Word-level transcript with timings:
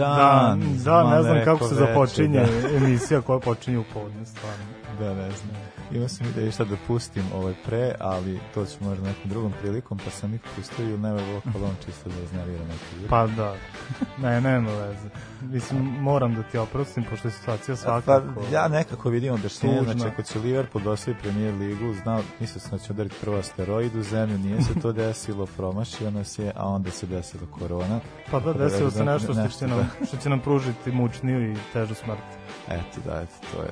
dan. 0.00 0.60
da, 0.84 1.16
ne 1.16 1.22
znam 1.22 1.44
kako 1.44 1.68
se 1.68 1.74
započinje 1.74 2.40
da. 2.40 2.76
emisija 2.76 3.20
koja 3.20 3.38
počinje 3.38 3.78
u 3.78 3.84
podne, 3.94 4.26
stvarno. 4.26 4.64
Da, 4.98 5.14
ne 5.14 5.30
znam. 5.30 5.69
Imao 5.92 6.08
sam 6.08 6.26
ideju 6.26 6.52
šta 6.52 6.64
da 6.64 6.76
pustim 6.86 7.24
ovaj 7.34 7.54
pre, 7.66 7.94
ali 8.00 8.40
to 8.54 8.66
ću 8.66 8.84
možda 8.84 9.08
nekom 9.08 9.30
drugom 9.30 9.52
prilikom, 9.60 9.98
pa 10.04 10.10
sam 10.10 10.34
ih 10.34 10.40
pustio 10.56 10.84
ili 10.84 10.98
Never 10.98 11.22
Walk 11.24 11.56
Alone 11.56 11.74
čisto 11.86 12.08
da 12.10 12.22
izneriram 12.22 12.66
neki 12.68 13.08
Pa 13.08 13.26
da, 13.26 13.54
ne, 14.18 14.40
nema 14.40 14.70
veze. 14.72 15.08
Mislim, 15.42 15.80
moram 15.82 16.34
da 16.34 16.42
ti 16.42 16.58
oprostim, 16.58 17.04
pošto 17.10 17.28
je 17.28 17.32
situacija 17.32 17.74
Pa 17.74 17.80
svakako... 17.80 18.42
ja 18.52 18.68
nekako 18.68 19.10
vidim 19.10 19.34
objašnjenje, 19.34 19.78
tužna. 19.78 19.92
znači 19.92 20.08
ako 20.12 20.22
će 20.22 20.38
Liverpool 20.38 20.84
da 20.84 20.90
osvoji 20.90 21.16
premijer 21.22 21.54
ligu, 21.54 21.94
znao, 22.02 22.22
mislio 22.40 22.60
sam 22.60 22.70
da 22.70 22.78
će 22.78 22.92
udariti 22.92 23.14
prvo 23.20 23.36
asteroid 23.38 23.96
u 23.96 24.02
zemlju, 24.02 24.38
nije 24.38 24.62
se 24.62 24.80
to 24.82 24.92
desilo, 25.02 25.46
promašio 25.46 26.10
nas 26.10 26.38
je, 26.38 26.52
a 26.56 26.68
onda 26.68 26.90
se 26.90 27.06
desila 27.06 27.42
korona. 27.58 28.00
Pa 28.30 28.40
da, 28.40 28.46
Tako 28.52 28.58
desilo 28.58 28.90
se 28.90 28.98
da- 28.98 29.04
nešto 29.12 29.32
što 29.32 29.48
će, 29.58 29.66
nam, 29.66 29.78
da. 30.00 30.06
što 30.06 30.16
će 30.16 30.28
nam 30.28 30.40
pružiti 30.40 30.92
mučniju 30.92 31.52
i 31.52 31.56
težu 31.72 31.94
smrt. 31.94 32.18
Eto, 32.68 33.00
da, 33.06 33.20
eto, 33.20 33.34
to 33.56 33.62
je. 33.62 33.70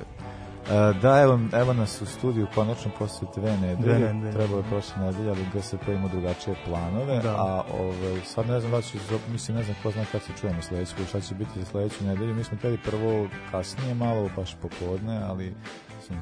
E, 0.69 0.93
da, 1.01 1.21
evo, 1.21 1.39
evo 1.53 1.73
nas 1.73 2.01
u 2.01 2.05
studiju 2.05 2.47
konačno 2.55 2.91
posle 2.99 3.27
dve 3.35 3.51
nedelje, 3.57 3.75
Dve 3.97 4.13
nedelje. 4.13 4.33
trebalo 4.33 4.57
je 4.57 4.63
prošle 4.69 4.97
nedelje, 5.05 5.29
ali 5.29 5.45
GSP 5.53 5.87
ima 5.87 6.07
drugačije 6.07 6.55
planove, 6.65 7.19
Da. 7.19 7.35
a 7.37 7.63
ovaj, 7.79 8.21
sad 8.25 8.47
ne 8.47 8.59
znam 8.59 8.71
da 8.71 8.81
će, 8.81 8.97
mislim, 9.31 9.57
ne 9.57 9.63
znam 9.63 9.75
ko 9.83 9.91
zna 9.91 10.05
kad 10.11 10.21
se 10.21 10.31
čujemo 10.41 10.61
sledeću, 10.61 10.93
šta 11.09 11.21
će 11.21 11.35
biti 11.35 11.59
za 11.59 11.65
sledeću 11.65 12.03
nedelju, 12.03 12.35
mi 12.35 12.43
smo 12.43 12.57
teli 12.61 12.77
prvo 12.77 13.27
kasnije 13.51 13.93
malo, 13.93 14.29
baš 14.35 14.55
popodne, 14.61 15.21
ali 15.23 15.53
mislim, 15.97 16.19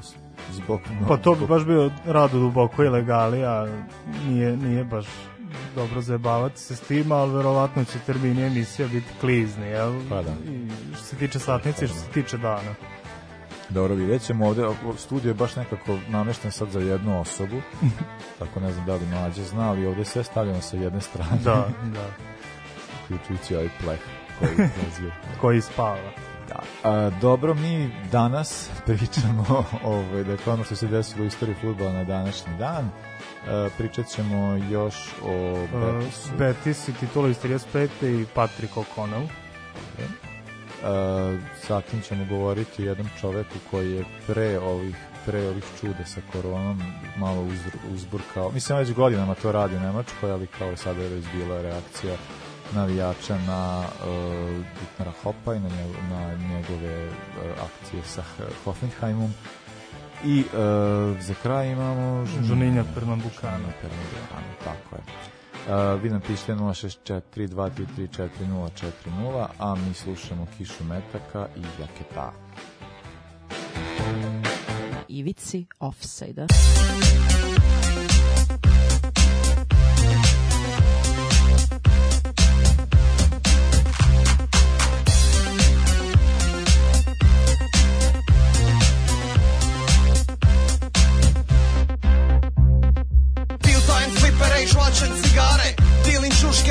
zbog... 0.50 0.80
Pa 1.08 1.16
to 1.16 1.34
bi 1.34 1.46
baš 1.46 1.64
bio 1.64 1.90
rado 2.06 2.38
duboko 2.38 2.84
ilegali, 2.84 3.44
a 3.44 3.66
nije, 4.26 4.56
nije 4.56 4.84
baš 4.84 5.06
dobro 5.74 6.00
zajebavati 6.00 6.60
se 6.60 6.76
s 6.76 6.80
tim, 6.80 7.12
ali 7.12 7.34
verovatno 7.34 7.84
će 7.84 7.98
termini 8.06 8.42
emisija 8.42 8.88
biti 8.88 9.06
klizni, 9.20 9.66
jel? 9.66 9.92
Pa 10.08 10.22
da. 10.22 10.30
I 10.52 10.68
što 10.94 11.04
se 11.04 11.16
tiče 11.16 11.38
satnice 11.38 11.86
što 11.86 11.96
se 11.96 12.06
tiče 12.14 12.38
dana. 12.38 12.74
Dobro, 13.68 13.94
vidjet 13.94 14.22
ćemo 14.22 14.46
ovde, 14.46 14.62
studio 14.96 15.30
je 15.30 15.34
baš 15.34 15.56
nekako 15.56 15.98
namešten 16.08 16.52
sad 16.52 16.70
za 16.70 16.80
jednu 16.80 17.20
osobu, 17.20 17.56
tako 18.38 18.60
ne 18.60 18.72
znam 18.72 18.86
da 18.86 18.94
li 18.94 19.06
mlađe 19.06 19.44
zna, 19.44 19.68
ali 19.68 19.86
ovde 19.86 20.04
sve 20.04 20.24
stavljeno 20.24 20.60
sa 20.60 20.76
jedne 20.76 21.00
strane, 21.00 21.38
Da, 21.44 21.68
da. 21.94 22.06
uključujući 23.04 23.54
ovaj 23.54 23.68
pleh 23.84 24.00
koji 24.38 24.50
izlazi. 24.88 25.12
Koji 25.40 25.60
spava. 25.60 26.10
Da. 26.48 26.90
A, 26.90 27.10
dobro, 27.20 27.54
mi 27.54 27.90
danas 28.12 28.70
pričamo 28.86 29.64
ovaj, 29.84 30.24
dakle, 30.24 30.52
ono 30.52 30.64
što 30.64 30.76
se 30.76 30.86
desilo 30.86 31.24
u 31.24 31.26
istoriji 31.26 31.56
futbola 31.60 31.92
na 31.92 32.04
današnji 32.04 32.52
dan. 32.58 32.90
A, 33.48 33.68
pričat 33.78 34.06
ćemo 34.06 34.58
još 34.70 34.94
o 35.24 35.54
Betisu. 35.72 36.28
Uh, 36.32 36.38
Betis 36.38 36.88
i 36.88 36.92
titula 36.92 37.28
iz 37.28 37.36
35. 37.42 37.88
i 38.22 38.26
Patrick 38.34 38.74
O'Connell. 38.74 39.26
A, 40.84 41.36
zatim 41.68 42.02
ćemo 42.02 42.24
govoriti 42.24 42.82
o 42.82 42.88
jednom 42.88 43.08
čoveku 43.20 43.54
koji 43.70 43.92
je 43.92 44.04
pre 44.26 44.58
ovih 44.58 44.96
pre 45.26 45.48
ovih 45.48 45.64
čuda 45.80 46.04
sa 46.04 46.20
koronom 46.32 46.82
malo 47.16 47.42
uz, 47.42 47.58
uzburkao. 47.94 48.50
Mislim, 48.50 48.78
već 48.78 48.92
godinama 48.92 49.34
to 49.34 49.52
radi 49.52 49.76
u 49.76 49.80
Nemačkoj, 49.80 50.30
ali 50.30 50.46
kao 50.46 50.76
sada 50.76 51.02
je 51.02 51.08
već 51.08 51.24
bila 51.34 51.62
reakcija 51.62 52.16
navijača 52.74 53.38
na 53.46 53.78
uh, 53.78 54.64
Dietmara 54.78 55.12
Hoppa 55.22 55.54
i 55.54 55.60
na, 55.60 55.68
njeg, 55.68 55.96
na 56.10 56.34
njegove 56.34 57.06
uh, 57.06 57.12
akcije 57.64 58.02
sa 58.02 58.22
Hoffenheimom. 58.64 59.34
I 60.24 60.40
uh, 60.40 61.20
za 61.20 61.34
kraj 61.42 61.72
imamo 61.72 62.26
Žuninja 62.26 62.84
Pernambucana. 62.94 63.58
Žuninja 63.58 63.72
Pernambucana, 63.82 64.54
tako 64.64 64.96
je. 64.96 65.37
Uh, 65.66 66.02
vi 66.02 66.10
nam 66.10 66.20
pišete 66.20 66.52
064 66.52 67.20
233 67.48 68.08
4040, 68.08 69.46
a 69.58 69.74
mi 69.74 69.94
slušamo 69.94 70.46
Kišu 70.58 70.84
Metaka 70.84 71.48
i 71.56 71.80
Jaketa. 71.80 72.32
Ivici 75.08 75.66
offside-a. 75.78 76.46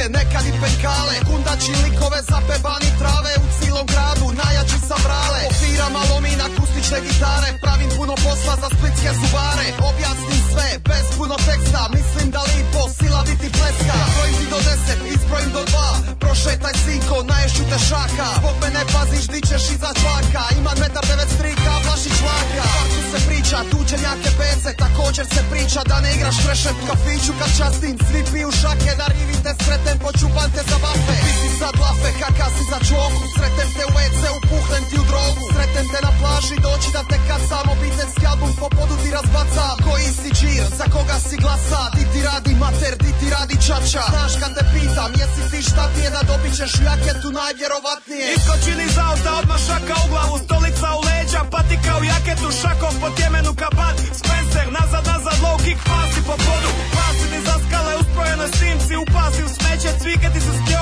Nekad 0.09 0.45
i 0.49 0.53
penkale 0.61 1.15
Kundači 1.27 1.73
likove 1.83 2.19
zapebani 2.29 2.89
trave 2.99 3.33
U 3.43 3.45
cilom 3.55 3.85
gradu, 3.93 4.27
najjači 4.39 4.79
sam 4.87 4.99
brale 5.05 5.56
Po 5.77 5.83
firama 5.83 6.03
lomim 6.13 6.39
akustične 6.49 6.99
gitare 7.05 7.49
Pravim 7.63 7.89
puno 7.97 8.15
posla 8.25 8.53
za 8.61 8.69
splitske 8.75 9.09
zubare. 9.19 9.67
Objasnim 9.89 10.41
sve, 10.51 10.69
bez 10.89 11.05
puno 11.17 11.35
teksta 11.47 11.81
Mislim 11.97 12.27
da 12.35 12.41
lipo, 12.51 12.81
sila 12.97 13.21
biti 13.29 13.47
pleska. 13.55 13.97
Brojim 14.15 14.35
ti 14.39 14.45
do 14.53 14.59
deset, 14.67 14.99
izbrojim 15.15 15.51
do 15.57 15.61
dva 15.71 15.89
Prošetaj 16.23 16.75
sinko, 16.83 17.17
naješću 17.31 17.63
te 17.71 17.77
šaka. 17.89 18.27
Zbog 18.39 18.55
mene 18.63 18.81
paziš, 18.93 19.25
di 19.33 19.39
ćeš 19.47 19.63
iza 19.75 19.91
čvaka 19.99 20.43
Imam 20.59 20.77
metar 20.83 21.03
devet 21.09 21.29
strika, 21.37 21.71
vlašić 21.83 22.17
laka 22.27 22.67
Tu 22.91 22.99
se 23.11 23.19
priča, 23.27 23.57
tuđenjake 23.71 24.29
pece 24.39 24.69
Također 24.83 25.25
se 25.33 25.41
priča 25.51 25.81
da 25.89 25.97
ne 26.03 26.09
igraš 26.17 26.37
trešet 26.43 26.77
U 26.81 26.85
kafiću 26.89 27.31
kad 27.39 27.49
častim, 27.59 27.95
svi 28.07 28.21
piju 28.31 28.49
šake 28.61 28.91
Da 28.99 29.07
rivi 29.13 29.35
te 29.43 29.51
sretem, 29.61 29.97
počupan 30.05 30.49
te 30.55 30.61
za 30.69 30.77
vafe 30.83 31.17
Ti 31.25 31.33
si 31.41 31.49
sad 31.59 31.73
lafe, 31.83 32.09
kaka 32.21 32.47
si 32.55 32.63
za 32.71 32.79
čoku 32.87 33.23
Sretem 33.35 33.69
te 33.75 33.83
u 33.89 33.91
WC, 33.97 34.21
upuhnem 34.37 34.83
ti 34.89 34.95
u 35.03 35.05
drogu. 35.11 35.43
Sretem 35.53 35.66
te 35.91 35.99
na 36.07 36.11
plaži, 36.19 36.55
doći 36.67 36.89
da 36.95 37.01
te 37.09 37.17
kad 37.27 37.41
sam 37.49 37.65
Obiteljski 37.75 38.25
album 38.31 38.51
po 38.59 38.67
podu 38.77 38.95
ti 39.01 39.09
razbaca. 39.17 39.63
Koji 39.85 40.09
si 40.19 40.29
džir, 40.37 40.65
za 40.79 40.85
koga 40.93 41.17
si 41.27 41.35
glasa? 41.43 41.81
Di 41.97 42.03
ti 42.11 42.19
radi 42.29 42.53
mater, 42.63 42.93
di 43.03 43.11
ti 43.19 43.27
radi 43.35 43.55
čača? 43.67 44.03
Znaš 44.13 44.33
kad 44.41 44.51
te 44.57 44.63
pitam, 44.73 45.11
jesi 45.21 45.43
ti 45.51 45.59
šta 45.69 45.83
ti 45.93 45.99
je 46.05 46.09
da 46.15 46.21
dobit 46.29 46.53
ćeš 46.57 46.71
u 46.81 46.83
jaketu 46.91 47.29
najvjerovatnije? 47.39 48.25
Iskočin 48.35 48.79
iz 48.87 48.95
auta, 49.07 49.31
odmah 49.39 49.59
šaka 49.67 49.95
u 50.03 50.07
glavu, 50.11 50.35
stolica 50.45 50.89
u 50.99 51.01
leđa, 51.07 51.41
patika 51.53 51.93
u 52.01 52.03
jaketu, 52.13 52.47
šakom 52.61 52.93
po 53.01 53.07
tjemenu 53.17 53.51
kabat, 53.61 53.95
Spencer, 54.19 54.67
nazad, 54.77 55.03
nazad, 55.11 55.37
low 55.45 55.57
kick, 55.63 55.79
pasi 55.89 56.21
po 56.27 56.35
podu, 56.45 56.71
pasi 56.95 57.25
ni 57.33 57.39
za 57.47 57.55
skale, 57.63 57.91
usprojene 58.01 58.47
snimci, 58.55 58.93
upasi 59.03 59.41
u 59.47 59.49
smeće, 59.55 59.91
se 59.99 60.07
zrasi 60.07 60.27
na 60.37 60.45
netu, 60.47 60.76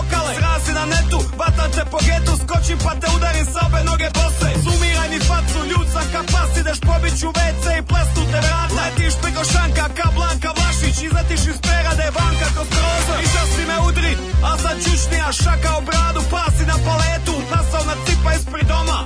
te 1.75 1.83
po 1.91 1.99
getu, 2.07 2.33
skočim 2.41 2.77
pa 2.85 2.93
te 3.01 3.07
udarim 3.15 3.47
sa 3.53 3.61
obe 3.67 3.81
noge 3.89 4.09
bose, 4.17 4.49
sumiraj 4.63 5.09
mi 5.09 5.19
facu, 5.27 5.59
ljud 5.71 5.87
sam 5.93 6.07
kapas, 6.13 6.51
ideš 6.61 6.79
pobić 6.87 7.17
u 7.27 7.29
WC 7.37 7.65
i 7.79 7.85
plesnu 7.89 8.23
te 8.31 8.39
vrata, 8.45 8.75
letiš 8.77 9.13
preko 9.21 9.43
šanka, 9.53 9.85
ka 9.97 10.07
Blanka 10.15 10.49
Vlašić, 10.57 10.97
izletiš 11.07 11.43
iz 11.51 11.57
perade, 11.65 12.07
vanka 12.17 12.47
kroz 12.53 12.69
prozor, 12.75 13.19
i 13.25 13.27
si 13.53 13.63
me 13.69 13.77
udri, 13.87 14.13
a 14.49 14.51
sad 14.61 14.77
čučnija, 14.83 15.29
šaka 15.41 15.71
u 15.79 15.81
bradu, 15.87 16.21
pasi 16.31 16.63
na 16.71 16.77
paletu, 16.85 17.35
nasao 17.51 17.83
na 17.89 17.95
cipa 18.05 18.31
ispred 18.37 18.67
doma, 18.71 18.99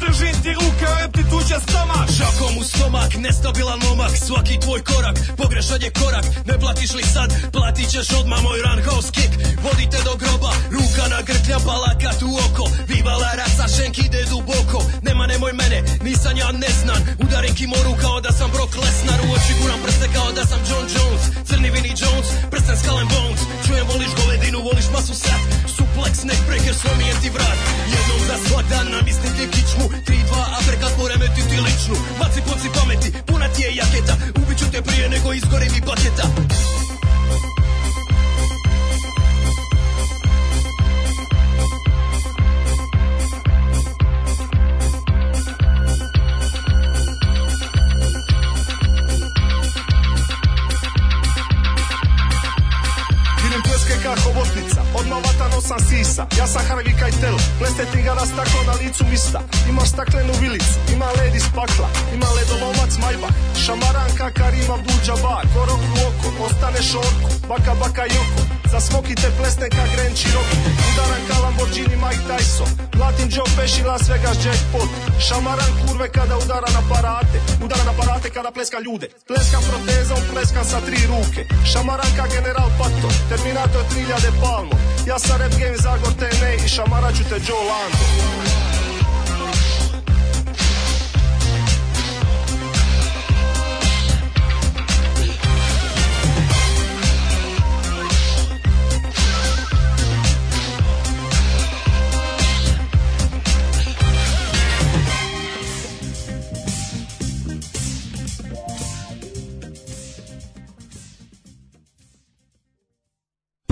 Držim 0.00 0.36
ti 0.42 0.52
ruke, 0.58 0.86
rep 0.98 1.12
ti 1.16 1.24
tuđe 1.54 1.66
stomak 1.68 2.08
Šakom 2.18 2.58
u 2.58 2.64
stomak, 2.64 3.14
nestabilan 3.14 3.80
momak. 3.84 4.12
Svaki 4.26 4.60
tvoj 4.60 4.80
korak, 4.84 5.16
pogrešan 5.36 5.82
je 5.82 5.90
korak. 5.90 6.24
Ne 6.46 6.58
platiš 6.60 6.94
li 6.94 7.02
sad, 7.02 7.30
platit 7.52 7.88
ćeš 7.90 8.10
odmah 8.20 8.42
moj 8.42 8.58
roundhouse 8.66 9.10
kick. 9.16 9.32
Vodite 9.64 9.98
do 10.04 10.14
groba, 10.22 10.52
ruka 10.76 11.04
na 11.14 11.20
grklja, 11.28 11.58
palakat 11.66 12.22
u 12.22 12.30
oko. 12.46 12.64
Vivala 12.88 13.30
raca, 13.40 13.64
šenk 13.76 13.98
ide 13.98 14.24
duboko. 14.30 14.78
Nema 15.02 15.26
nemoj 15.26 15.52
mene, 15.52 15.78
nisam 16.06 16.36
ja 16.36 16.48
neznan. 16.52 17.02
Udarim 17.24 17.54
kimoru 17.54 17.94
kao 18.02 18.20
da 18.20 18.32
sam 18.38 18.50
Brock 18.54 18.72
Lesnar. 18.82 19.20
U 19.26 19.28
oči 19.36 19.52
guram 19.60 19.80
prste 19.84 20.06
kao 20.14 20.28
da 20.38 20.44
sam 20.50 20.60
John 20.68 20.86
Jones. 20.94 21.22
Crni 21.48 21.70
Vinnie 21.74 21.96
Jones, 22.02 22.28
prsten 22.52 22.76
Skull 22.80 22.98
and 23.02 23.10
Bones. 23.14 23.40
Čujem 23.66 23.86
voliš 23.92 24.12
govedinu, 24.20 24.58
voliš 24.68 24.88
masu 24.94 25.14
sat. 25.24 25.42
Suplex, 25.76 26.14
neckbreaker, 26.28 26.74
slomijem 26.82 27.16
ti 27.22 27.28
vrat. 27.34 27.58
Jednom 27.94 28.20
za 28.28 28.36
svak 28.44 28.66
dan 28.72 28.86
namislim 28.94 29.32
ti 29.36 29.44
kičmu 29.54 29.86
3-2, 30.06 30.32
aperkat 30.58 30.92
poremeti 30.98 31.42
ti 31.48 31.56
ličnu 31.66 31.96
Baci 32.18 32.40
punci 32.46 32.68
pameti, 32.74 33.12
puna 33.26 33.48
ti 33.48 33.62
je 33.62 33.76
jaketa. 33.76 34.14
Ubiću 34.42 34.64
te 34.72 34.82
prije 34.82 35.08
nego 35.08 35.32
izgori 35.32 35.68
mi 35.74 35.80
paketa 35.80 36.26
odmah 55.04 55.20
vatano 55.26 55.54
nosam 55.54 55.80
sisa. 55.88 56.26
Ja 56.38 56.46
sam 56.46 56.62
Harvey 56.68 56.94
Keitel, 57.00 57.36
pleste 57.58 57.84
ti 57.92 58.02
ga 58.02 58.14
rastaklo 58.14 58.60
na 58.66 58.72
licu 58.72 59.04
mista. 59.10 59.40
Ima 59.68 59.84
staklenu 59.86 60.32
vilicu, 60.40 60.78
ima 60.94 61.06
led 61.16 61.34
iz 61.34 61.46
pakla. 61.54 61.88
Ima 62.14 62.26
ledolomac 62.36 62.92
Maybach, 63.02 63.36
šamaranka 63.64 64.30
Karima 64.38 64.76
Buđa 64.84 65.16
bar. 65.22 65.44
Korok 65.54 65.82
u 65.94 65.98
oko, 66.08 66.44
ostane 66.44 66.82
šorku, 66.82 67.28
baka 67.48 67.74
baka 67.74 68.02
joko 68.02 68.63
Za 68.74 68.80
smokite 68.80 69.30
plesne 69.38 69.68
ka 69.70 69.84
Grenči 69.94 70.28
Rocky 70.34 70.58
Udaran 70.90 71.22
ka 71.28 71.36
Lamborghini 71.42 71.96
Mike 72.04 72.24
Tyson. 72.26 72.66
Latin 72.98 73.28
Joe 73.30 73.46
Pesci 73.56 73.82
Las 73.86 74.08
Vegas 74.10 74.38
Jackpot. 74.44 74.90
Šamaran 75.26 75.72
kurve 75.80 76.08
kada 76.16 76.34
udara 76.42 76.70
na 76.76 76.82
parate. 76.90 77.38
Udara 77.64 77.84
na 77.84 77.94
parate 78.00 78.30
kada 78.34 78.50
pleska 78.50 78.78
ljude. 78.86 79.06
Pleska 79.28 79.58
protezom, 79.68 80.18
pleska 80.32 80.64
sa 80.64 80.80
tri 80.86 80.98
ruke. 81.06 81.42
Šamaranka 81.70 82.24
General 82.34 82.70
Pato. 82.78 83.08
Terminator 83.28 83.84
3000 83.94 84.42
Palmo. 84.42 84.74
Ja 85.06 85.18
sam 85.18 85.38
rap 85.38 85.54
game 85.60 85.76
Zagor 85.84 86.14
TNA 86.18 86.50
I 86.66 86.68
šamaraću 86.68 87.24
te 87.30 87.36
Joe 87.46 87.64
Lando 87.70 88.63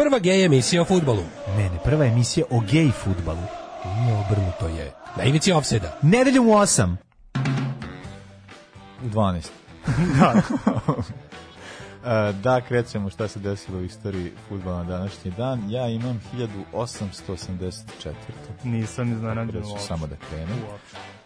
Prva 0.03 0.19
gej 0.19 0.45
emisija 0.45 0.83
o 0.83 0.85
futbolu. 0.85 1.23
Ne, 1.57 1.63
ne, 1.71 1.79
prva 1.85 2.05
emisija 2.07 2.47
o 2.51 2.61
gej 2.61 2.91
futbalu. 2.91 3.43
Ne 3.85 4.15
obrnuto 4.15 4.67
je. 4.67 4.93
Na 5.17 5.25
ivici 5.25 5.53
ofseda. 5.53 5.99
Nedeljom 6.03 6.49
u 6.49 6.53
8. 6.53 6.97
U 9.05 9.09
12. 9.09 9.47
Da. 10.21 10.43
E, 12.07 12.33
da, 12.33 12.61
krećemo 12.61 13.11
šta 13.11 13.29
se 13.29 13.39
desilo 13.39 13.79
u 13.79 13.85
istoriji 13.85 14.33
futbola 14.49 14.77
na 14.77 14.85
današnji 14.85 15.31
dan. 15.31 15.71
Ja 15.71 15.89
imam 15.89 16.21
1884. 16.35 18.13
Nisam 18.65 19.13
iznenađen 19.13 19.55
Reći 19.55 19.67
ću 19.67 19.71
uopšte. 19.73 19.87
samo 19.87 20.07
da 20.07 20.17
krenem. 20.17 20.59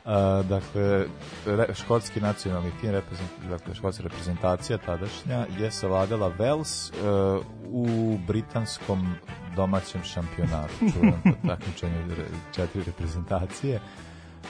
A, 0.04 0.42
dakle, 0.48 1.06
re, 1.46 1.74
škotski 1.74 2.20
nacionalni 2.20 2.70
tim, 2.80 2.90
reprezent, 2.90 3.30
dakle, 3.50 3.74
škotska 3.74 4.02
reprezentacija 4.02 4.78
tadašnja 4.78 5.46
je 5.58 5.70
savladala 5.70 6.32
Wales 6.38 6.90
uh, 7.38 7.44
u 7.64 8.18
britanskom 8.26 9.14
domaćem 9.56 10.02
šampionatu, 10.02 10.74
čuvenom 10.92 11.20
takmičenju 11.48 12.14
re- 12.16 12.24
četiri 12.54 12.82
reprezentacije. 12.84 13.80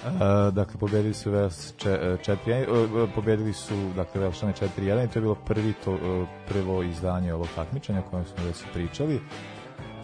Uh, 0.04 0.54
dakle, 0.54 0.81
pobedili 0.81 1.14
su 1.14 1.31
če- 1.76 2.16
četiri, 2.22 2.66
uh, 2.70 3.10
pobedili 3.14 3.52
su, 3.52 3.75
dakle, 3.96 4.20
Velšane 4.20 4.52
4-1 4.52 5.04
i 5.04 5.08
to 5.08 5.19
je 5.19 5.22
bilo 5.22 5.34
prvi 5.34 5.72
to, 5.84 5.93
uh, 5.93 5.98
prvo 6.48 6.82
izdanje 6.82 7.34
ovog 7.34 7.48
takmičenja 7.54 8.00
o 8.00 8.10
kojem 8.10 8.25
smo 8.26 8.44
već 8.44 8.56
pričali. 8.72 9.20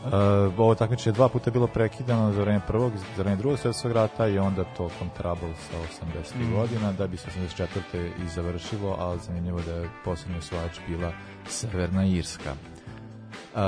Uh, 0.04 0.10
ovo 0.58 0.74
takmičenje 0.74 1.14
dva 1.14 1.28
puta 1.28 1.50
je 1.50 1.52
bilo 1.52 1.66
prekidano 1.66 2.32
za 2.32 2.40
vreme 2.40 2.60
prvog, 2.66 2.92
za 3.16 3.22
vreme 3.22 3.36
drugog 3.36 3.58
svetskog 3.58 3.92
rata 3.92 4.26
i 4.28 4.38
onda 4.38 4.64
to 4.76 4.90
Trouble 5.16 5.54
sa 5.54 6.04
80. 6.06 6.36
Mm. 6.36 6.54
godina, 6.54 6.92
da 6.92 7.06
bi 7.06 7.16
se 7.16 7.28
84. 7.40 8.10
i 8.24 8.28
završilo, 8.28 8.96
ali 8.98 9.20
zanimljivo 9.20 9.60
da 9.66 9.72
je 9.72 9.88
poslednji 10.04 10.38
osvajač 10.38 10.78
bila 10.88 11.12
Severna 11.48 12.04
Irska. 12.06 12.52
Uh, 13.54 13.60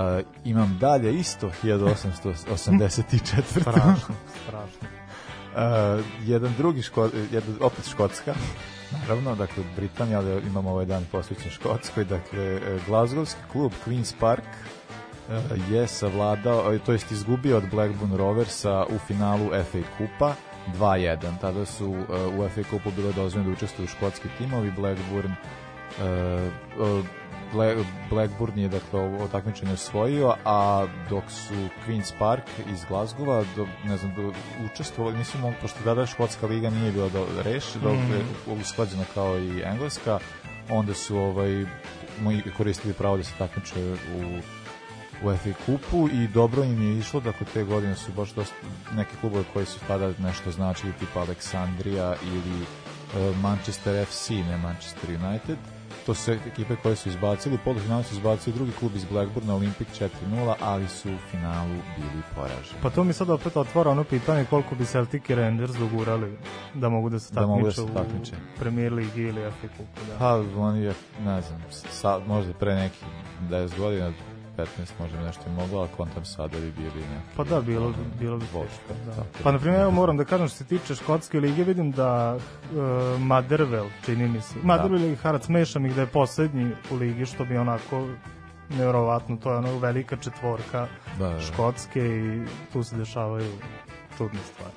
imam 0.45 0.79
dalje 0.81 1.15
isto 1.15 1.51
1884. 1.63 3.61
Strašno, 3.61 4.15
strašno. 4.43 4.89
Uh, 5.55 6.05
jedan 6.25 6.53
drugi 6.59 6.83
ško, 6.83 7.11
jedan, 7.33 7.57
opet 7.61 7.89
Škotska, 7.91 8.35
naravno, 8.93 9.35
dakle 9.35 9.65
Britanija, 9.77 10.19
ali 10.19 10.43
imamo 10.47 10.71
ovaj 10.71 10.85
dan 10.85 11.05
posvećen 11.13 11.51
Škotskoj, 11.51 12.05
dakle 12.05 12.45
e, 12.45 12.79
Glazgovski 12.87 13.41
klub 13.53 13.73
Queen's 13.87 14.15
Park 14.21 14.45
e, 14.45 15.75
je 15.75 15.87
savladao, 15.87 16.79
to 16.79 16.93
jest 16.93 17.11
izgubio 17.11 17.57
od 17.57 17.65
Blackburn 17.71 18.17
Roversa 18.17 18.85
u 18.85 18.99
finalu 19.07 19.51
FA 19.51 19.79
Kupa 19.99 20.35
2-1. 20.79 21.17
Tada 21.41 21.67
su 21.67 21.95
e, 21.95 22.27
u 22.27 22.49
FA 22.49 22.63
Kupu 22.71 22.91
bilo 22.97 23.13
dozvoljeno 23.13 23.51
da 23.51 23.57
učestvuju 23.57 23.89
škotski 23.89 24.29
timovi, 24.39 24.71
Blackburn 24.71 25.33
Bla- 25.99 27.05
Blackburn 28.11 28.59
je 28.59 28.69
dakle 28.69 29.01
ovo 29.01 29.29
takmičenje 29.29 29.73
osvojio, 29.73 30.35
a 30.45 30.87
dok 31.11 31.25
su 31.31 31.55
Queen's 31.87 32.13
Park 32.19 32.45
iz 32.73 32.85
Glasgowa, 32.91 33.45
do, 33.57 33.67
ne 33.85 33.97
znam, 33.97 34.15
do, 34.15 34.33
učestvovali, 34.73 35.19
nisu 35.19 35.39
mogli, 35.39 35.57
pošto 35.63 35.79
tada 35.85 36.07
škotska 36.07 36.47
liga 36.47 36.71
nije 36.71 36.93
bila 36.93 37.09
do, 37.09 37.27
reš, 37.45 37.73
dok 37.75 37.93
je 37.93 38.55
usklađena 38.61 39.05
kao 39.15 39.39
i 39.39 39.63
engleska, 39.65 40.19
onda 40.71 40.95
su 40.95 41.17
ovaj, 41.19 41.67
koristili 42.57 42.95
pravo 42.95 43.17
da 43.17 43.25
se 43.25 43.33
takmiče 43.39 43.93
u 43.93 44.41
u 45.23 45.37
FA 45.37 45.51
kupu 45.67 46.09
i 46.09 46.29
dobro 46.29 46.65
im 46.65 46.83
je 46.83 46.99
išlo, 46.99 47.21
dakle 47.21 47.47
te 47.55 47.65
godine 47.65 47.97
su 47.97 48.13
baš 48.13 48.31
dosta 48.31 48.55
neke 48.95 49.11
klubove 49.21 49.45
koji 49.53 49.67
su 49.67 49.79
tada 49.89 50.13
nešto 50.19 50.51
značili, 50.51 50.93
tipa 51.01 51.21
Aleksandrija 51.21 52.15
ili 52.23 52.63
e, 52.63 53.33
Manchester 53.43 54.07
FC, 54.07 54.31
ne 54.31 54.57
Manchester 54.57 55.11
United. 55.11 55.59
To 56.07 56.15
su 56.15 56.33
ekipe 56.33 56.77
koje 56.77 56.97
su 56.97 57.09
izbacili, 57.09 57.55
u 57.55 57.59
polufinalu 57.65 58.03
su 58.03 58.15
izbacili 58.15 58.57
drugi 58.57 58.73
klub 58.73 58.97
iz 58.97 59.05
Blackburna, 59.05 59.55
Olympic 59.55 60.09
4-0, 60.31 60.55
ali 60.61 60.89
su 60.89 61.09
u 61.09 61.19
finalu 61.31 61.75
bili 61.97 62.23
poraženi. 62.35 62.81
Pa 62.83 62.91
to 62.91 63.05
mi 63.05 63.13
sad 63.13 63.31
opet 63.31 63.57
otvara 63.57 63.91
ono 63.91 64.05
pitanje 64.05 64.45
koliko 64.45 64.75
bi 64.75 64.87
Celtic 64.87 65.29
i 65.31 65.35
Rangers 65.35 65.73
dogurali 65.73 66.39
da 66.75 66.89
mogu 66.89 67.11
da 67.11 67.19
se 67.19 67.35
Da 67.35 67.47
mogu 67.47 67.67
da 67.67 67.73
se 67.73 67.87
takmiče 67.87 68.03
takmiče. 68.05 68.33
u 68.57 68.59
Premier 68.59 68.93
Ligi 68.93 69.23
ili 69.23 69.51
FA 69.51 69.69
Kupu. 69.69 70.01
Da. 70.09 70.19
Pa 70.19 70.43
oni 70.57 70.83
je, 70.83 70.95
ne 71.25 71.43
znam, 71.43 71.63
sa, 71.71 72.19
možda 72.27 72.53
pre 72.53 72.75
neki 72.75 73.05
10 73.51 73.79
godina, 73.79 74.13
15 74.57 74.67
možda 75.01 75.21
nešto 75.21 75.43
i 75.47 75.53
moglo, 75.53 75.81
ali 75.81 75.89
kontam 75.97 76.25
sada 76.25 76.59
bi 76.59 76.73
bili 76.73 76.89
neki. 77.01 77.37
Pa 77.37 77.45
da, 77.45 77.61
bilo, 77.61 77.93
bilo 78.19 78.37
bi 78.37 78.45
teško. 78.45 78.95
Da. 79.07 79.13
Pa, 79.35 79.45
da. 79.45 79.53
na 79.53 79.59
primjer, 79.59 79.81
evo 79.81 79.91
moram 79.91 80.17
da 80.17 80.25
kažem 80.25 80.49
što 80.49 80.57
se 80.57 80.65
tiče 80.65 80.95
škotske 80.95 81.41
lige, 81.41 81.65
vidim 81.65 81.91
da 81.91 82.35
uh, 82.35 82.41
Motherwell, 83.21 83.89
čini 84.05 84.29
mi 84.29 84.41
se, 84.41 84.55
Motherwell 84.59 85.13
i 85.13 85.17
Harac, 85.17 85.49
mešam 85.49 85.87
ih 85.87 85.95
da 85.95 86.01
je 86.01 86.07
poslednji 86.07 86.73
u 86.91 86.97
ligi, 86.97 87.27
što 87.27 87.45
bi 87.45 87.57
onako 87.57 88.07
nevjerovatno, 88.71 89.37
to 89.37 89.51
je 89.51 89.57
ono 89.57 89.79
velika 89.79 90.17
četvorka 90.17 90.87
Da, 91.19 91.29
da. 91.29 91.41
škotske 91.41 92.01
i 92.01 92.43
tu 92.73 92.83
se 92.83 92.97
dešavaju 92.97 93.53
čudne 94.19 94.39
stvari. 94.53 94.75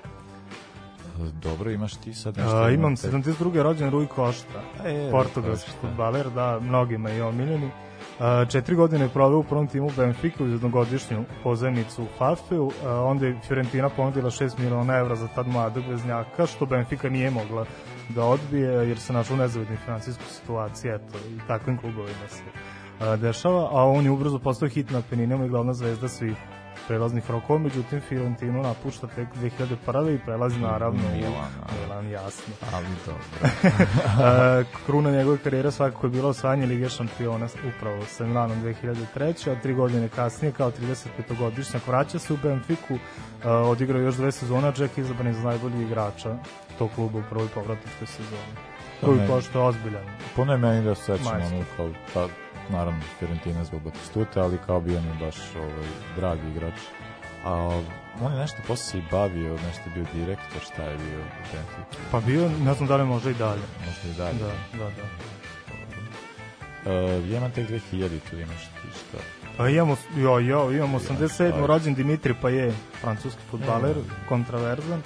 Dobro, 1.33 1.71
imaš 1.71 1.95
ti 1.95 2.13
sad 2.13 2.37
nešto? 2.37 2.57
A, 2.57 2.69
imam 2.69 2.95
te- 2.95 3.07
72. 3.07 3.61
rođen 3.61 3.89
Rui 3.91 4.07
Costa, 4.15 4.61
A 4.83 4.87
je, 4.87 5.11
portugalski 5.11 5.71
futbaler, 5.81 6.29
da, 6.29 6.59
mnogima 6.59 7.09
je 7.09 7.23
omiljeni. 7.23 7.69
Četiri 8.49 8.75
godine 8.75 9.05
je 9.05 9.09
proveo 9.09 9.39
u 9.39 9.43
prvom 9.43 9.67
timu 9.67 9.89
Benfica 9.97 10.43
uz 10.43 10.51
jednogodišnju 10.51 11.23
pozajmicu 11.43 12.03
u 12.03 12.07
Fafeu, 12.17 12.71
onda 12.85 13.25
je 13.25 13.39
Fiorentina 13.47 13.89
ponudila 13.89 14.29
6 14.29 14.59
miliona 14.59 14.97
evra 14.97 15.15
za 15.15 15.27
tad 15.27 15.47
mladog 15.47 15.83
veznjaka, 15.89 16.45
što 16.45 16.65
Benfica 16.65 17.09
nije 17.09 17.31
mogla 17.31 17.65
da 18.09 18.23
odbije, 18.23 18.71
jer 18.71 18.99
se 18.99 19.13
našla 19.13 19.35
u 19.35 19.39
nezavidnoj 19.39 19.77
finansijskoj 19.77 20.25
situaciji, 20.27 20.89
eto, 20.89 21.17
i 21.29 21.47
takvim 21.47 21.77
klubovima 21.77 22.27
se 22.27 22.43
dešava, 23.17 23.69
a 23.71 23.85
on 23.85 24.05
je 24.05 24.11
ubrzo 24.11 24.39
postao 24.39 24.69
hit 24.69 24.89
na 24.89 25.01
peninama 25.09 25.45
i 25.45 25.49
glavna 25.49 25.73
zvezda 25.73 26.07
svih 26.07 26.37
prelaznih 26.87 27.31
rokova, 27.31 27.59
međutim 27.59 28.01
Fiorentinu 28.01 28.61
napušta 28.61 29.07
tek 29.07 29.27
2001. 29.35 30.15
i 30.15 30.19
prelazi 30.25 30.59
naravno 30.59 31.01
u 31.07 31.15
Milan, 31.81 32.09
jasno. 32.09 32.53
Ali 32.73 32.87
dobro. 33.05 33.23
E, 34.27 34.63
kruna 34.85 35.11
njegove 35.11 35.37
karijere 35.37 35.71
svakako 35.71 36.07
je 36.07 36.11
bilo 36.11 36.29
osvajanje 36.29 36.65
Lige 36.65 36.89
šampiona 36.89 37.47
upravo 37.77 38.05
sa 38.05 38.25
Milanom 38.25 38.63
2003. 38.63 39.51
a 39.51 39.61
tri 39.61 39.73
godine 39.73 40.09
kasnije 40.09 40.51
kao 40.51 40.71
35-godišnjak 40.71 41.87
vraća 41.87 42.19
se 42.19 42.33
u 42.33 42.37
Benfiku, 42.43 42.93
e, 42.93 43.49
odigrao 43.49 44.01
još 44.01 44.15
dve 44.15 44.31
sezona, 44.31 44.71
čak 44.71 44.97
izabran 44.97 45.33
za 45.33 45.43
najbolji 45.43 45.83
igrača 45.83 46.37
tog 46.77 46.89
kluba 46.95 47.19
u 47.19 47.23
prvoj 47.29 47.47
povratničkoj 47.47 48.07
sezoni. 48.07 48.53
Koji 49.01 49.27
pošto 49.27 49.59
je 49.59 49.65
ozbiljan. 49.65 50.05
Puno 50.35 50.51
je 50.51 50.57
meni 50.57 50.85
da 50.85 50.95
se 50.95 51.17
sećam 51.17 51.41
ono 51.41 51.63
kao, 51.77 51.89
pa, 52.13 52.27
naravno, 52.69 52.99
Fiorentina 53.19 53.63
zbog 53.63 53.81
Batistuta, 53.81 54.41
ali 54.41 54.57
kao 54.65 54.81
bio 54.81 55.01
mi 55.01 55.25
baš 55.25 55.35
ovaj, 55.55 55.87
dragi 56.15 56.49
igrač. 56.55 56.79
A 57.45 57.81
on 58.21 58.33
je 58.33 58.39
nešto 58.39 58.57
posle 58.67 58.85
se 58.85 58.97
i 58.97 59.01
bavio, 59.11 59.51
nešto 59.53 59.81
je 59.85 59.93
bio 59.93 60.05
direktor, 60.13 60.61
šta 60.61 60.83
je 60.83 60.97
bio 60.97 61.23
Pa 62.11 62.19
bio, 62.19 62.49
ne 62.49 62.73
znam 62.73 62.87
da 62.87 62.95
li 62.95 63.05
može 63.05 63.31
i 63.31 63.33
dalje. 63.33 63.61
možda 63.85 64.09
i 64.09 64.17
dalje. 64.17 64.39
Da, 64.39 64.77
da, 64.77 64.89
da. 64.89 65.03
Uh, 66.85 67.29
ja 67.31 67.37
imam 67.37 67.51
tek 67.51 67.69
2000, 67.69 68.19
tu 68.29 68.39
imaš 68.39 68.61
ti 68.65 68.87
šta. 68.99 69.17
Pa 69.57 69.69
imamo, 69.69 69.97
jo, 70.15 70.39
jo, 70.39 70.71
imamo 70.71 70.99
87. 70.99 71.27
stvari. 71.27 71.67
rođen 71.67 71.93
Dimitri 71.93 72.33
Paje, 72.41 72.73
francuski 73.01 73.41
futbaler, 73.51 73.95
kontraverzan. 74.29 75.01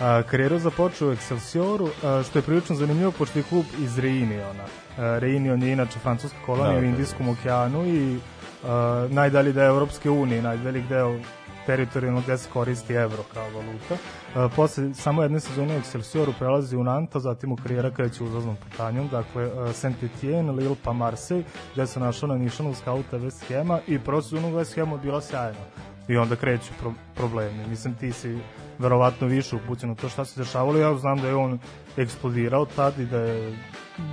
A, 0.00 0.22
karijeru 0.30 0.58
započeo 0.58 1.08
u 1.08 1.14
Excelsioru, 1.14 1.88
a, 2.02 2.22
što 2.22 2.38
je 2.38 2.42
prilično 2.42 2.76
zanimljivo, 2.76 3.10
pošto 3.10 3.38
je 3.38 3.42
klub 3.42 3.64
iz 3.78 3.98
Reuniona. 3.98 4.64
A, 4.64 4.83
Reunion 4.96 5.62
je 5.62 5.72
inače 5.72 5.98
francuska 5.98 6.38
kolonija 6.46 6.72
Da, 6.72 6.78
u 6.78 6.80
da, 6.80 6.86
Indijskom 6.86 7.28
okeanu 7.28 7.86
i 7.86 8.18
a, 8.64 9.08
najdalji 9.10 9.52
deo 9.52 9.68
Evropske 9.68 10.10
unije, 10.10 10.42
najdalji 10.42 10.82
deo 10.88 11.18
teritorijalno 11.66 12.20
gde 12.20 12.38
se 12.38 12.50
koristi 12.52 12.94
evro 12.94 13.22
kao 13.34 13.44
valuta. 13.44 13.94
Uh, 13.94 14.52
posle 14.56 14.94
samo 14.94 15.22
jedne 15.22 15.40
sezone 15.40 15.76
u 15.76 15.80
Excelsioru 15.80 16.32
prelazi 16.38 16.76
u 16.76 16.84
Nantes, 16.84 17.22
zatim 17.22 17.52
u 17.52 17.56
karijera 17.56 17.90
kreće 17.90 18.24
uzlaznom 18.24 18.56
putanjom, 18.56 19.08
dakle 19.08 19.46
uh, 19.46 19.68
Saint-Etienne, 19.68 20.56
Lille 20.56 20.76
pa 20.84 20.92
Marseille, 20.92 21.44
gde 21.74 21.86
se 21.86 22.00
našao 22.00 22.28
na 22.28 22.38
Nišanu 22.38 22.74
skauta 22.74 23.18
West 23.18 23.48
Hema 23.48 23.80
i 23.86 23.96
u 23.96 24.00
West 24.00 24.74
Hemu 24.74 24.96
je 24.96 25.00
bila 25.00 25.20
sjajna. 25.20 25.93
I 26.08 26.16
onda 26.16 26.36
kreću 26.36 26.72
pro 26.80 26.92
problemi. 27.14 27.66
Mislim, 27.66 27.94
ti 27.94 28.12
si 28.12 28.38
verovatno 28.78 29.26
više 29.26 29.56
upućen 29.56 29.90
u 29.90 29.94
to 29.94 30.08
šta 30.08 30.24
se 30.24 30.40
dešavalo. 30.40 30.78
Ja 30.78 30.94
znam 30.94 31.18
da 31.18 31.28
je 31.28 31.34
on 31.34 31.58
eksplodirao 31.96 32.64
tad 32.66 32.98
i 32.98 33.06
da 33.06 33.18
je 33.18 33.58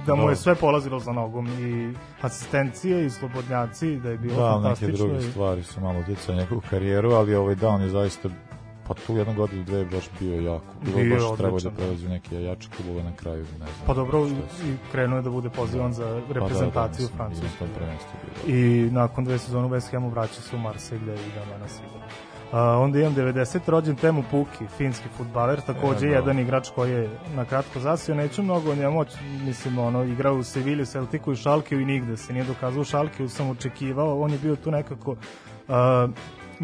da 0.05 0.15
mu 0.15 0.23
je 0.23 0.29
Da. 0.29 0.35
sve 0.35 0.55
polazilo 0.55 0.99
za 0.99 1.11
nogom 1.11 1.47
i 1.47 1.93
asistencije 2.21 3.05
i 3.05 3.09
slobodnjaci 3.09 3.95
da 3.95 4.09
je 4.09 4.17
bilo 4.17 4.35
Da, 4.35 4.49
neke 4.49 4.63
fantastično. 4.63 4.97
druge 4.97 5.19
i- 5.19 5.31
stvari 5.31 5.63
su 5.63 5.81
malo 5.81 6.03
na 6.27 6.33
njegovu 6.33 6.61
karijeru, 6.69 7.11
ali 7.11 7.35
ovaj 7.35 7.55
da, 7.55 7.69
on 7.69 7.81
je 7.81 7.89
zaista 7.89 8.29
pa 8.93 9.01
tu 9.07 9.17
jednu 9.17 9.33
godinu, 9.33 9.63
dve 9.63 9.79
je 9.79 9.85
baš 9.85 10.09
bio 10.19 10.41
jako. 10.41 10.65
Bilo 10.81 10.97
Bio 10.97 11.15
baš 11.15 11.37
trebao 11.37 11.59
da 11.59 11.69
da. 11.69 11.75
prelazi 11.75 12.07
neke 12.09 12.41
jače 12.43 12.69
klubove 12.77 13.03
na 13.03 13.15
kraju, 13.15 13.43
ne 13.43 13.57
znam. 13.57 13.85
Pa 13.87 13.93
dobro, 13.93 14.27
i 14.27 14.75
krenuo 14.91 15.17
je 15.17 15.21
da 15.21 15.29
bude 15.29 15.49
pozivan 15.49 15.93
za 15.93 16.21
Pa 16.27 16.33
reprezentaciju 16.33 17.07
da, 17.07 17.11
da, 17.11 17.17
Francuske. 17.17 17.45
mislim, 17.45 17.69
i 17.69 18.51
bilo. 18.51 18.57
I 18.59 18.91
nakon 18.91 19.23
dve 19.25 19.37
sezone 19.37 19.65
u 19.65 19.69
West 19.69 19.91
Hamu 19.91 20.09
vraća 20.09 20.41
se 20.41 20.55
u 20.55 20.59
Marseille 20.59 21.13
i 21.13 21.31
da 21.35 21.45
danas 21.45 21.79
igra. 21.79 22.05
Uh, 22.51 22.57
onda 22.57 22.99
imam 22.99 23.15
90. 23.15 23.59
rođen 23.67 23.95
Temu 23.95 24.23
Puki, 24.31 24.67
finski 24.77 25.09
futbaler, 25.17 25.61
takođe 25.61 26.07
E, 26.07 26.09
da. 26.09 26.15
jedan 26.15 26.39
igrač 26.39 26.69
koji 26.75 26.91
je 26.91 27.09
na 27.35 27.45
kratko 27.45 27.79
zasio, 27.79 28.15
neću 28.15 28.43
mnogo 28.43 28.71
o 28.71 28.75
njemu, 28.75 29.05
mislim, 29.45 29.77
ono, 29.79 30.03
igrao 30.03 30.35
u 30.35 30.43
Sevilju, 30.43 30.85
Celticu 30.85 31.31
i 31.31 31.35
Šalkiju 31.35 31.79
i 31.81 31.85
nigde 31.85 32.17
se 32.17 32.33
nije 32.33 32.45
dokazao 32.45 32.81
u 32.81 32.85
Šalkiju, 32.85 33.29
sam 33.29 33.49
očekivao, 33.49 34.21
on 34.21 34.31
je 34.31 34.37
bio 34.37 34.55
tu 34.55 34.71
nekako 34.71 35.11
uh, 35.11 35.15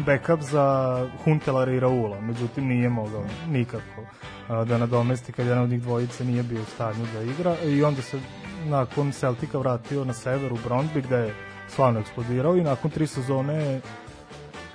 backup 0.06 0.40
za 0.40 1.06
Huntelara 1.24 1.72
i 1.72 1.80
Raula, 1.80 2.20
međutim 2.20 2.66
nije 2.66 2.88
mogao 2.88 3.24
nikako 3.48 4.02
da 4.48 4.78
nadomesti 4.78 5.32
kad 5.32 5.46
jedan 5.46 5.62
od 5.62 5.70
njih 5.70 5.82
dvojice 5.82 6.24
nije 6.24 6.42
bio 6.42 6.62
u 6.62 6.64
stanju 6.64 7.06
da 7.14 7.22
igra 7.22 7.56
i 7.64 7.82
onda 7.84 8.02
se 8.02 8.20
nakon 8.64 9.12
Celtica 9.12 9.58
vratio 9.58 10.04
na 10.04 10.12
sever 10.12 10.52
u 10.52 10.56
Brondby 10.56 11.02
gde 11.02 11.16
je 11.16 11.34
slavno 11.68 12.00
eksplodirao 12.00 12.56
i 12.56 12.62
nakon 12.62 12.90
tri 12.90 13.06
sezone 13.06 13.80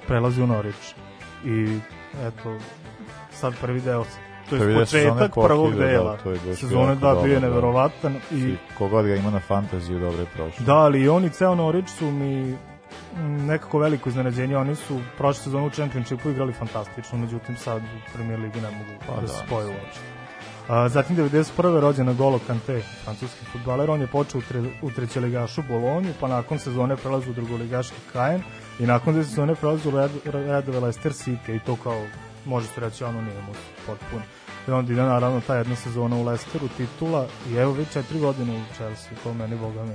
prelazi 0.08 0.42
u 0.42 0.48
Norwich 0.48 0.94
i 1.46 1.80
eto 2.28 2.58
sad 3.32 3.54
prvi 3.62 3.82
deo 3.82 4.06
to 4.50 4.56
je 4.56 4.80
početak 4.80 5.34
prvog 5.34 5.74
da, 5.74 5.86
dela 5.86 6.18
baš 6.26 6.60
sezone 6.60 6.94
jako 6.94 7.16
da 7.16 7.22
bio 7.24 7.34
je 7.34 7.40
da. 7.40 7.48
neverovatan 7.48 8.16
i 8.32 8.56
kogod 8.78 9.06
ga 9.06 9.16
ima 9.16 9.32
na 9.32 9.40
fantaziju, 9.40 10.00
dobro 10.00 10.20
je 10.20 10.26
prošlo. 10.26 10.66
Da, 10.66 10.76
ali 10.76 11.02
i 11.02 11.10
oni 11.10 11.30
ceo 11.30 11.56
Norwich 11.56 11.88
su 11.88 12.12
mi 12.12 12.58
nekako 13.22 13.80
veliko 13.80 14.10
iznenađenje. 14.10 14.58
Oni 14.58 14.76
su 14.76 15.00
prošle 15.18 15.44
sezonu 15.44 15.68
u 15.68 15.70
Championshipu 15.70 16.30
igrali 16.30 16.54
fantastično, 16.54 17.18
međutim 17.18 17.58
sad 17.58 17.82
u 17.82 18.14
Premier 18.14 18.40
Ligi 18.40 18.62
ne 18.62 18.72
mogu 18.72 18.92
Pa 19.08 19.16
da, 19.16 19.22
da, 19.22 19.28
se 19.28 19.44
spoje 19.48 19.66
uopšte. 19.66 20.14
A, 20.68 20.90
zatim 20.90 21.16
91. 21.16 21.80
rođen 21.80 22.06
na 22.06 22.14
Golo 22.14 22.40
Kante, 22.48 22.82
francuski 23.04 23.46
futbaler, 23.46 23.90
on 23.90 24.02
je 24.02 24.08
počeo 24.08 24.40
u, 24.40 24.42
tre, 24.42 24.64
u 24.82 24.92
trećeligašu 24.92 25.62
Bolonju, 25.70 26.14
pa 26.20 26.28
nakon 26.28 26.60
sezone 26.60 26.98
prelazi 26.98 27.30
u 27.30 27.34
drugoligaški 27.34 27.96
Caen 28.14 28.42
i 28.80 28.86
nakon 28.86 29.14
dve 29.14 29.24
sezone 29.24 29.56
prelazi 29.56 29.88
u 29.88 29.92
red, 29.92 30.12
redove 30.26 30.80
Leicester 30.80 31.12
City 31.12 31.56
i 31.56 31.60
to 31.60 31.76
kao, 31.84 32.06
može 32.46 32.68
se 32.68 32.82
reći, 32.82 33.04
ono 33.04 33.22
nije 33.22 33.42
mu 33.42 33.54
potpuno. 33.88 34.22
I 34.68 34.72
onda 34.72 34.94
ide 34.94 35.02
naravno 35.02 35.42
ta 35.48 35.56
jedna 35.56 35.76
sezona 35.76 36.16
u 36.16 36.24
Leicesteru, 36.24 36.68
titula 36.78 37.28
i 37.52 37.56
evo 37.56 37.72
već 37.72 37.94
četiri 37.94 38.20
godine 38.20 38.58
u 38.58 38.74
Chelsea, 38.76 39.12
to 39.24 39.34
meni, 39.34 39.56
boga 39.56 39.84
mi, 39.84 39.94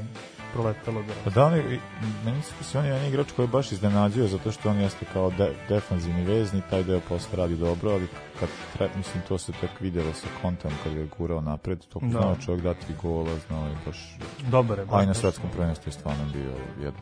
proletelo 0.52 1.02
da... 1.02 1.12
Pa 1.25 1.31
da, 1.31 1.57
je, 1.57 1.81
meni 2.25 2.43
se 2.43 2.78
on 2.78 2.85
je 2.85 2.90
jedan 2.90 3.07
igrač 3.07 3.33
koji 3.37 3.45
je 3.45 3.49
baš 3.49 3.73
iznenađuje 3.73 4.28
zato 4.28 4.52
što 4.52 4.71
on 4.71 4.81
jeste 4.81 5.07
kao 5.12 5.31
de, 5.31 5.52
defanzivni 5.69 6.25
vezni, 6.25 6.62
taj 6.71 6.85
deo 6.85 7.00
posle 7.09 7.37
radi 7.37 7.57
dobro, 7.57 7.90
ali 7.90 8.07
kad 8.40 8.49
tre, 8.73 8.88
mislim, 8.97 9.23
to 9.28 9.38
se 9.38 9.52
tek 9.52 9.71
videlo 9.81 10.12
sa 10.12 10.26
kontom 10.43 10.71
kad 10.85 10.93
je 10.93 11.09
gurao 11.19 11.40
napred, 11.40 11.78
to 11.93 11.99
Da. 12.02 12.09
znao 12.09 12.37
čovjek 12.47 12.62
dati 12.62 12.95
gola, 13.02 13.31
znao 13.49 13.67
je 13.67 13.76
baš... 13.87 14.17
Dobar 14.50 14.78
je. 14.78 14.87
A 14.93 15.02
i 15.02 15.07
na 15.07 15.14
svetskom 15.14 15.50
prvenstvu 15.50 15.88
je 15.88 15.93
stvarno 15.93 16.25
bio 16.33 16.52
jedan 16.78 17.00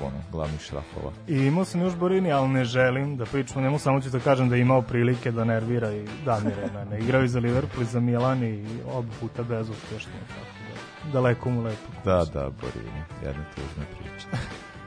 ono, 0.00 0.22
glavnih 0.32 0.60
šrafova. 0.60 1.12
I 1.28 1.36
imao 1.36 1.64
sam 1.64 1.80
još 1.80 1.94
Borini, 1.94 2.32
ali 2.32 2.48
ne 2.48 2.64
želim 2.64 3.16
da 3.16 3.24
pričam 3.24 3.62
njemu, 3.62 3.78
samo 3.78 4.00
ću 4.00 4.10
da 4.10 4.20
kažem 4.20 4.48
da 4.48 4.54
je 4.56 4.60
imao 4.60 4.82
prilike 4.82 5.32
da 5.32 5.44
nervira 5.44 5.92
i 5.92 6.04
damire 6.24 6.70
mene. 6.74 6.98
Igrao 6.98 7.22
i 7.24 7.28
za 7.28 7.40
Liverpool 7.40 7.82
i 7.82 7.86
za 7.86 8.00
Milan 8.00 8.44
i 8.44 8.66
oba 8.92 9.08
puta 9.20 9.42
bezuspešno. 9.42 10.12
Tako 10.28 10.65
daleko 11.12 11.50
mu 11.50 11.62
lepo. 11.62 11.92
Da, 12.04 12.24
da, 12.24 12.50
Borini, 12.60 13.02
jedna 13.24 13.44
tužna 13.54 13.84
priča. 13.98 14.26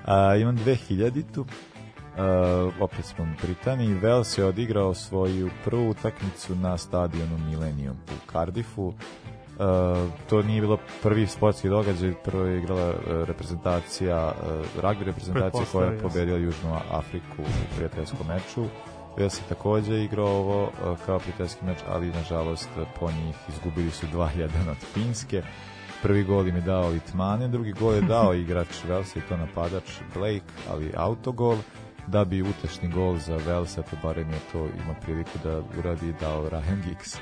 A, 0.06 0.36
imam 0.36 0.58
2000-tu, 0.58 1.46
Uh, 2.10 2.74
opet 2.80 3.06
smo 3.06 3.24
u 3.24 3.46
Britaniji. 3.46 3.96
Wales 4.02 4.40
je 4.40 4.46
odigrao 4.46 4.94
svoju 4.94 5.50
prvu 5.66 5.90
utakmicu 5.90 6.56
na 6.56 6.78
stadionu 6.78 7.38
Millennium 7.38 7.96
u 7.96 8.32
Cardiffu. 8.32 8.88
Uh, 8.88 8.94
to 10.30 10.42
nije 10.42 10.62
bilo 10.62 10.78
prvi 11.04 11.28
sportski 11.28 11.70
događaj, 11.70 12.14
prvo 12.24 12.46
je 12.46 12.58
igrala 12.58 12.90
uh, 12.90 13.28
reprezentacija, 13.28 14.28
uh, 14.28 14.84
rugby 14.84 15.04
reprezentacija 15.04 15.64
koja 15.72 15.86
je 15.86 16.00
sam. 16.00 16.10
pobedila 16.10 16.38
Južnu 16.38 16.78
Afriku 16.92 17.42
u 17.42 17.76
prijateljskom 17.76 18.28
meču. 18.28 18.66
Wales 19.18 19.38
je 19.38 19.50
takođe 19.50 20.04
igrao 20.04 20.28
ovo 20.28 20.64
uh, 20.64 20.98
kao 21.06 21.20
prijateljski 21.20 21.66
meč, 21.66 21.78
ali 21.90 22.12
nažalost 22.12 22.70
po 23.00 23.12
njih 23.12 23.36
izgubili 23.50 23.92
su 23.92 24.06
2-1 24.14 24.70
od 24.70 24.78
Finske. 24.94 25.44
Prvi 26.02 26.24
gol 26.24 26.48
im 26.48 26.56
je 26.56 26.62
dao 26.62 26.90
Litmanen, 26.90 27.52
drugi 27.52 27.74
gol 27.74 27.94
je 27.94 28.02
dao 28.02 28.34
igrač 28.34 28.84
Velsa 28.84 29.20
i 29.20 29.28
to 29.30 29.38
napadač 29.38 29.84
Blake, 30.14 30.42
ali 30.70 30.94
autogol 30.96 31.58
da 32.08 32.26
bi 32.26 32.42
utešni 32.42 32.88
gol 32.90 33.18
za 33.18 33.38
Velsa, 33.38 33.82
pa 33.82 33.98
barem 34.04 34.30
je 34.30 34.40
to 34.52 34.58
ima 34.60 34.94
priliku 35.02 35.40
da 35.44 35.62
uradi 35.80 36.10
i 36.10 36.14
dao 36.14 36.44
Ryan 36.44 36.82
Giggs. 36.86 37.18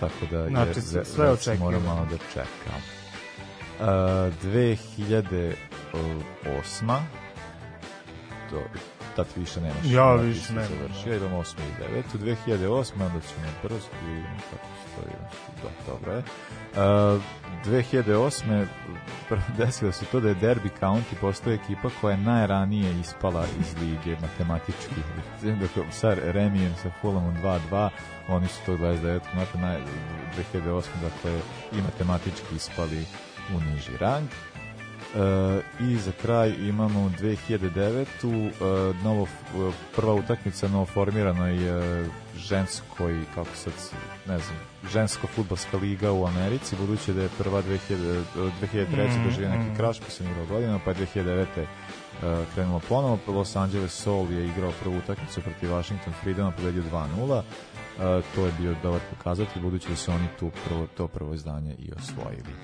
Tako 0.00 0.26
da 0.30 0.48
Znači, 0.48 0.68
je 0.70 0.74
sve- 0.82 1.02
Ve- 1.24 1.36
sve 1.36 1.56
mora 1.56 1.78
malo 1.80 2.04
da 2.04 2.16
čeka. 2.32 2.74
Uh, 3.74 3.80
2008 4.42 5.54
to, 8.50 8.62
tad 9.16 9.26
više 9.36 9.60
nemaš. 9.60 9.84
Ja 9.84 10.14
više 10.14 10.52
nemam, 10.52 10.68
završio, 10.78 11.10
da. 11.10 11.16
idemo 11.16 11.38
8 11.38 11.60
i 11.60 11.82
9. 11.82 12.02
2008. 12.18 12.92
onda 12.96 13.20
ćemo 13.20 13.46
brzo 13.62 13.88
da 13.92 13.98
vidimo 14.08 14.36
kako 14.50 14.66
stoji. 14.86 15.14
Da, 15.62 15.68
dobro 15.92 16.12
je. 16.12 16.18
Uh, 16.18 16.24
2008. 17.64 18.66
prvo 19.28 19.42
desilo 19.58 19.92
se 19.92 20.04
to 20.04 20.20
da 20.20 20.28
je 20.28 20.34
Derby 20.34 20.70
County 20.80 21.14
postao 21.20 21.52
ekipa 21.52 21.90
koja 22.00 22.12
je 22.12 22.22
najranije 22.22 23.00
ispala 23.00 23.46
iz 23.60 23.74
lige 23.80 24.16
matematički. 24.20 24.94
Dakle, 25.42 25.82
sa 25.90 26.14
Remijem, 26.14 26.74
sa 26.82 26.90
Fulhamom 27.00 27.36
2-2, 27.42 27.88
oni 28.28 28.48
su 28.48 28.60
to 28.66 28.76
29. 28.76 29.20
mata 29.34 29.58
naj, 29.58 29.78
2008. 30.54 30.82
dakle 31.02 31.40
i 31.72 31.82
matematički 31.82 32.54
ispali 32.56 33.04
u 33.56 33.60
niži 33.70 33.96
rang. 34.00 34.28
I 35.80 35.96
za 35.96 36.12
kraj 36.22 36.54
imamo 36.68 37.10
2009. 37.20 38.04
E, 38.04 38.94
novo, 39.04 39.26
prva 39.96 40.14
utakmica 40.14 40.68
novoformiranoj 40.68 41.54
e, 41.54 42.04
ženskoj, 42.36 43.20
kako 43.34 43.48
sad, 43.54 43.72
ne 44.28 44.38
znam, 44.38 44.56
žensko-futbalska 44.92 45.76
liga 45.76 46.12
u 46.12 46.26
Americi, 46.26 46.76
budući 46.76 47.12
da 47.12 47.22
je 47.22 47.28
prva 47.38 47.62
2000, 47.62 48.22
2003. 48.34 49.20
Mm, 49.20 49.24
doživio 49.24 49.48
neki 49.48 49.70
mm. 49.70 49.76
kraš, 49.76 50.00
pa 50.00 50.10
sam 50.10 50.26
igrao 50.26 50.46
godina, 50.46 50.78
pa 50.84 50.90
je 50.90 50.96
2009. 51.14 51.46
e, 51.56 51.66
krenulo 52.54 52.80
ponovo. 52.88 53.18
Los 53.26 53.56
Angeles 53.56 53.92
Soul 53.92 54.32
je 54.32 54.46
igrao 54.46 54.72
prvu 54.82 54.98
utakmicu 54.98 55.40
protiv 55.40 55.72
Washington 55.72 56.12
Freedoma, 56.22 56.50
pobedio 56.50 56.82
2-0. 56.92 57.38
E, 57.40 58.22
to 58.34 58.46
je 58.46 58.52
bio 58.58 58.74
dobar 58.82 59.00
pokazatelj, 59.16 59.62
budući 59.62 59.88
da 59.88 59.96
su 59.96 60.12
oni 60.12 60.28
tu 60.38 60.50
prvo, 60.68 60.86
to 60.96 61.08
prvo 61.08 61.34
izdanje 61.34 61.74
i 61.78 61.92
osvojili. 61.96 62.54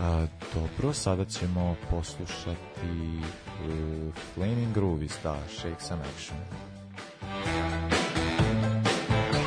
A, 0.00 0.26
dobro, 0.54 0.92
sada 0.92 1.24
ćemo 1.24 1.76
poslušati 1.90 2.86
uh, 3.18 4.14
Flaming 4.34 4.74
Groovies, 4.74 5.22
da, 5.22 5.36
Shake 5.48 5.80
Some 5.80 6.02
Action. 6.14 6.38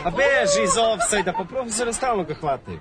A 0.06 0.10
beži 0.10 0.64
iz 0.64 0.78
offside-a, 0.78 1.34
pa 1.34 1.44
profesora 1.44 1.94
stalno 1.94 2.24
ga 2.24 2.34
hvataju. 2.34 2.80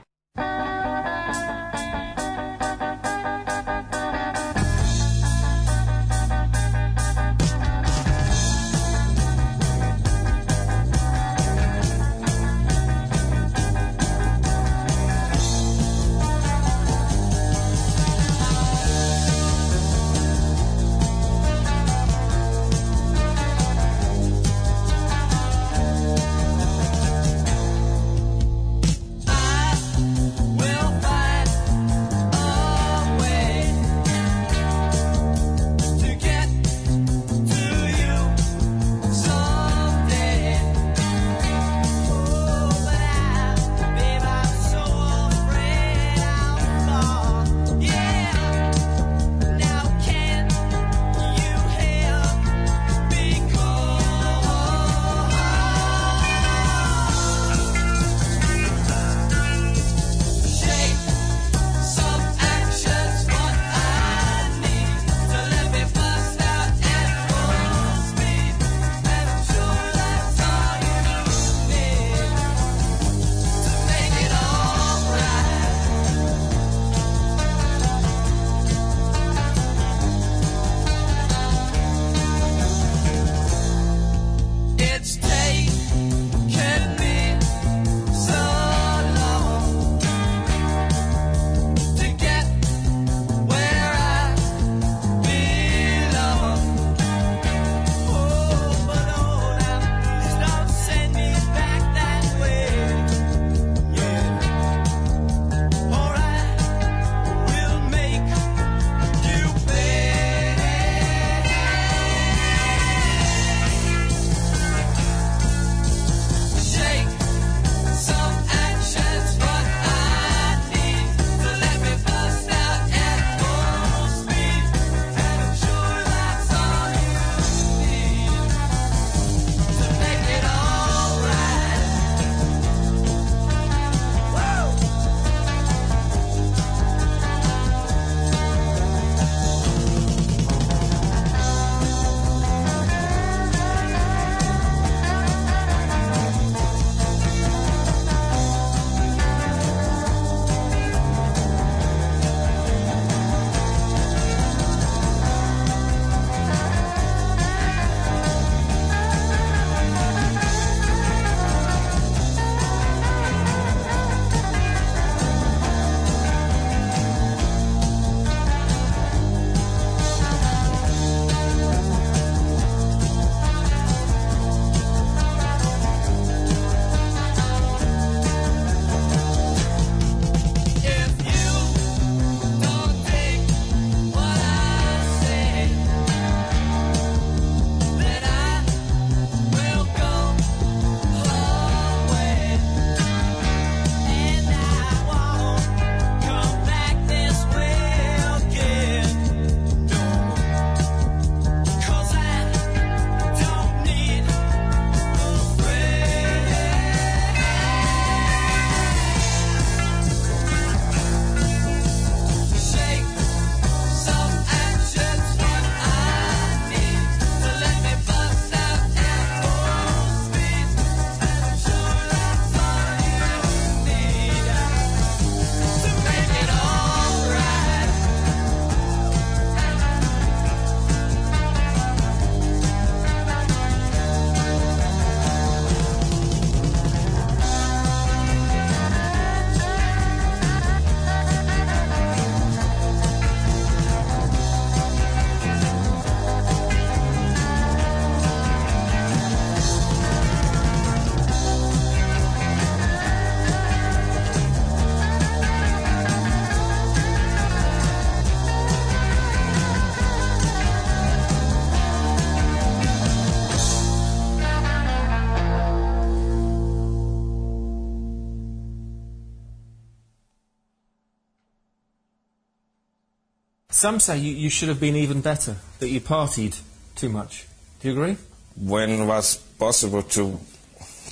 Some 273.81 273.99
say 273.99 274.19
you, 274.19 274.33
you 274.33 274.51
should 274.51 274.69
have 274.69 274.79
been 274.79 274.95
even 274.95 275.23
better, 275.23 275.57
that 275.79 275.89
you 275.89 276.03
partied 276.03 276.55
too 276.97 277.09
much. 277.09 277.47
Do 277.81 277.89
you 277.89 277.95
agree? 277.95 278.17
When 278.55 278.91
it 278.91 279.07
was 279.07 279.37
possible 279.59 280.03
to 280.03 280.39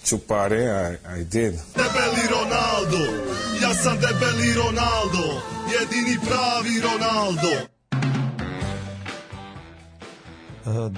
to 0.04 0.18
party, 0.18 0.68
I, 0.68 0.98
I 1.20 1.24
did. 1.24 1.54
Debeli 1.74 2.26
Ronaldo, 2.28 2.98
ja 3.62 3.74
sam 3.74 3.96
debeli 3.96 4.52
Ronaldo, 4.54 5.40
jedini 5.72 6.18
pravi 6.26 6.80
Ronaldo. 6.80 7.48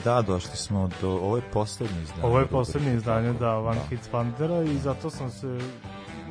Da, 0.04 0.22
došli 0.22 0.56
smo 0.56 0.90
do... 1.00 1.10
Ovo 1.10 1.36
je 1.36 1.42
poslednje 1.52 2.02
izdanje. 2.02 2.22
Ovo 2.22 2.38
je 2.38 2.46
poslednje 2.46 2.94
izdanje, 2.94 3.32
da, 3.32 3.58
One 3.58 3.80
Hits 3.90 4.08
Wondera 4.12 4.74
i 4.74 4.78
zato 4.78 5.10
sam 5.10 5.30
se 5.30 5.58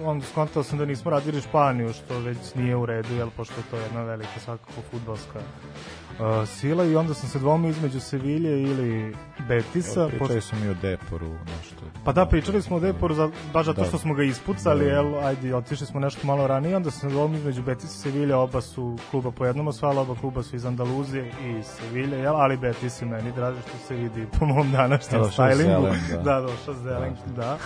on 0.05 0.21
skontao 0.21 0.63
sam 0.63 0.77
da 0.77 0.85
nismo 0.85 1.11
radili 1.11 1.41
Španiju, 1.41 1.93
što 1.93 2.19
već 2.19 2.37
nije 2.55 2.75
u 2.75 2.85
redu, 2.85 3.15
jel, 3.15 3.29
pošto 3.37 3.53
je 3.53 3.63
to 3.71 3.77
jedna 3.77 4.01
velika 4.03 4.39
svakako 4.39 4.71
futbalska 4.91 5.39
uh, 5.39 6.47
sila 6.49 6.85
i 6.85 6.95
onda 6.95 7.13
sam 7.13 7.29
se 7.29 7.39
dvomio 7.39 7.69
između 7.69 7.99
Sevilje 7.99 8.63
ili 8.63 9.15
Betisa. 9.47 9.99
Evo, 9.99 10.09
Pričali 10.09 10.41
smo 10.41 10.59
mi 10.59 10.69
o 10.69 10.73
Deporu, 10.81 11.29
nešto. 11.29 11.75
Pa 12.05 12.11
da, 12.13 12.25
pričali 12.25 12.61
smo 12.61 12.75
o 12.75 12.79
Deporu, 12.79 13.13
za, 13.13 13.29
baš 13.53 13.65
zato 13.65 13.81
Da. 13.81 13.87
što 13.87 13.97
smo 13.97 14.13
ga 14.13 14.23
ispucali, 14.23 14.85
Da. 14.85 14.91
jel, 14.91 15.23
ajde, 15.23 15.55
otišli 15.55 15.85
smo 15.87 15.99
nešto 15.99 16.27
malo 16.27 16.47
ranije, 16.47 16.75
onda 16.75 16.91
sam 16.91 16.99
se 16.99 17.15
dvomio 17.15 17.37
između 17.37 17.61
Betisa 17.63 17.87
i 17.87 18.11
Sevilje, 18.11 18.35
oba 18.35 18.61
su 18.61 18.97
kluba 19.11 19.31
po 19.31 19.45
jednom 19.45 19.67
osvajala, 19.67 20.01
oba 20.01 20.15
kluba 20.15 20.43
su 20.43 20.55
iz 20.55 20.65
Andaluzije 20.65 21.31
i 21.45 21.63
Sevilje, 21.63 22.17
jel, 22.19 22.35
ali 22.35 22.57
Betis 22.57 23.01
je 23.01 23.07
meni 23.07 23.31
draže 23.31 23.61
što 23.61 23.77
se 23.87 23.95
vidi 23.95 24.27
po 24.39 24.45
mom 24.45 24.71
današnjem 24.71 25.21
je 25.21 25.27
stylingu. 25.27 25.55
zelen, 25.55 25.93
da. 26.11 26.17
da, 26.31 26.41
došao 26.41 26.73
zelen, 26.73 27.15
da, 27.35 27.57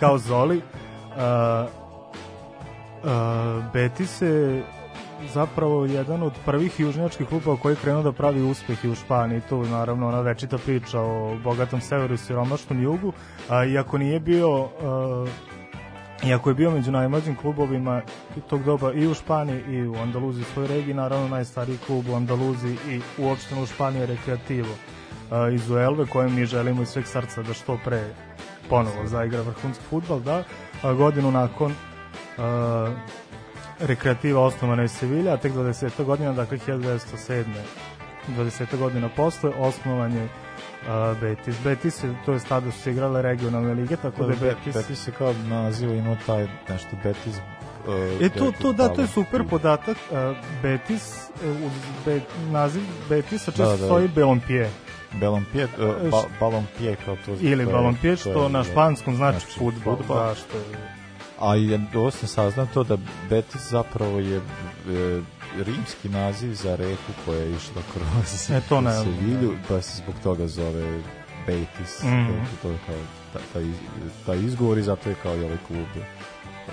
kao 0.00 0.18
Zoli. 0.18 0.56
Uh, 1.10 1.79
Betis 3.72 4.22
je 4.22 4.62
zapravo 5.32 5.86
jedan 5.86 6.22
od 6.22 6.32
prvih 6.44 6.80
južnjačkih 6.80 7.28
klubova 7.28 7.56
koji 7.56 7.72
je 7.72 7.76
krenuo 7.82 8.02
da 8.02 8.12
pravi 8.12 8.42
uspeh 8.42 8.84
i 8.84 8.88
u 8.88 8.94
Španiji. 8.94 9.40
Tu 9.48 9.62
naravno 9.62 10.08
ona 10.08 10.20
večita 10.20 10.58
priča 10.58 11.00
o 11.00 11.36
bogatom 11.44 11.80
severu 11.80 12.14
i 12.14 12.18
siromašnom 12.18 12.82
jugu. 12.82 13.12
A, 13.48 13.64
iako 13.64 13.98
nije 13.98 14.20
bio 14.20 14.60
uh, 14.60 14.68
Iako 16.26 16.50
je 16.50 16.54
bio 16.54 16.70
među 16.70 16.92
najmlađim 16.92 17.36
klubovima 17.36 18.02
tog 18.50 18.64
doba 18.64 18.92
i 18.92 19.06
u 19.06 19.14
Španiji 19.14 19.62
i 19.68 19.86
u 19.86 19.94
Andaluziji 19.94 20.44
svoj 20.44 20.66
regiji, 20.66 20.94
naravno 20.94 21.28
najstariji 21.28 21.78
klub 21.86 22.08
u 22.08 22.14
Andaluziji 22.14 22.76
i 22.88 23.00
uopšteno 23.18 23.62
u 23.62 23.66
Španiji 23.66 24.06
Rekreativo 24.06 24.68
uh, 24.68 25.54
iz 25.54 25.70
Uelve, 25.70 26.06
kojem 26.06 26.34
mi 26.34 26.46
želimo 26.46 26.82
iz 26.82 26.88
sveg 26.88 27.06
srca 27.06 27.42
da 27.42 27.54
što 27.54 27.78
pre 27.84 28.04
ponovo 28.68 29.06
zaigra 29.06 29.40
vrhunski 29.40 29.84
futbal, 29.90 30.20
da. 30.20 30.42
A, 30.82 30.92
godinu 30.92 31.30
nakon 31.30 31.74
uh, 32.40 32.92
rekreativa 33.80 34.40
osnovana 34.40 34.82
je 34.82 34.88
Sevilja, 34.88 35.32
a 35.32 35.36
tek 35.36 35.52
20. 35.52 36.04
godina, 36.04 36.32
dakle 36.32 36.58
1907. 36.58 37.44
20. 38.28 38.76
godina 38.78 39.08
posle, 39.08 39.50
osnovan 39.50 40.12
je 40.12 40.24
uh, 40.24 40.28
Betis. 41.20 41.56
Betis 41.64 42.04
je, 42.04 42.14
to 42.26 42.32
je 42.32 42.40
tada 42.40 42.70
su 42.70 42.78
se 42.78 42.90
igrale 42.90 43.22
regionalne 43.22 43.74
lige, 43.74 43.96
tako 43.96 44.24
da 44.24 44.32
je 44.32 44.38
Betis... 44.38 44.74
Betis 44.74 45.08
je 45.08 45.12
kao 45.12 45.34
naziva 45.40 45.94
imao 45.94 46.16
taj 46.26 46.46
nešto 46.68 46.88
Betis 47.04 47.36
uh, 47.36 47.94
E 48.20 48.28
to, 48.28 48.44
Betis 48.44 48.60
to, 48.60 48.72
da, 48.72 48.88
to 48.88 49.00
je 49.00 49.06
super 49.06 49.44
podatak. 49.44 49.96
Uh, 50.10 50.16
Betis, 50.62 51.14
uh, 51.36 51.66
uz 51.66 51.72
be, 52.06 52.20
naziv 52.42 52.82
Betisa 53.08 53.50
često 53.50 53.64
Da, 53.64 53.70
da. 53.70 53.76
stoji 53.76 54.08
Belonpie. 54.08 54.70
Ballonpied, 55.12 55.68
uh, 55.78 56.10
ba, 56.10 56.22
Ballonpied 56.40 56.96
kao 57.04 57.16
to. 57.16 57.30
Ili 57.32 57.64
to 57.64 57.70
je- 57.70 57.74
Ballonpied, 57.74 58.14
to 58.14 58.30
što 58.30 58.42
je- 58.42 58.48
na 58.48 58.64
španskom 58.64 59.16
znači 59.16 59.38
znači 59.40 59.58
futbol. 59.58 59.96
fudbal. 59.96 60.16
Da, 60.18 60.34
što 60.34 60.56
je 60.58 60.99
A 61.40 61.56
i 61.56 61.80
ovo 61.94 62.10
sam 62.10 62.28
saznao 62.28 62.66
to 62.74 62.84
da 62.84 62.96
Betis 63.30 63.70
zapravo 63.70 64.18
je 64.18 64.36
e, 64.36 64.42
rimski 65.64 66.08
naziv 66.08 66.54
za 66.54 66.76
reku 66.76 67.12
koja 67.24 67.40
je 67.40 67.50
išla 67.50 67.82
kroz 67.92 68.50
E, 68.50 68.60
to 68.68 68.80
ne 68.80 68.92
Sevilju, 68.92 69.54
pa 69.68 69.82
se 69.82 70.02
zbog 70.02 70.14
toga 70.22 70.46
zove 70.46 71.02
Betis. 71.46 72.02
Mhm. 72.02 72.26
To, 72.26 72.62
to 72.62 72.70
je 72.70 72.78
kao 72.86 72.96
ta, 73.32 73.38
taj, 73.52 73.64
taj 74.26 74.38
izgovor 74.38 74.78
i 74.78 74.82
zato 74.82 75.08
je 75.08 75.14
kao 75.22 75.36
i 75.36 75.44
ovaj 75.44 75.58
klub 75.66 76.04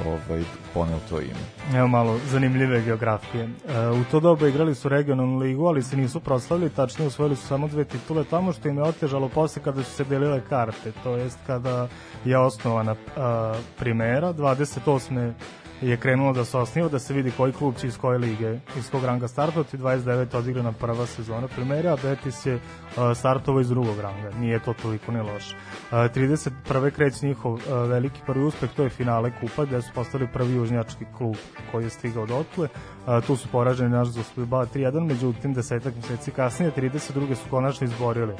ovaj, 0.05 0.43
poneo 0.73 0.99
to 1.09 1.21
ime. 1.21 1.77
Evo 1.77 1.87
malo 1.87 2.19
zanimljive 2.29 2.81
geografije. 2.81 3.43
E, 3.43 3.89
u 3.89 4.03
to 4.11 4.19
doba 4.19 4.47
igrali 4.47 4.75
su 4.75 4.89
regionalnu 4.89 5.37
ligu, 5.37 5.65
ali 5.65 5.83
se 5.83 5.97
nisu 5.97 6.19
proslavili, 6.19 6.69
tačnije 6.69 7.07
usvojili 7.07 7.35
su 7.35 7.47
samo 7.47 7.67
dve 7.67 7.83
titule 7.83 8.23
tamo 8.23 8.53
što 8.53 8.67
im 8.69 8.77
je 8.77 8.83
otežalo 8.83 9.29
posle 9.29 9.63
kada 9.63 9.83
su 9.83 9.91
se 9.91 10.03
delile 10.03 10.41
karte, 10.49 10.91
to 11.03 11.15
jest 11.15 11.39
kada 11.47 11.87
je 12.25 12.37
osnovana 12.37 12.95
a, 13.17 13.53
primera, 13.79 14.33
28 14.33 15.33
je 15.81 15.97
krenulo 15.97 16.33
da 16.33 16.45
se 16.45 16.57
osniva, 16.57 16.89
da 16.89 16.99
se 16.99 17.13
vidi 17.13 17.31
koji 17.37 17.53
klub 17.53 17.75
će 17.75 17.87
iz 17.87 17.97
koje 17.97 18.17
lige, 18.17 18.59
iz 18.77 18.89
kog 18.91 19.05
ranga 19.05 19.27
startovati, 19.27 19.77
29. 19.77 20.37
odigrana 20.37 20.71
prva 20.71 21.05
sezona 21.05 21.47
primera, 21.47 21.93
a 21.93 21.97
Betis 22.03 22.45
je 22.45 22.59
a, 22.97 23.15
startovao 23.15 23.61
iz 23.61 23.69
drugog 23.69 23.99
ranga, 23.99 24.37
nije 24.39 24.59
to 24.59 24.73
toliko 24.73 25.11
ne 25.11 25.21
loše. 25.21 25.55
A, 25.91 25.95
31. 26.09 26.91
kreće 26.91 27.25
njihov 27.25 27.59
a, 27.69 27.73
veliki 27.73 28.21
prvi 28.25 28.43
uspeh, 28.45 28.69
to 28.75 28.83
je 28.83 28.89
finale 28.89 29.31
kupa, 29.41 29.65
gde 29.65 29.81
su 29.81 29.91
postali 29.95 30.27
prvi 30.33 30.53
južnjački 30.53 31.05
klub 31.17 31.35
koji 31.71 31.83
je 31.83 31.89
stigao 31.89 32.25
dotle, 32.25 32.67
a, 33.05 33.21
tu 33.21 33.35
su 33.35 33.47
poraženi 33.51 33.89
naš 33.89 34.07
za 34.07 34.21
Bilbao 34.35 34.65
3-1, 34.65 35.07
međutim 35.07 35.53
desetak 35.53 35.95
meseci 35.95 36.31
kasnije, 36.31 36.71
32. 36.77 37.35
su 37.35 37.49
konačno 37.49 37.87
izborili 37.87 38.33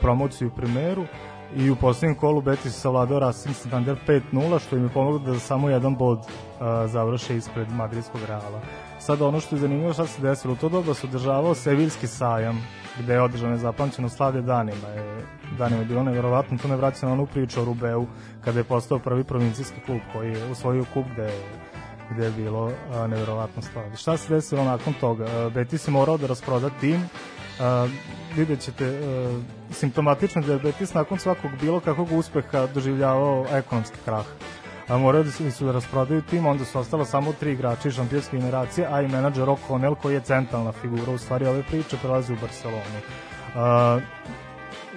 promociju 0.00 0.48
u 0.48 0.56
primeru, 0.56 1.04
i 1.56 1.70
u 1.70 1.76
poslednjem 1.76 2.18
kolu 2.18 2.40
Betis 2.40 2.80
savladao 2.80 3.18
Racing 3.18 3.56
Santander 3.56 3.96
5-0, 4.06 4.60
što 4.66 4.76
im 4.76 4.82
je 4.82 4.88
pomoglo 4.88 5.18
da 5.18 5.38
samo 5.38 5.70
jedan 5.70 5.96
bod 5.96 6.18
uh, 6.18 6.26
završe 6.86 7.36
ispred 7.36 7.68
madridskog 7.70 8.20
Reala. 8.28 8.60
Sad 9.00 9.22
ono 9.22 9.40
što 9.40 9.56
je 9.56 9.60
zanimljivo 9.60 9.92
šta 9.92 10.06
se 10.06 10.22
desilo, 10.22 10.52
u 10.52 10.56
to 10.56 10.68
doba 10.68 10.94
se 10.94 11.06
održavao 11.06 11.54
Seviljski 11.54 12.06
sajam, 12.06 12.66
gde 12.98 13.12
je 13.12 13.22
održano 13.22 13.52
nezapamćeno 13.52 14.08
slavlje 14.08 14.42
danima. 14.42 14.88
Je, 14.88 15.26
danima 15.58 15.80
je 15.80 15.86
bilo 15.86 16.02
nevjerovatno, 16.02 16.58
to 16.58 16.68
ne 16.68 16.76
vraća 16.76 17.06
na 17.06 17.12
onu 17.12 17.26
priču 17.26 17.60
o 17.60 17.64
Rubeu, 17.64 18.06
kada 18.44 18.58
je 18.58 18.64
postao 18.64 18.98
prvi 18.98 19.24
provincijski 19.24 19.80
klub 19.86 20.00
koji 20.12 20.32
je 20.32 20.50
usvojio 20.50 20.84
kup 20.94 21.06
gde 21.12 21.22
je 21.22 21.64
gde 22.10 22.24
je 22.24 22.30
bilo 22.30 22.72
a, 22.94 23.06
neverovatno 23.06 23.62
slavlje. 23.62 23.96
Šta 23.96 24.16
se 24.16 24.34
desilo 24.34 24.64
nakon 24.64 24.92
toga? 25.00 25.24
A, 25.24 25.50
Betis 25.54 25.88
je 25.88 25.92
morao 25.92 26.16
da 26.16 26.26
rasproda 26.26 26.70
tim, 26.80 27.08
a, 27.60 27.86
vidjet 28.36 28.60
ćete 28.60 28.84
a, 28.86 29.40
simptomatično 29.70 30.42
da 30.42 30.52
je 30.52 30.58
Betis 30.58 30.94
nakon 30.94 31.18
svakog 31.18 31.50
bilo 31.60 31.80
kakvog 31.80 32.12
uspeha 32.12 32.66
doživljavao 32.66 33.46
ekonomski 33.52 33.96
krah. 34.04 34.24
A 34.88 34.98
morali 34.98 35.30
su, 35.30 35.50
su 35.50 35.64
da 35.64 35.72
rasprodaju 35.72 36.22
tim, 36.22 36.46
onda 36.46 36.64
su 36.64 36.78
ostalo 36.78 37.04
samo 37.04 37.32
tri 37.32 37.52
igrača 37.52 37.88
iz 37.88 37.94
šampionske 37.94 38.36
generacije, 38.36 38.86
a 38.90 39.02
i 39.02 39.08
menadžer 39.08 39.48
O'Connell 39.48 39.94
koji 39.94 40.14
je 40.14 40.20
centralna 40.20 40.72
figura 40.72 41.12
u 41.12 41.18
stvari 41.18 41.46
ove 41.46 41.62
priče 41.62 41.96
prelazi 42.02 42.32
u 42.32 42.36
Barcelonu. 42.40 43.00
A, 43.56 44.00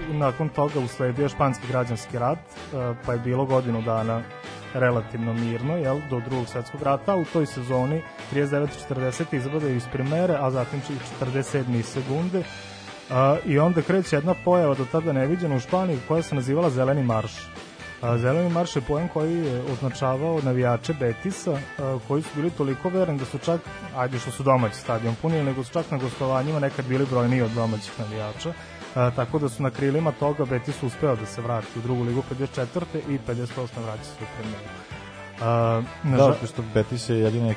nakon 0.10 0.50
toga 0.50 0.80
usledio 0.80 1.30
španski 1.30 1.68
građanski 1.68 2.20
rat, 2.20 2.40
a, 2.74 2.94
pa 3.06 3.14
je 3.14 3.20
bilo 3.20 3.46
godinu 3.46 3.82
dana 3.82 4.22
relativno 4.74 5.34
mirno, 5.34 5.78
jel, 5.78 6.00
do 6.10 6.20
drugog 6.20 6.48
svetskog 6.48 6.82
rata, 6.82 7.16
u 7.16 7.26
toj 7.26 7.46
sezoni 7.46 8.02
39-40 8.34 9.36
izbada 9.36 9.70
iz 9.70 9.84
primere, 9.92 10.38
a 10.40 10.52
zatim 10.52 10.80
i 10.90 11.24
47 11.26 11.80
iz 11.80 11.86
segunde, 11.86 12.44
a, 13.10 13.38
i 13.46 13.60
onda 13.60 13.82
kreće 13.82 14.16
jedna 14.16 14.36
pojava 14.46 14.76
do 14.76 14.86
tada 14.92 15.14
neviđena 15.14 15.56
u 15.56 15.60
Španiji 15.60 16.00
koja 16.08 16.22
se 16.22 16.36
nazivala 16.36 16.70
Zeleni 16.70 17.04
marš. 17.04 17.34
A, 18.02 18.18
Zeleni 18.18 18.50
marš 18.50 18.76
je 18.76 18.82
pojem 18.82 19.08
koji 19.08 19.38
je 19.38 19.62
označavao 19.72 20.42
navijače 20.44 20.94
Betisa, 20.94 21.60
a, 21.80 22.00
koji 22.08 22.22
su 22.22 22.30
bili 22.36 22.50
toliko 22.50 22.90
vereni 22.90 23.20
da 23.20 23.26
su 23.26 23.38
čak, 23.38 23.62
ajde 23.96 24.20
što 24.20 24.32
su 24.32 24.44
domaći 24.44 24.76
stadion 24.76 25.16
punili, 25.22 25.44
nego 25.44 25.64
su 25.64 25.74
čak 25.74 25.92
na 25.92 25.98
gostovanjima 25.98 26.60
nekad 26.60 26.86
bili 26.86 27.06
brojniji 27.06 27.42
od 27.42 27.52
domaćih 27.52 28.00
navijača. 28.00 28.54
A, 28.98 29.12
tako 29.12 29.40
da 29.40 29.50
su 29.50 29.64
na 29.64 29.70
krilima 29.70 30.12
toga 30.12 30.46
Betis 30.46 30.84
uspeo 30.84 31.16
da 31.16 31.26
se 31.26 31.42
vrati 31.42 31.80
u 31.80 31.82
drugu 31.82 32.04
ligu 32.04 32.24
54. 32.32 32.82
i 33.10 33.20
58. 33.28 33.48
vraća 33.84 34.04
se 34.04 34.24
u 34.24 34.28
premijeru. 34.38 34.66
A, 35.42 35.82
Da, 36.04 36.18
žal- 36.18 36.34
pošto 36.42 36.64
Betis 36.74 37.10
je 37.10 37.20
jedini, 37.20 37.56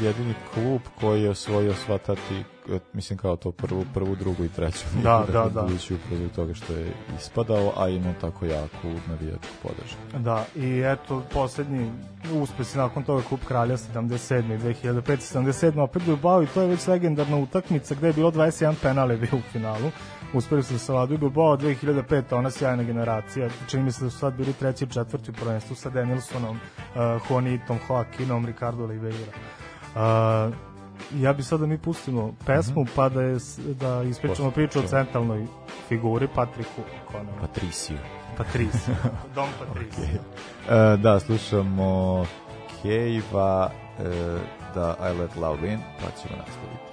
jedini 0.00 0.34
klub 0.54 0.80
koji 1.00 1.22
je 1.22 1.30
osvojio 1.30 1.74
sva 1.74 1.98
ta 1.98 2.14
ti, 2.14 2.44
mislim 2.92 3.18
kao 3.18 3.36
to 3.36 3.52
prvu, 3.52 3.84
prvu, 3.94 4.16
drugu 4.16 4.44
i 4.44 4.48
treću. 4.48 4.84
Da, 5.02 5.24
da, 5.26 5.32
dakle, 5.32 5.50
da. 5.50 5.62
Budući 5.62 5.94
upravo 5.94 6.28
toga 6.34 6.54
što 6.54 6.72
je 6.72 6.92
ispadao, 7.18 7.72
a 7.76 7.88
imao 7.88 8.12
tako 8.20 8.46
jaku 8.46 8.88
navijačku 9.08 9.52
podršku. 9.62 10.18
Da, 10.18 10.44
i 10.56 10.82
eto, 10.84 11.22
poslednji 11.32 11.90
uspesi 12.32 12.78
nakon 12.78 13.02
toga 13.02 13.22
Kup 13.28 13.40
Kralja 13.48 13.76
77. 13.76 14.58
2005. 14.58 15.02
77. 15.38 15.80
opet 15.80 16.02
Bilbao 16.02 16.42
i 16.42 16.46
to 16.46 16.62
je 16.62 16.68
već 16.68 16.86
legendarna 16.86 17.36
utakmica 17.36 17.94
gde 17.94 18.06
je 18.06 18.12
bilo 18.12 18.30
21 18.30 18.74
penal 18.82 19.10
je 19.10 19.16
bio 19.16 19.30
u 19.38 19.42
finalu. 19.52 19.90
Uspeli 20.34 20.62
su 20.62 20.72
da 20.72 20.78
se 20.78 20.92
vladuju 20.92 21.18
Bilbao 21.18 21.56
2005. 21.56 22.34
ona 22.36 22.50
sjajna 22.50 22.82
generacija. 22.82 23.48
Čini 23.68 23.82
mi 23.82 23.92
se 23.92 24.04
da 24.04 24.10
su 24.10 24.18
sad 24.18 24.34
bili 24.34 24.52
treći 24.52 24.84
i 24.84 24.88
četvrti 24.88 25.30
u 25.30 25.34
prvenstvu 25.34 25.76
sa 25.76 25.90
Danielsonom, 25.90 26.56
uh, 26.56 27.00
Juanitom, 27.30 27.78
Joaquinom, 27.88 28.46
Ricardo 28.46 28.84
Oliveira. 28.84 29.32
Uh, 29.94 30.54
ja 31.14 31.32
bi 31.32 31.42
sad 31.42 31.60
da 31.60 31.66
mi 31.66 31.78
pustimo 31.78 32.32
pesmu 32.46 32.82
Mhm. 32.82 32.90
pa 32.96 33.08
da, 33.08 33.22
je, 33.22 33.36
da 33.80 34.02
ispričamo 34.02 34.50
priču 34.50 34.78
o 34.78 34.82
centralnoj 34.82 35.46
figuri 35.88 36.28
Patriku 36.34 36.82
Konovu. 37.12 37.36
Patriciju. 37.40 37.98
Patricio. 38.36 38.94
Dom 39.34 39.48
Patricio. 39.58 40.04
E, 40.70 40.96
da, 40.96 41.20
slušamo 41.20 42.24
Kejva, 42.82 43.70
e, 43.98 44.04
da 44.74 44.96
I 45.00 45.18
Let 45.18 45.36
Love 45.36 45.72
In, 45.72 45.78
pa 46.00 46.10
ćemo 46.20 46.36
nastaviti. 46.38 46.83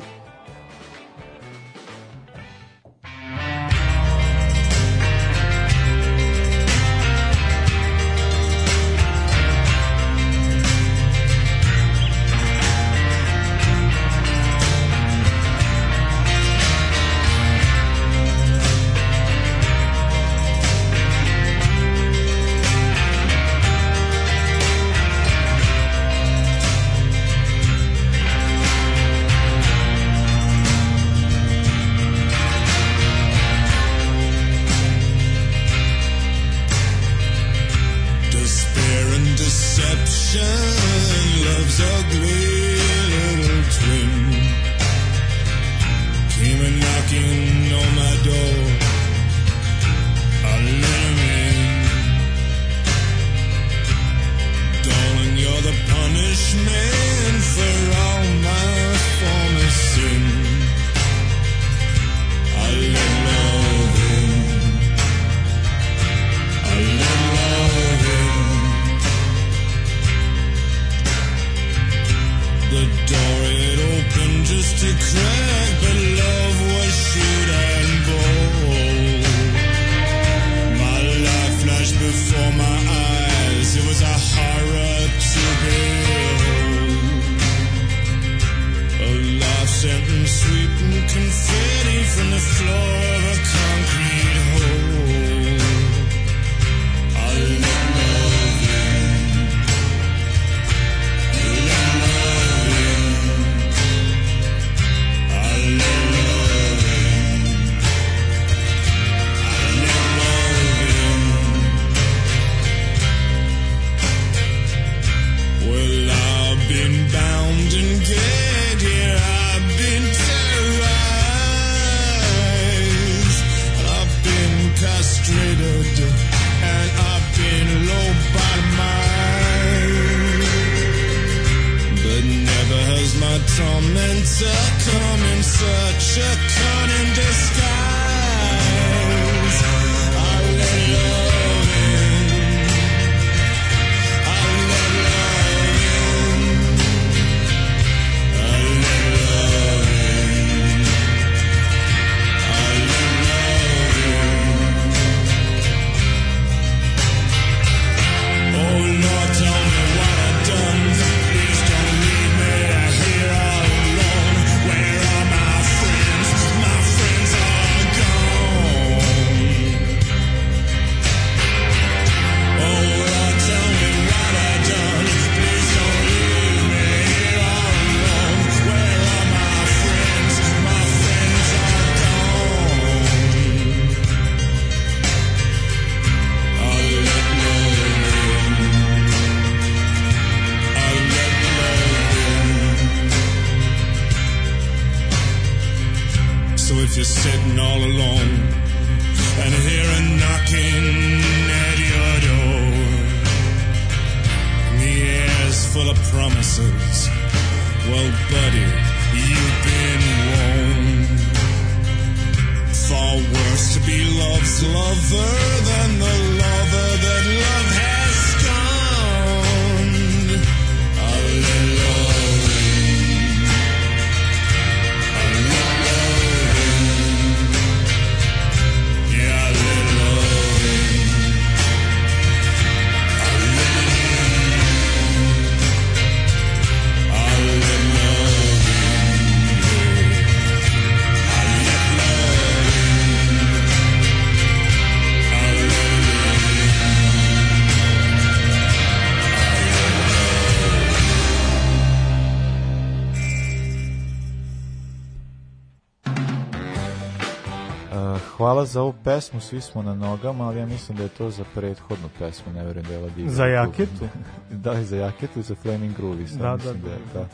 Hvala 258.61 258.65
za 258.65 258.81
ovu 258.81 258.93
pesmu, 259.03 259.39
svi 259.39 259.61
smo 259.61 259.81
na 259.81 259.95
nogama, 259.95 260.47
ali 260.47 260.59
ja 260.59 260.65
mislim 260.65 260.97
da 260.97 261.03
je 261.03 261.09
to 261.09 261.29
za 261.29 261.43
prethodnu 261.55 262.09
pesmu, 262.19 262.53
ne 262.53 262.63
verujem 262.63 262.85
da 262.85 262.93
je 262.93 262.99
ova. 262.99 263.09
Za 263.27 263.45
jaketu? 263.45 264.07
da, 264.63 264.73
i 264.73 264.85
za 264.85 264.97
jaketu 264.97 265.39
i 265.39 265.43
za 265.43 265.55
Flaming 265.55 265.97
Groovy. 265.97 266.27
Sad 266.27 266.39
Da, 266.39 266.55
mislim 266.55 266.81
da, 266.81 266.89
je, 266.89 266.97
da. 267.13 267.19
da. 267.19 267.27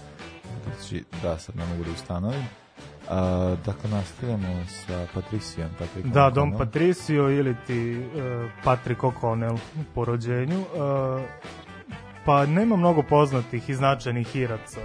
Znači, 0.63 1.03
da, 1.21 1.37
sad 1.37 1.55
ne 1.55 1.65
mogu 1.65 1.83
da 1.83 1.91
ustanovim. 1.91 2.39
Uh, 2.39 3.13
dakle, 3.65 3.89
nastavljamo 3.89 4.65
sa 4.67 5.07
Patricijom. 5.13 5.69
Patrikom 5.79 6.11
Da, 6.11 6.29
Dom. 6.29 6.57
Patricio 6.57 7.29
ili 7.29 7.55
ti 7.67 7.99
uh, 7.99 8.51
Patrick 8.63 9.01
O'Connell 9.01 9.57
po 9.95 10.05
rođenju. 10.05 10.59
Uh, 10.59 11.21
pa 12.27 12.45
nema 12.45 12.75
mnogo 12.75 13.03
poznatih 13.03 13.69
i 13.69 13.75
značajnih 13.75 14.35
iraca 14.35 14.79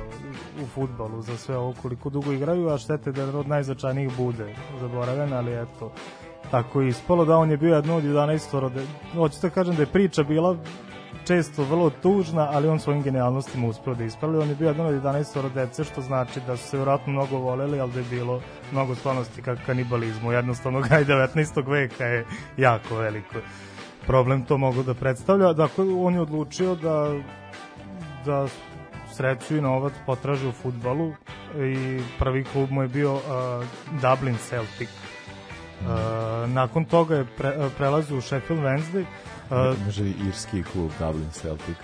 u, 0.59 0.63
u 0.63 0.67
futbalu 0.67 1.23
za 1.23 1.37
sve 1.37 1.57
ovo 1.57 1.75
koliko 1.83 2.11
dugo 2.11 2.33
igraju, 2.33 2.69
a 2.69 2.79
štete 2.79 3.13
da 3.13 3.39
od 3.39 3.49
najznačajnijih 3.49 4.17
bude 4.17 4.55
zaboravljen, 4.81 5.33
ali 5.33 5.63
eto, 5.63 5.93
tako 6.51 6.81
je 6.81 6.89
ispalo 6.89 7.25
da 7.25 7.37
on 7.37 7.51
je 7.51 7.57
bio 7.57 7.75
jedno 7.75 7.97
od 7.97 8.05
11 8.05 8.61
rode. 8.61 8.83
Hoću 9.15 9.39
da 9.43 9.51
kažem 9.51 9.77
da 9.77 9.83
je 9.83 9.87
priča 9.87 10.23
bila 10.23 10.57
često 11.27 11.65
vrlo 11.65 11.91
tužna, 11.91 12.49
ali 12.53 12.69
on 12.69 12.81
svojim 12.81 13.03
genijalnostima 13.03 13.67
uspeo 13.67 13.95
da 13.95 14.05
ispravi. 14.05 14.39
On 14.39 14.49
je 14.49 14.55
bio 14.55 14.69
jedan 14.69 14.87
od 14.87 14.95
11 14.95 15.53
dece, 15.55 15.85
što 15.85 16.01
znači 16.01 16.41
da 16.47 16.57
su 16.57 16.69
se 16.69 16.77
vjerojatno 16.77 17.13
mnogo 17.13 17.39
voleli, 17.39 17.81
ali 17.81 17.93
da 17.93 17.99
je 17.99 18.07
bilo 18.11 18.41
mnogo 18.73 18.95
sklonosti 18.95 19.43
ka 19.43 19.57
kanibalizmu. 19.67 20.33
Jednostavno, 20.33 20.81
gaj 20.89 21.05
19. 21.05 21.71
veka 21.71 22.05
je 22.05 22.27
jako 22.57 22.97
veliko 22.97 23.39
problem 24.07 24.45
to 24.45 24.59
mogu 24.59 24.83
da 24.83 24.95
predstavlja. 24.95 25.53
Dakle, 25.53 25.85
on 25.95 26.15
je 26.15 26.21
odlučio 26.21 26.75
da 26.75 27.15
da 28.25 28.47
sreću 29.13 29.57
i 29.57 29.61
novac 29.61 29.93
potraži 30.07 30.49
u 30.49 30.53
futbalu 30.53 31.13
i 31.57 32.01
prvi 32.19 32.45
klub 32.45 32.71
mu 32.71 32.83
je 32.83 32.89
bio 32.89 33.15
uh, 33.15 33.21
Dublin 34.03 34.37
Celtic. 34.49 34.89
Uh, 35.87 36.51
nakon 36.51 36.85
toga 36.85 37.17
je 37.17 37.25
pre, 37.37 37.57
uh, 38.11 38.19
u 38.19 38.21
Sheffield 38.21 38.63
Wednesday. 38.63 39.05
Uh, 39.51 39.85
Može 39.85 40.03
li 40.03 40.15
irski 40.29 40.63
klub 40.63 40.91
Dublin 40.99 41.31
Celtic? 41.31 41.77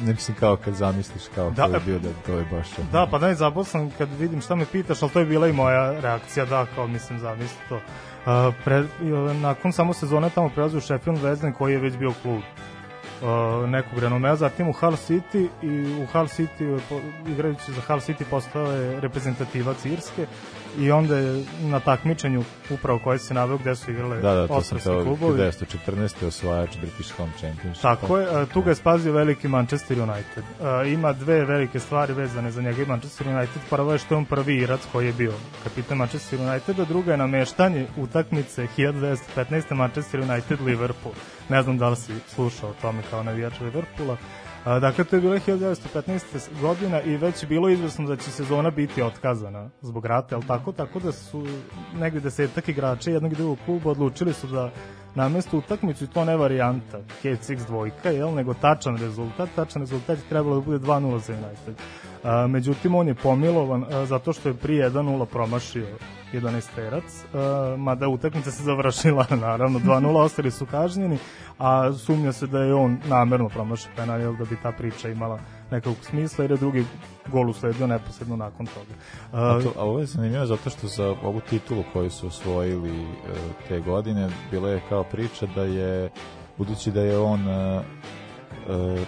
Ne 0.00 0.12
mislim 0.12 0.36
kao 0.40 0.56
kad 0.56 0.74
zamisliš 0.74 1.22
kao 1.34 1.50
Da, 1.50 1.66
ko 1.66 1.74
je 1.74 1.80
bio 1.80 1.98
da 1.98 2.08
to 2.26 2.32
je 2.32 2.44
baš... 2.44 2.78
ono- 2.78 2.88
Da, 2.92 3.06
pa 3.10 3.18
da, 3.18 3.64
sam 3.64 3.90
kad 3.98 4.08
vidim 4.18 4.40
šta 4.40 4.54
me 4.54 4.66
pitaš, 4.72 5.02
ali 5.02 5.10
to 5.12 5.18
je 5.20 5.26
bila 5.26 5.48
i 5.48 5.52
moja 5.52 6.00
reakcija, 6.00 6.44
da, 6.46 6.66
kao 6.74 6.86
mislim, 6.86 7.18
zamisli 7.18 7.58
to. 7.68 7.76
Uh, 7.76 8.54
pre, 8.64 8.84
i, 9.02 9.12
uh, 9.12 9.36
nakon 9.36 9.72
samo 9.72 9.92
sezone 9.94 10.30
tamo 10.30 10.48
prelazi 10.48 10.76
u 10.76 10.80
Sheffield 10.80 11.18
Wednesday 11.22 11.52
koji 11.52 11.72
je 11.72 11.78
već 11.78 11.96
bio 11.96 12.12
klub 12.22 12.40
uh, 13.22 13.68
nekog 13.68 13.98
renomea, 13.98 14.36
zatim 14.36 14.68
u 14.68 14.72
Hull 14.72 14.92
City 14.92 15.48
i 15.62 16.02
u 16.02 16.06
Hull 16.12 16.26
City, 16.26 16.80
igrajući 17.28 17.72
za 17.72 17.80
Hull 17.86 18.00
City 18.00 18.24
postao 18.30 18.72
je 18.72 19.00
reprezentativac 19.00 19.84
Irske 19.84 20.26
i 20.78 20.90
onda 20.90 21.18
je 21.18 21.44
na 21.62 21.80
takmičenju 21.80 22.44
upravo 22.70 22.98
koje 22.98 23.18
se 23.18 23.34
naveo 23.34 23.58
gde 23.58 23.76
su 23.76 23.90
igrale 23.90 24.20
Da, 24.20 24.34
da, 24.34 24.48
to 24.48 24.62
sam 24.62 24.78
klubovi. 24.80 25.40
1914. 25.40 26.26
osvajač 26.26 26.76
British 26.76 27.12
Home 27.16 27.32
Championship. 27.38 27.82
Tako 27.82 28.18
je, 28.18 28.26
a, 28.36 28.46
tu 28.46 28.62
ga 28.62 28.70
je 28.70 28.74
spazio 28.74 29.12
veliki 29.12 29.48
Manchester 29.48 30.00
United. 30.00 30.44
A, 30.62 30.84
Ima 30.84 31.12
dve 31.12 31.44
velike 31.44 31.80
stvari 31.80 32.12
vezane 32.12 32.50
za 32.50 32.62
njega 32.62 32.82
i 32.82 32.86
Manchester 32.86 33.28
United. 33.28 33.62
Prvo 33.70 33.92
je 33.92 33.98
što 33.98 34.14
je 34.14 34.18
on 34.18 34.24
prvi 34.24 34.56
Irac 34.56 34.80
koji 34.92 35.06
je 35.06 35.12
bio 35.12 35.32
kapitan 35.64 35.98
Manchester 35.98 36.40
Uniteda, 36.40 36.84
druga 36.84 37.10
je 37.10 37.16
nameštanje 37.16 37.86
utakmice 37.96 38.66
1915. 38.76 39.74
Manchester 39.74 40.20
United 40.20 40.60
Liverpool. 40.60 41.14
Ne 41.48 41.62
znam 41.62 41.78
da 41.78 41.88
li 41.88 41.96
si 41.96 42.12
slušao 42.34 42.70
o 42.70 42.74
tome 42.82 43.02
kao 43.10 43.22
navijač 43.22 43.60
Liverpoola. 43.60 44.16
A, 44.66 44.80
dakle, 44.80 45.04
to 45.04 45.16
je 45.16 45.22
bilo 45.22 45.34
1915. 45.34 46.60
godina 46.60 47.02
i 47.02 47.16
već 47.16 47.42
je 47.42 47.46
bilo 47.46 47.68
izvesno 47.68 48.06
da 48.06 48.16
će 48.16 48.30
sezona 48.30 48.70
biti 48.70 49.02
otkazana 49.02 49.70
zbog 49.80 50.06
rata, 50.06 50.34
jel 50.34 50.42
tako? 50.46 50.72
Tako 50.72 51.00
da 51.00 51.12
su 51.12 51.46
negde 52.00 52.20
desetak 52.20 52.68
igrača 52.68 53.10
jednog 53.10 53.32
i 53.32 53.36
drugog 53.36 53.58
kluba 53.64 53.90
odlučili 53.90 54.32
su 54.32 54.46
da 54.46 54.70
namesto 55.14 55.58
utakmicu 55.58 56.04
i 56.04 56.06
to 56.06 56.24
ne 56.24 56.36
varijanta 56.36 56.98
KCX 57.22 57.66
dvojka, 57.66 58.10
jel, 58.10 58.34
nego 58.34 58.54
tačan 58.54 58.96
rezultat. 58.96 59.48
Tačan 59.56 59.82
rezultat 59.82 60.18
je 60.18 60.28
trebalo 60.28 60.54
da 60.54 60.60
bude 60.60 60.78
2-0 60.78 61.18
za 61.18 61.32
United. 61.32 61.74
A, 62.26 62.46
međutim, 62.46 62.94
on 62.94 63.08
je 63.08 63.14
pomilovan 63.14 63.84
a, 63.84 64.06
zato 64.06 64.32
što 64.32 64.48
je 64.48 64.54
prije 64.54 64.90
1-0 64.90 65.24
promašio 65.24 65.86
11 66.32 66.74
terac, 66.74 67.04
a, 67.34 67.74
mada 67.78 68.08
utakmica 68.08 68.50
se 68.50 68.62
završila, 68.62 69.26
naravno, 69.46 69.78
2-0, 69.78 70.16
ostali 70.16 70.50
su 70.50 70.66
kažnjeni, 70.66 71.18
a 71.58 71.92
sumnja 71.92 72.32
se 72.32 72.46
da 72.46 72.58
je 72.58 72.74
on 72.74 72.98
namerno 73.08 73.48
promašio 73.48 73.90
penal, 73.96 74.20
jel, 74.20 74.36
da 74.36 74.44
bi 74.44 74.56
ta 74.62 74.72
priča 74.72 75.08
imala 75.08 75.38
nekog 75.70 75.96
smisla, 76.02 76.44
jer 76.44 76.50
je 76.50 76.56
drugi 76.56 76.84
gol 77.32 77.50
usledio 77.50 77.86
neposredno 77.86 78.36
nakon 78.36 78.66
toga. 78.66 78.94
A, 79.32 79.60
to, 79.62 79.72
a 79.78 79.84
ovo 79.84 79.98
je 79.98 80.06
zanimljivo 80.06 80.46
zato 80.46 80.70
što 80.70 80.86
za 80.86 81.14
ovu 81.22 81.40
titulu 81.40 81.84
koju 81.92 82.10
su 82.10 82.26
osvojili 82.26 83.02
e, 83.02 83.06
te 83.68 83.80
godine, 83.80 84.28
bila 84.50 84.70
je 84.70 84.82
kao 84.88 85.04
priča 85.04 85.46
da 85.54 85.62
je, 85.62 86.10
budući 86.58 86.90
da 86.90 87.00
je 87.00 87.18
on 87.18 87.48
e, 87.48 87.82
e, 88.68 89.04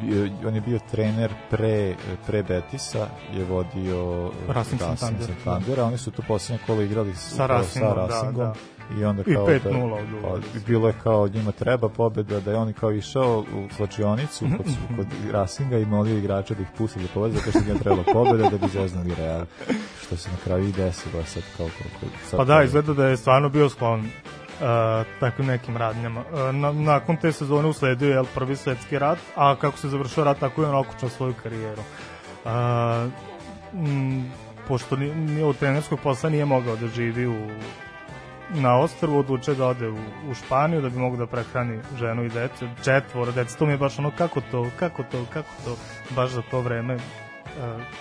bio- 0.00 0.48
on 0.48 0.54
je 0.54 0.60
bio 0.60 0.78
trener 0.90 1.30
pre, 1.50 1.94
pre 2.26 2.42
Betisa, 2.42 3.06
je 3.32 3.44
vodio 3.44 4.30
e, 4.48 4.52
Racing 4.52 4.80
Santander, 4.80 5.26
Santander, 5.26 5.80
a 5.80 5.84
oni 5.84 5.98
su 5.98 6.10
to 6.10 6.22
posljednje 6.28 6.58
kolo 6.66 6.82
igrali 6.82 7.14
Sa 7.14 7.46
Racingom, 7.46 7.94
da, 7.94 8.06
Racingom. 8.06 8.34
da. 8.34 8.54
i 9.00 9.04
onda 9.04 9.22
I 9.26 9.34
kao 9.34 9.46
5:0 9.46 10.20
da, 10.22 10.28
pa, 10.28 10.38
bilo 10.66 10.88
je 10.88 10.94
kao 11.02 11.28
njima 11.28 11.52
treba 11.52 11.88
pobeda 11.88 12.40
da 12.40 12.50
je 12.50 12.56
on 12.56 12.72
kao 12.72 12.92
išao 12.92 13.38
u 13.38 13.74
slačionicu 13.76 14.46
kod, 14.56 14.66
kod 14.96 15.06
Racinga 15.32 15.78
i 15.78 15.84
molio 15.84 16.18
igrača 16.18 16.54
da 16.54 16.62
ih 16.62 16.68
puste 16.78 17.00
da 17.00 17.06
pobede 17.14 17.34
zato 17.36 17.50
što 17.50 17.60
njima 17.60 17.78
trebala 17.78 18.04
pobeda 18.12 18.48
da 18.50 18.58
bi 18.58 18.68
zeznali 18.72 19.14
Real. 19.14 19.44
Što 20.06 20.16
se 20.16 20.30
na 20.30 20.36
kraju 20.44 20.68
i 20.68 20.72
desilo 20.72 21.24
sad 21.24 21.42
kao 21.56 21.66
koliko 21.78 22.16
sad 22.26 22.36
Pa 22.36 22.44
da, 22.44 22.62
izgleda 22.62 22.94
da 22.94 23.06
je 23.06 23.16
stvarno 23.16 23.48
bio 23.48 23.68
sklon 23.68 24.08
uh, 24.60 25.06
takvim 25.20 25.46
nekim 25.46 25.76
radnjama. 25.76 26.20
Uh, 26.20 26.54
na, 26.54 26.72
nakon 26.72 27.16
te 27.16 27.32
sezone 27.32 27.68
usledio 27.68 28.18
je 28.18 28.24
prvi 28.34 28.56
svetski 28.56 28.98
rat, 28.98 29.18
a 29.36 29.56
kako 29.56 29.78
se 29.78 29.88
završio 29.88 30.24
rat, 30.24 30.38
tako 30.38 30.62
je 30.62 30.68
on 30.68 30.74
okučao 30.74 31.08
svoju 31.08 31.34
karijeru. 31.42 31.82
Uh, 32.44 32.50
m, 33.74 34.32
pošto 34.68 34.96
ni, 34.96 35.14
ni 35.14 35.42
od 35.42 35.58
trenerskog 35.58 36.00
posla 36.00 36.30
nije 36.30 36.44
mogao 36.44 36.76
da 36.76 36.86
živi 36.86 37.26
u 37.26 37.48
na 38.54 38.78
ostrvu 38.78 39.18
odlučio 39.18 39.54
da 39.54 39.66
ode 39.66 39.88
u, 39.88 39.96
u 40.30 40.34
Španiju 40.34 40.80
da 40.82 40.88
bi 40.88 40.98
mogo 40.98 41.16
da 41.16 41.26
prehrani 41.26 41.80
ženu 41.98 42.24
i 42.24 42.28
decu, 42.28 42.68
četvoro 42.84 43.32
dece, 43.32 43.58
to 43.58 43.66
mi 43.66 43.72
je 43.72 43.78
baš 43.78 43.98
ono 43.98 44.10
kako 44.18 44.40
to, 44.40 44.70
kako 44.78 45.02
to, 45.02 45.26
kako 45.32 45.48
to, 45.64 45.76
baš 46.14 46.30
za 46.30 46.42
to 46.50 46.60
vreme 46.60 46.94
e, 46.94 46.98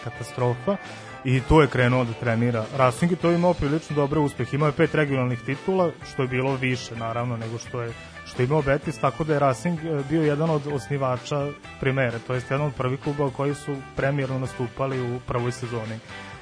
katastrofa 0.03 0.77
i 1.25 1.41
tu 1.49 1.61
je 1.61 1.67
krenuo 1.67 2.03
da 2.03 2.13
trenira 2.13 2.65
Racing 2.77 3.11
i 3.11 3.15
to 3.15 3.29
je 3.29 3.35
imao 3.35 3.53
prilično 3.53 3.95
dobre 3.95 4.19
uspehe. 4.19 4.55
Imao 4.55 4.67
je 4.67 4.73
pet 4.73 4.95
regionalnih 4.95 5.41
titula, 5.45 5.91
što 6.13 6.21
je 6.21 6.27
bilo 6.27 6.55
više 6.55 6.95
naravno 6.95 7.37
nego 7.37 7.57
što 7.57 7.81
je 7.81 7.93
što 8.25 8.41
je 8.41 8.45
imao 8.45 8.61
Betis, 8.61 8.97
tako 8.97 9.23
da 9.23 9.33
je 9.33 9.39
Racing 9.39 9.79
e, 9.79 10.03
bio 10.09 10.23
jedan 10.23 10.49
od 10.49 10.67
osnivača 10.67 11.47
primere, 11.79 12.19
to 12.27 12.33
jest 12.33 12.51
jedan 12.51 12.67
od 12.67 12.73
prvih 12.73 12.99
klubova 12.99 13.31
koji 13.31 13.55
su 13.55 13.75
premijerno 13.95 14.39
nastupali 14.39 15.15
u 15.15 15.19
prvoj 15.27 15.51
sezoni 15.51 15.99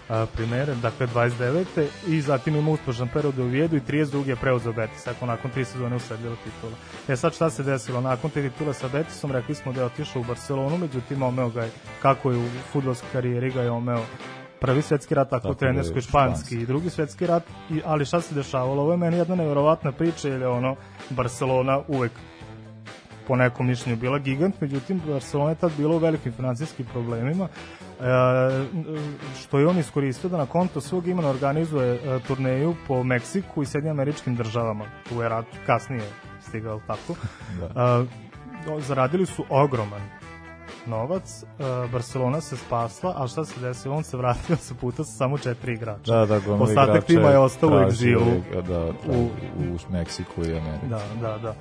a, 0.09 0.25
primere, 0.35 0.75
dakle 0.75 1.07
29. 1.07 1.87
i 2.07 2.21
zatim 2.21 2.55
ima 2.55 2.71
uspešan 2.71 3.07
period 3.07 3.39
u 3.39 3.43
Vijedu 3.43 3.75
i 3.75 3.81
32. 3.81 4.27
je 4.27 4.35
preuzeo 4.35 4.73
Betis, 4.73 5.07
ako 5.07 5.25
nakon 5.25 5.51
tri 5.51 5.65
sezone 5.65 5.95
usledila 5.95 6.35
titula. 6.43 6.73
E 7.07 7.15
sad 7.15 7.33
šta 7.33 7.49
se 7.49 7.63
desilo? 7.63 8.01
Nakon 8.01 8.29
te 8.29 8.49
titule 8.49 8.73
sa 8.73 8.87
Betisom 8.87 9.31
rekli 9.31 9.55
smo 9.55 9.73
da 9.73 9.81
je 9.81 9.85
otišao 9.85 10.21
u 10.21 10.25
Barcelonu, 10.25 10.77
međutim 10.77 11.23
omeo 11.23 11.49
ga 11.49 11.63
je, 11.63 11.71
kako 12.01 12.31
je 12.31 12.37
u 12.37 12.47
futbolskoj 12.71 13.09
karijeri 13.11 13.51
ga 13.51 13.61
je 13.61 13.71
omeo 13.71 14.03
prvi 14.63 14.81
svetski 14.81 15.15
rat, 15.15 15.29
tako, 15.29 15.41
Tako 15.41 15.59
trenersko 15.59 15.97
i 15.97 16.01
španski. 16.01 16.39
španski 16.39 16.55
i 16.55 16.65
drugi 16.65 16.89
svetski 16.89 17.27
rat, 17.27 17.43
i, 17.69 17.81
ali 17.85 18.05
šta 18.05 18.21
se 18.21 18.35
dešavalo? 18.35 18.81
Ovo 18.81 18.91
je 18.91 18.97
meni 18.97 19.17
jedna 19.17 19.35
neverovatna 19.35 19.91
priča, 19.91 20.29
jer 20.29 20.41
je 20.41 20.47
ono 20.47 20.75
Barcelona 21.09 21.81
uvek 21.87 22.11
po 23.27 23.35
nekom 23.35 23.67
mišljenju 23.67 23.97
bila 23.97 24.19
gigant, 24.19 24.61
međutim 24.61 25.01
Barcelona 25.07 25.49
je 25.49 25.55
tad 25.55 25.71
bila 25.77 25.95
u 25.95 25.97
velikim 25.97 26.31
financijskim 26.31 26.85
problemima, 26.85 27.47
e, 27.47 28.05
što 29.41 29.59
je 29.59 29.67
on 29.67 29.79
iskoristio 29.79 30.29
da 30.29 30.37
na 30.37 30.45
konto 30.45 30.81
svog 30.81 31.07
imena 31.07 31.29
organizuje 31.29 31.95
e, 31.95 32.19
turneju 32.27 32.75
po 32.87 33.03
Meksiku 33.03 33.63
i 33.63 33.65
Sjedinjim 33.65 33.99
američkim 33.99 34.35
državama. 34.35 34.85
Tu 35.09 35.21
je 35.21 35.29
rat 35.29 35.45
kasnije 35.65 36.03
stigao 36.41 36.79
tako. 36.87 37.15
Da. 37.59 38.05
E, 38.77 38.81
zaradili 38.81 39.25
su 39.25 39.45
ogroman 39.49 40.01
novac, 40.87 41.43
e, 41.43 41.87
Barcelona 41.91 42.41
se 42.41 42.57
spasla, 42.57 43.13
a 43.17 43.27
šta 43.27 43.45
se 43.45 43.59
desilo? 43.59 43.95
On 43.95 44.03
se 44.03 44.17
vratio 44.17 44.55
sa 44.55 44.73
puta 44.81 45.03
sa 45.03 45.11
samo 45.11 45.37
četiri 45.37 45.73
igrača. 45.73 46.13
Da, 46.13 46.25
da, 46.25 46.39
gomila 46.39 46.63
Ostatak 46.63 47.03
tima 47.03 47.29
je 47.29 47.37
ostao 47.37 47.69
u 47.69 47.79
egzilu. 47.79 48.27
je, 48.53 48.61
Da, 48.61 48.85
u, 48.85 49.29
u, 49.57 49.91
Meksiku 49.91 50.45
i 50.45 50.57
Americi. 50.57 50.87
Da, 50.87 51.01
da, 51.21 51.37
da. 51.37 51.55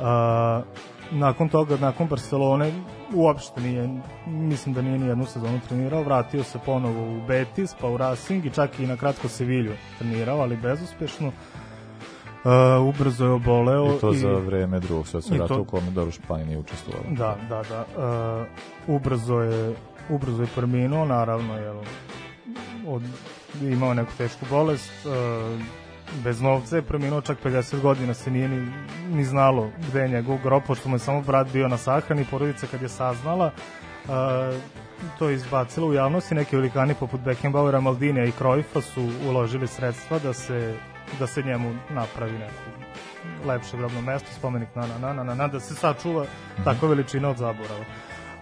A, 0.00 0.62
nakon 1.10 1.48
toga, 1.48 1.76
nakon 1.76 2.06
Barcelone, 2.06 2.72
uopšte 3.14 3.60
nije, 3.60 3.88
mislim 4.26 4.74
da 4.74 4.82
nije 4.82 4.98
ni 4.98 5.06
jednu 5.06 5.26
sezonu 5.26 5.60
trenirao, 5.68 6.02
vratio 6.02 6.44
se 6.44 6.58
ponovo 6.66 7.16
u 7.16 7.26
Betis, 7.26 7.74
pa 7.80 7.88
u 7.88 7.96
Racing 7.96 8.46
i 8.46 8.50
čak 8.50 8.80
i 8.80 8.86
na 8.86 8.96
kratko 8.96 9.28
Sevilju 9.28 9.72
trenirao, 9.98 10.40
ali 10.40 10.56
bezuspešno. 10.56 11.32
Uh, 12.44 12.88
ubrzo 12.88 13.24
je 13.24 13.30
oboleo. 13.30 13.96
I 13.96 14.00
to 14.00 14.12
za 14.12 14.28
vreme 14.28 14.80
drugog 14.80 15.08
svetskog 15.08 15.36
i 15.36 15.38
rata 15.38 15.54
u 15.54 15.64
kome 15.64 15.90
dobro 15.90 16.12
Španija 16.12 16.46
nije 16.46 16.58
učestvovala. 16.58 17.04
Da, 17.10 17.36
da, 17.48 17.62
da. 17.62 17.84
Uh, 18.88 18.96
ubrzo 18.96 19.40
je 19.40 19.74
ubrzo 20.08 20.42
je 20.42 20.48
preminuo, 20.54 21.04
naravno, 21.04 21.58
jel, 21.58 21.76
od, 22.86 23.02
imao 23.62 23.94
neku 23.94 24.10
tešku 24.18 24.46
bolest, 24.50 24.92
uh, 25.06 25.12
bez 26.24 26.40
novca 26.40 26.76
je 26.76 26.82
preminuo 26.82 27.20
čak 27.20 27.38
50 27.44 27.80
godina, 27.80 28.14
se 28.14 28.30
nije 28.30 28.48
ni, 28.48 28.72
ni 29.10 29.24
znalo 29.24 29.70
gde 29.88 30.00
je 30.00 30.08
njegov 30.08 30.38
grob, 30.42 30.62
pošto 30.66 30.88
mu 30.88 30.94
je 30.94 30.98
samo 30.98 31.22
brat 31.22 31.52
bio 31.52 31.68
na 31.68 31.76
sahrani, 31.76 32.26
porodica 32.30 32.66
kad 32.66 32.82
je 32.82 32.88
saznala, 32.88 33.50
uh, 34.04 34.10
to 35.18 35.28
je 35.28 35.34
izbacilo 35.34 35.86
u 35.88 35.92
javnosti, 35.92 36.34
neki 36.34 36.56
velikani 36.56 36.94
poput 36.94 37.20
Beckenbauera, 37.20 37.80
Maldinija 37.80 38.24
i 38.24 38.32
Cruyffa 38.40 38.80
su 38.80 39.08
uložili 39.28 39.66
sredstva 39.66 40.18
da 40.18 40.32
se, 40.32 40.74
da 41.18 41.26
se 41.26 41.42
njemu 41.42 41.74
napravi 41.90 42.38
neku 42.38 42.82
lepše 43.46 43.76
grobno 43.76 44.00
mesto, 44.00 44.28
spomenik 44.38 44.68
na 44.74 44.86
na 44.86 44.98
na 44.98 45.12
na 45.12 45.24
na, 45.24 45.34
na 45.34 45.48
da 45.48 45.60
se 45.60 45.74
sačuva 45.74 46.26
takva 46.64 46.88
veličina 46.88 47.28
od 47.28 47.36
zaborava. 47.36 47.84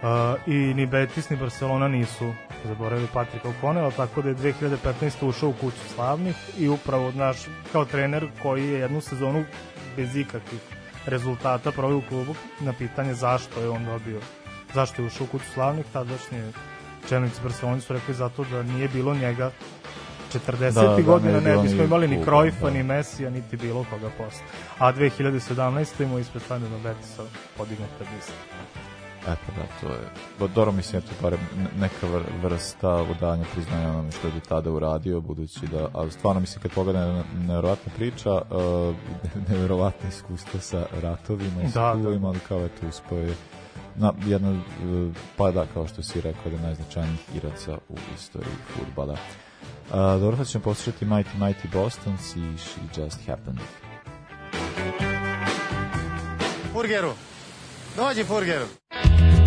Uh, 0.02 0.08
I 0.46 0.74
ni 0.74 0.86
Betis 0.86 1.30
ni 1.30 1.36
Barcelona 1.36 1.88
nisu 1.88 2.32
zaboravili 2.64 3.08
Patrika 3.12 3.48
O'Connella, 3.48 3.96
tako 3.96 4.22
da 4.22 4.28
je 4.28 4.34
2015. 4.34 5.28
ušao 5.28 5.48
u 5.48 5.52
kuću 5.52 5.88
slavnih 5.94 6.36
i 6.58 6.68
upravo 6.68 7.12
naš 7.12 7.36
kao 7.72 7.84
trener 7.84 8.28
koji 8.42 8.68
je 8.68 8.80
jednu 8.80 9.00
sezonu 9.00 9.44
bez 9.96 10.16
ikakvih 10.16 10.60
rezultata 11.06 11.72
proveo 11.72 11.98
u 11.98 12.02
klubu 12.08 12.34
na 12.60 12.72
pitanje 12.72 13.14
zašto 13.14 13.60
je 13.60 13.68
on 13.68 13.84
dobio 13.84 14.20
zašto 14.74 15.02
je 15.02 15.06
ušao 15.06 15.24
u 15.24 15.30
kuću 15.30 15.44
slavnih 15.54 15.86
tadašnje 15.92 16.52
čelnici 17.08 17.40
Barcelona 17.42 17.80
su 17.80 17.92
rekli 17.92 18.14
zato 18.14 18.44
da 18.44 18.62
nije 18.62 18.88
bilo 18.88 19.14
njega 19.14 19.50
40. 20.38 20.72
Da, 20.72 20.82
da, 20.82 21.02
godina 21.02 21.40
ne 21.40 21.56
ne 21.56 21.62
bismo 21.62 21.82
imali 21.82 22.08
ni 22.08 22.18
Cruyffa, 22.18 22.60
da. 22.62 22.70
ni 22.70 22.82
Mesija, 22.82 23.30
niti 23.30 23.56
bilo 23.56 23.84
koga 23.90 24.10
posle. 24.18 24.42
A 24.78 24.92
2017. 24.92 26.02
imao 26.02 26.18
ispred 26.18 26.42
Standarda 26.42 26.76
Betisa 26.78 27.22
podignuta 27.56 28.04
lista. 28.16 28.32
Eto 29.22 29.52
da, 29.56 29.62
to 29.80 29.92
je, 29.94 30.00
do, 30.38 30.48
dobro 30.48 30.72
mislim, 30.72 31.02
eto, 31.02 31.12
barem 31.22 31.40
ne- 31.56 31.80
neka 31.80 32.06
vr- 32.06 32.42
vrsta 32.42 32.88
odanja 32.90 33.44
priznanja 33.54 33.88
onome 33.88 34.12
što 34.12 34.26
je 34.26 34.32
do 34.32 34.40
tada 34.48 34.70
uradio, 34.70 35.20
budući 35.20 35.66
da, 35.66 35.88
ali 35.92 36.10
stvarno 36.12 36.40
mislim, 36.40 36.62
kad 36.62 36.70
pogledam 36.70 37.14
ne, 37.14 37.22
nevjerovatna 37.46 37.92
priča, 37.96 38.32
uh, 38.50 38.94
nevjerovatno 39.48 40.08
iskustvo 40.08 40.60
sa 40.60 40.86
ratovima 41.02 41.62
i 41.62 41.66
Da, 41.66 41.70
da. 41.80 41.92
klubovima, 41.92 42.28
ali 42.28 42.38
kao 42.48 42.64
eto, 42.64 42.86
uspeo 42.88 43.18
je 43.18 43.34
na 43.96 44.12
jedna, 44.26 44.50
uh, 44.50 44.58
pa 45.36 45.50
da, 45.50 45.66
kao 45.74 45.86
što 45.86 46.02
si 46.02 46.20
rekao, 46.20 46.42
jedan 46.44 46.58
od 46.58 46.64
najznačajnijih 46.66 47.20
igraca 47.34 47.78
u 47.88 47.94
istoriji 48.14 48.54
futbala. 48.76 49.16
Uh, 49.90 50.20
dobro, 50.20 50.36
sad 50.36 50.48
ćemo 50.48 50.64
poslušati 50.64 51.04
Mighty 51.04 51.38
Mighty 51.38 51.72
Bostons 51.72 52.36
i 52.36 52.58
She 52.58 53.02
Just 53.02 53.18
Happened. 53.26 53.58
Burgeru, 56.74 57.12
Dođi, 57.96 58.24
Furger. 58.24 58.62
What 58.62 59.39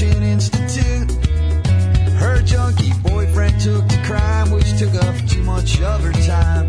Fashion 0.00 0.22
Institute. 0.22 1.12
Her 2.16 2.40
junkie 2.40 2.92
boyfriend 3.02 3.60
took 3.60 3.86
to 3.86 4.02
crime, 4.04 4.50
which 4.50 4.78
took 4.78 4.94
up 4.94 5.14
too 5.28 5.42
much 5.42 5.78
of 5.82 6.02
her 6.02 6.12
time. 6.24 6.68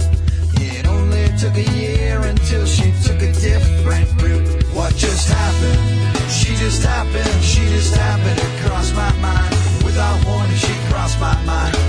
It 0.55 0.85
only 0.85 1.29
took 1.37 1.55
a 1.55 1.63
year 1.79 2.19
until 2.19 2.65
she 2.65 2.91
took 3.05 3.21
a 3.21 3.31
different 3.31 4.21
route. 4.21 4.63
What 4.73 4.93
just 4.97 5.29
happened? 5.29 6.29
She 6.29 6.55
just 6.57 6.83
happened, 6.83 7.41
she 7.41 7.61
just 7.69 7.95
happened 7.95 8.37
to 8.37 8.67
cross 8.67 8.93
my 8.93 9.13
mind. 9.21 9.55
Without 9.85 10.25
warning, 10.25 10.57
she 10.57 10.73
crossed 10.89 11.17
my 11.21 11.41
mind. 11.45 11.80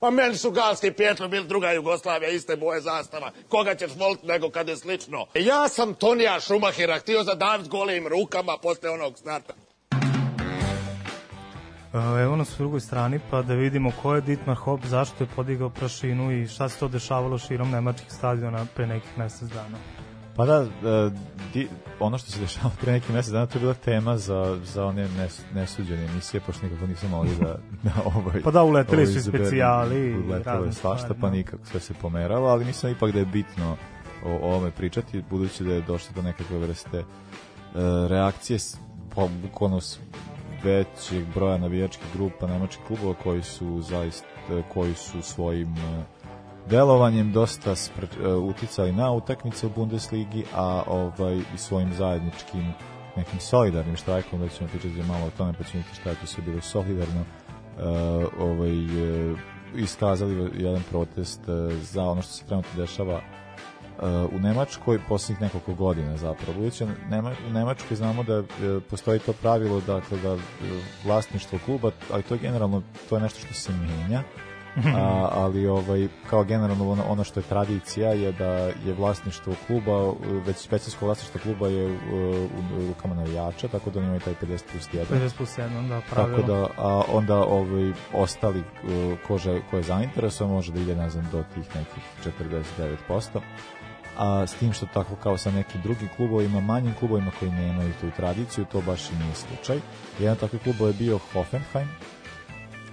Pa 0.00 0.10
meni 0.10 0.36
su 0.36 0.50
Galski 0.50 0.92
Pietro 0.92 1.28
bili 1.28 1.48
druga 1.48 1.72
Jugoslavija, 1.72 2.30
iste 2.30 2.56
boje 2.56 2.80
zastava. 2.80 3.30
Koga 3.48 3.74
ćeš 3.74 3.90
voliti 3.96 4.26
nego 4.26 4.50
kad 4.50 4.68
je 4.68 4.76
slično? 4.76 5.26
Ja 5.34 5.68
sam 5.68 5.94
Tonija 5.94 6.40
Šumahira 6.40 6.98
htio 6.98 7.22
zadaviti 7.22 7.68
golim 7.68 8.08
rukama 8.08 8.56
posle 8.62 8.90
onog 8.90 9.18
starta. 9.18 9.52
E, 11.94 12.22
Evo 12.22 12.36
nas 12.36 12.54
u 12.54 12.56
drugoj 12.58 12.80
strani, 12.80 13.20
pa 13.30 13.42
da 13.42 13.54
vidimo 13.54 13.92
ko 14.02 14.14
je 14.14 14.20
Dietmar 14.20 14.56
Hopp, 14.56 14.84
zašto 14.84 15.24
je 15.24 15.28
podigao 15.36 15.70
prašinu 15.70 16.32
i 16.32 16.48
šta 16.48 16.68
se 16.68 16.78
to 16.78 16.88
dešavalo 16.88 17.38
širom 17.38 17.70
nemačkih 17.70 18.12
stadiona 18.12 18.66
pre 18.74 18.86
nekih 18.86 19.18
mesec 19.18 19.48
dana. 19.48 19.78
Pa 20.38 20.46
da, 20.46 20.54
e, 20.56 21.10
di, 21.54 21.68
ono 22.00 22.18
što 22.18 22.30
se 22.30 22.40
dešava 22.40 22.70
pre 22.80 22.92
neki 22.92 23.12
mesec 23.12 23.32
dana, 23.32 23.46
to 23.46 23.58
je 23.58 23.60
bila 23.60 23.74
tema 23.74 24.16
za, 24.18 24.58
za 24.64 24.86
one 24.86 25.08
nes, 25.10 25.42
nesuđene 25.54 26.04
emisije, 26.04 26.40
pošto 26.40 26.66
nikako 26.66 26.86
nisu 26.86 27.08
mogli 27.08 27.30
da, 27.36 27.56
da 27.84 27.90
ovaj, 28.06 28.42
Pa 28.42 28.50
da, 28.50 28.62
uleteli 28.62 29.06
su 29.06 29.12
i 29.12 29.16
izaberu. 29.16 29.44
specijali 29.44 29.96
i 30.00 30.18
Uletelo 30.18 30.64
je 30.64 30.72
svašta, 30.72 31.08
pa 31.10 31.26
da. 31.26 31.30
nikako 31.30 31.66
sve 31.66 31.80
se 31.80 31.94
pomeralo, 31.94 32.48
ali 32.48 32.64
mislim 32.64 32.92
ipak 32.92 33.12
da 33.12 33.18
je 33.18 33.26
bitno 33.26 33.76
o, 34.24 34.28
o 34.28 34.38
ovome 34.44 34.70
pričati, 34.70 35.24
budući 35.30 35.64
da 35.64 35.72
je 35.72 35.82
došlo 35.82 36.12
do 36.14 36.22
nekakve 36.22 36.58
vrste 36.58 36.98
e, 36.98 37.04
reakcije, 38.08 38.58
s- 38.58 38.76
pa 39.14 39.26
bukvalno 39.42 39.80
većeg 40.64 41.24
broja 41.34 41.58
navijačkih 41.58 42.06
grupa 42.14 42.46
nemačkih 42.46 42.84
klubova 42.86 43.14
koji 43.14 43.42
su 43.42 43.80
zaista 43.80 44.26
koji 44.68 44.94
su 44.94 45.22
svojim 45.22 45.74
e, 45.74 46.02
delovanjem 46.70 47.32
dosta 47.32 47.76
spre, 47.76 48.06
uticali 48.42 48.92
na 48.92 49.12
utakmice 49.12 49.66
u 49.66 49.70
Bundesligi, 49.70 50.44
a 50.54 50.82
ovaj 50.86 51.36
i 51.36 51.58
svojim 51.58 51.94
zajedničkim 51.94 52.72
nekim 53.16 53.40
solidarnim 53.40 53.96
štrajkom, 53.96 54.40
da 54.40 54.48
ćemo 54.48 54.68
pričati 54.68 55.08
malo 55.08 55.26
o 55.26 55.30
tome, 55.30 55.52
pa 55.52 55.64
ćemo 55.64 55.82
vidjeti 55.82 56.00
šta 56.00 56.10
je 56.10 56.16
to 56.16 56.26
sve 56.26 56.42
bilo 56.42 56.60
solidarno, 56.60 57.20
e, 57.20 57.82
ovaj, 58.40 58.70
e, 58.70 59.34
iskazali 59.76 60.50
jedan 60.54 60.82
protest 60.90 61.48
e, 61.48 61.52
za 61.82 62.02
ono 62.02 62.22
što 62.22 62.32
se 62.32 62.44
trenutno 62.44 62.70
dešava 62.76 63.20
u 64.32 64.38
Nemačkoj 64.38 64.98
posljednjih 65.08 65.40
nekoliko 65.40 65.74
godina 65.74 66.16
zapravo. 66.16 66.70
Da 66.80 66.86
Nema, 67.10 67.32
u 67.48 67.52
Nemačkoj 67.52 67.96
znamo 67.96 68.22
da 68.22 68.42
postoji 68.90 69.18
to 69.18 69.32
pravilo 69.32 69.80
dakle, 69.80 70.18
da 70.18 70.36
vlasništvo 71.04 71.58
kluba, 71.64 71.90
ali 72.12 72.22
to 72.22 72.34
je 72.34 72.40
generalno 72.40 72.82
to 73.08 73.16
je 73.16 73.22
nešto 73.22 73.40
što 73.40 73.54
se 73.54 73.72
menja, 73.72 74.22
a, 74.76 75.28
ali 75.32 75.66
ovaj 75.66 76.08
kao 76.30 76.44
generalno 76.44 76.90
ono, 76.90 77.04
ono 77.08 77.24
što 77.24 77.40
je 77.40 77.44
tradicija 77.44 78.10
je 78.10 78.32
da 78.32 78.48
je 78.54 78.94
vlasništvo 78.98 79.54
kluba 79.66 80.12
već 80.46 80.70
većinsko 80.70 81.06
vlasništvo 81.06 81.40
kluba 81.42 81.68
je 81.68 81.86
u, 81.86 81.96
u 82.78 82.86
rukama 82.88 83.14
navijača 83.14 83.68
tako 83.68 83.90
da 83.90 83.98
oni 83.98 84.06
imaju 84.06 84.20
taj 84.20 84.34
50 84.34 84.62
plus 84.72 84.88
1 84.92 85.04
50 85.10 85.36
plus 85.36 85.58
1, 85.58 85.88
da, 85.88 86.00
pravilo. 86.10 86.36
tako 86.36 86.52
da 86.52 86.66
a 86.76 87.02
onda 87.12 87.36
ovaj 87.36 87.92
ostali 88.14 88.60
uh, 88.60 89.18
kože 89.26 89.60
ko 89.70 89.76
je 89.76 89.82
zainteresovan 89.82 90.52
može 90.52 90.72
da 90.72 90.80
ide 90.80 90.96
ne 90.96 91.10
znam 91.10 91.28
do 91.32 91.44
tih 91.54 91.76
nekih 91.76 92.02
49% 93.18 93.40
a 94.18 94.46
s 94.46 94.54
tim 94.54 94.72
što 94.72 94.86
tako 94.86 95.16
kao 95.16 95.38
sa 95.38 95.50
nekim 95.50 95.82
drugim 95.82 96.08
klubovima, 96.16 96.60
manjim 96.60 96.94
klubovima 96.98 97.30
koji 97.38 97.50
nemaju 97.50 97.92
tu 98.00 98.10
tradiciju, 98.16 98.64
to 98.72 98.80
baš 98.80 99.10
i 99.10 99.14
nije 99.14 99.34
slučaj. 99.34 99.80
Jedan 100.18 100.36
takvi 100.36 100.58
klub 100.58 100.76
je 100.80 100.92
bio 100.92 101.18
Hoffenheim, 101.32 101.88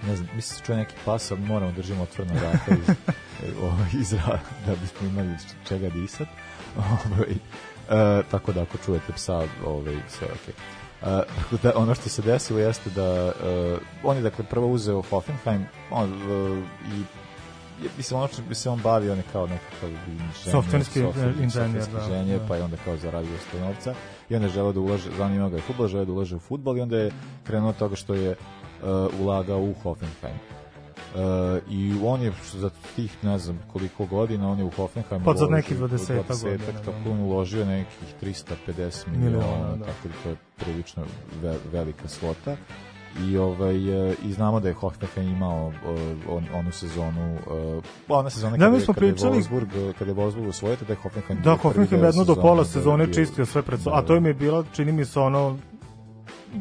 ne 0.06 0.16
znam, 0.16 0.28
mislim 0.34 0.58
se 0.58 0.64
čuje 0.64 0.78
neki 0.78 0.94
pas, 1.04 1.30
ali 1.30 1.40
moramo 1.40 1.72
držimo 1.72 2.02
otvorena 2.02 2.40
vrata 2.40 2.74
iz, 2.74 2.96
ovaj, 3.62 3.88
iz 4.00 4.10
da 4.66 4.74
bismo 4.80 5.08
imali 5.08 5.36
čega 5.68 5.88
disat. 5.88 6.28
Ovaj, 6.76 7.32
e, 7.90 8.22
tako 8.30 8.52
da 8.52 8.62
ako 8.62 8.78
čujete 8.78 9.12
psa, 9.12 9.42
ovaj, 9.66 9.96
sve 10.08 10.26
je 10.26 10.32
okej. 10.32 10.54
E, 11.02 11.22
tako 11.36 11.56
da 11.62 11.72
ono 11.76 11.94
što 11.94 12.08
se 12.08 12.22
desilo 12.22 12.58
jeste 12.58 12.90
da 12.90 13.32
e, 13.44 13.78
on 14.02 14.16
je 14.16 14.22
dakle 14.22 14.44
prvo 14.44 14.66
uzeo 14.66 15.02
Hoffenheim 15.02 15.66
on, 15.90 16.12
e, 16.12 16.62
i 16.96 17.02
je, 17.82 17.90
mislim, 17.96 18.18
ono 18.18 18.28
što 18.28 18.42
bi 18.42 18.54
se 18.54 18.70
on 18.70 18.80
bavio, 18.82 19.12
on 19.12 19.18
je 19.18 19.24
kao 19.32 19.46
nekakav 19.46 19.90
inženjer, 19.90 20.34
Softverski 20.34 20.98
inženjer, 20.98 21.50
softverski 21.50 21.92
da, 21.92 21.98
inženjer, 22.00 22.40
da. 22.40 22.46
pa 22.46 22.56
je 22.56 22.62
onda 22.62 22.76
kao 22.84 22.96
zaradio 22.96 23.38
sto 23.48 23.58
novca 23.58 23.94
i 24.28 24.34
onda 24.34 24.46
je 24.46 24.52
želeo 24.52 24.72
da 24.72 24.80
ulaže, 24.80 25.10
zanimao 25.16 25.50
ga 25.50 25.56
je 25.56 25.62
futbol, 25.62 25.88
želeo 25.88 26.04
da 26.04 26.12
ulaže 26.12 26.36
u 26.36 26.38
futbol 26.38 26.78
i 26.78 26.80
onda 26.80 26.96
je 26.98 27.12
krenuo 27.44 27.68
od 27.68 27.76
toga 27.76 27.96
što 27.96 28.14
je 28.14 28.36
uh, 28.82 29.20
ulagao 29.20 29.60
u 29.60 29.74
Hoffenheim. 29.82 30.36
Uh, 31.14 31.20
i 31.70 31.94
on 32.04 32.22
je 32.22 32.32
za 32.52 32.70
tih 32.96 33.24
ne 33.24 33.38
znam 33.38 33.58
koliko 33.72 34.06
godina 34.06 34.50
on 34.50 34.58
je 34.58 34.64
u 34.64 34.70
Hoffenheim 34.70 35.24
Pa 35.24 35.34
za 35.34 35.46
nekih 35.46 35.78
20-ak 35.78 36.42
godina, 36.42 36.80
tako 36.84 36.98
da. 37.04 37.10
on 37.10 37.20
uložio 37.20 37.64
nekih 37.64 38.14
350 38.22 39.06
miliona, 39.08 39.76
da. 39.76 39.84
tako 39.84 40.08
da 40.08 40.14
to 40.22 40.28
je 40.28 40.36
prilično 40.56 41.02
ve, 41.42 41.56
velika 41.72 42.08
svota 42.08 42.56
i 43.24 43.36
ovaj 43.36 44.10
e, 44.10 44.14
i 44.24 44.32
znamo 44.32 44.60
da 44.60 44.68
je 44.68 44.74
Hoffenheim 44.74 45.28
imao 45.28 45.72
e, 45.86 45.88
on, 46.28 46.44
onu 46.54 46.72
sezonu 46.72 47.34
e, 47.34 47.80
ona 48.08 48.30
sezona 48.30 48.50
Da, 48.52 48.58
kada, 48.58 48.70
mi 48.70 48.76
je- 48.76 48.80
smo 48.80 48.94
kada 48.94 49.06
je 49.06 49.14
Wolfsburg 49.14 49.92
kada 49.98 50.10
je 50.10 50.16
Wolfsburg 50.16 50.48
osvojio 50.48 50.76
da 50.86 50.92
je 50.92 50.96
Hoffenheim 50.96 51.42
Da, 51.42 51.56
Hoffenheim 51.56 52.04
jedno 52.04 52.24
do 52.24 52.34
pola 52.34 52.64
sezone 52.64 53.12
čistio 53.12 53.46
sve 53.46 53.62
pred 53.62 53.80
so, 53.80 53.90
Da, 53.90 53.96
a 53.96 54.02
to 54.02 54.16
im 54.16 54.26
je 54.26 54.34
bila, 54.34 54.64
čini 54.72 54.92
mi 54.92 55.04
se 55.04 55.20
ono 55.20 55.56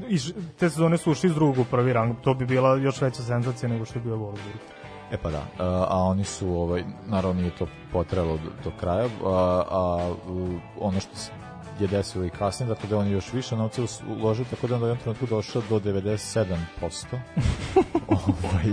iz, 0.07 0.33
te 0.59 0.69
sezone 0.69 0.97
su 0.97 1.11
ušli 1.11 1.27
iz 1.27 1.35
drugog 1.35 1.59
u 1.59 1.65
prvi 1.71 1.93
rang, 1.93 2.15
to 2.21 2.33
bi 2.33 2.45
bila 2.45 2.75
još 2.75 3.01
veća 3.01 3.23
senzacija 3.23 3.69
nego 3.69 3.85
što 3.85 3.99
je 3.99 4.03
bio 4.03 4.15
Wolfsburg. 4.15 4.59
E 5.11 5.17
pa 5.17 5.31
da, 5.31 5.45
a, 5.59 5.85
a 5.89 5.97
oni 5.97 6.23
su, 6.23 6.49
ovaj, 6.49 6.83
naravno 7.05 7.41
nije 7.41 7.55
to 7.55 7.67
potrelo 7.91 8.37
do, 8.37 8.49
do 8.63 8.71
kraja, 8.79 9.05
a, 9.25 9.63
a 9.69 10.13
ono 10.79 10.99
što 10.99 11.15
se 11.15 11.31
je 11.79 11.87
desilo 11.87 12.25
i 12.25 12.29
kasnije, 12.29 12.69
dakle 12.69 12.89
da 12.89 12.95
je 12.95 12.99
on 12.99 13.07
još 13.07 13.33
više 13.33 13.55
novca 13.55 13.81
uložio, 14.07 14.45
tako 14.49 14.67
da 14.67 14.73
je 14.73 14.77
on 14.77 14.83
u 14.83 14.85
jednom 14.85 15.03
trenutku 15.03 15.25
došao 15.25 15.61
do 15.69 15.79
97% 15.79 16.55
ovaj, 18.07 18.65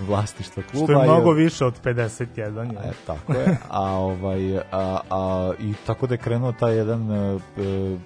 vlasništva 0.00 0.62
kluba. 0.70 0.86
Što 0.86 0.92
je 0.92 1.04
mnogo 1.04 1.32
više 1.32 1.64
od 1.64 1.82
51. 1.84 2.72
E, 2.84 2.92
tako 3.06 3.32
je. 3.32 3.58
A, 3.68 3.82
ovaj, 3.82 4.58
a, 4.58 5.00
a, 5.10 5.52
I 5.60 5.74
tako 5.86 6.06
da 6.06 6.14
je 6.14 6.18
krenuo 6.18 6.52
taj 6.52 6.76
jedan 6.76 7.12
e, 7.12 7.38
e, 7.58 7.96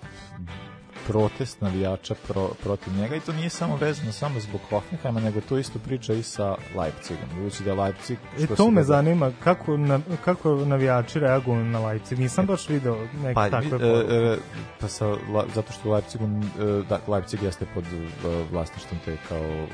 protest 1.07 1.61
navijača 1.61 2.15
pro, 2.29 2.49
protiv 2.63 2.93
njega 2.97 3.17
i 3.17 3.21
to 3.21 3.33
nije 3.33 3.51
samo 3.51 3.77
vezano 3.77 4.13
samo 4.13 4.41
zbog 4.41 4.61
Hoffenheima, 4.71 5.21
nego 5.21 5.41
to 5.41 5.59
isto 5.59 5.79
priča 5.79 6.13
i 6.13 6.23
sa 6.23 6.57
Leipzigom. 6.77 7.29
Budući 7.37 7.63
da 7.63 7.75
Leipzig... 7.75 8.19
E, 8.39 8.47
to 8.57 8.71
me 8.71 8.83
zanima, 8.83 9.33
kako, 9.45 9.77
na, 9.77 10.01
kako 10.25 10.55
navijači 10.55 11.21
reaguju 11.21 11.65
na 11.65 11.87
Leipzig. 11.87 12.19
Nisam 12.19 12.47
baš 12.47 12.69
video 12.69 12.97
neke 13.23 13.35
Pa, 13.35 13.51
takve 13.51 13.79
e, 13.81 14.33
e, 14.33 14.37
pa 14.81 14.89
sa, 14.89 15.07
La- 15.07 15.47
zato 15.55 15.73
što 15.73 15.93
Leipzigu, 15.93 16.25
e, 16.25 16.83
da, 16.89 17.01
Leipzig 17.09 17.43
jeste 17.43 17.67
pod 17.75 17.85
e, 17.85 18.09
vlasništvom 18.53 19.01
te 19.05 19.17
kao 19.29 19.39
e, 19.39 19.67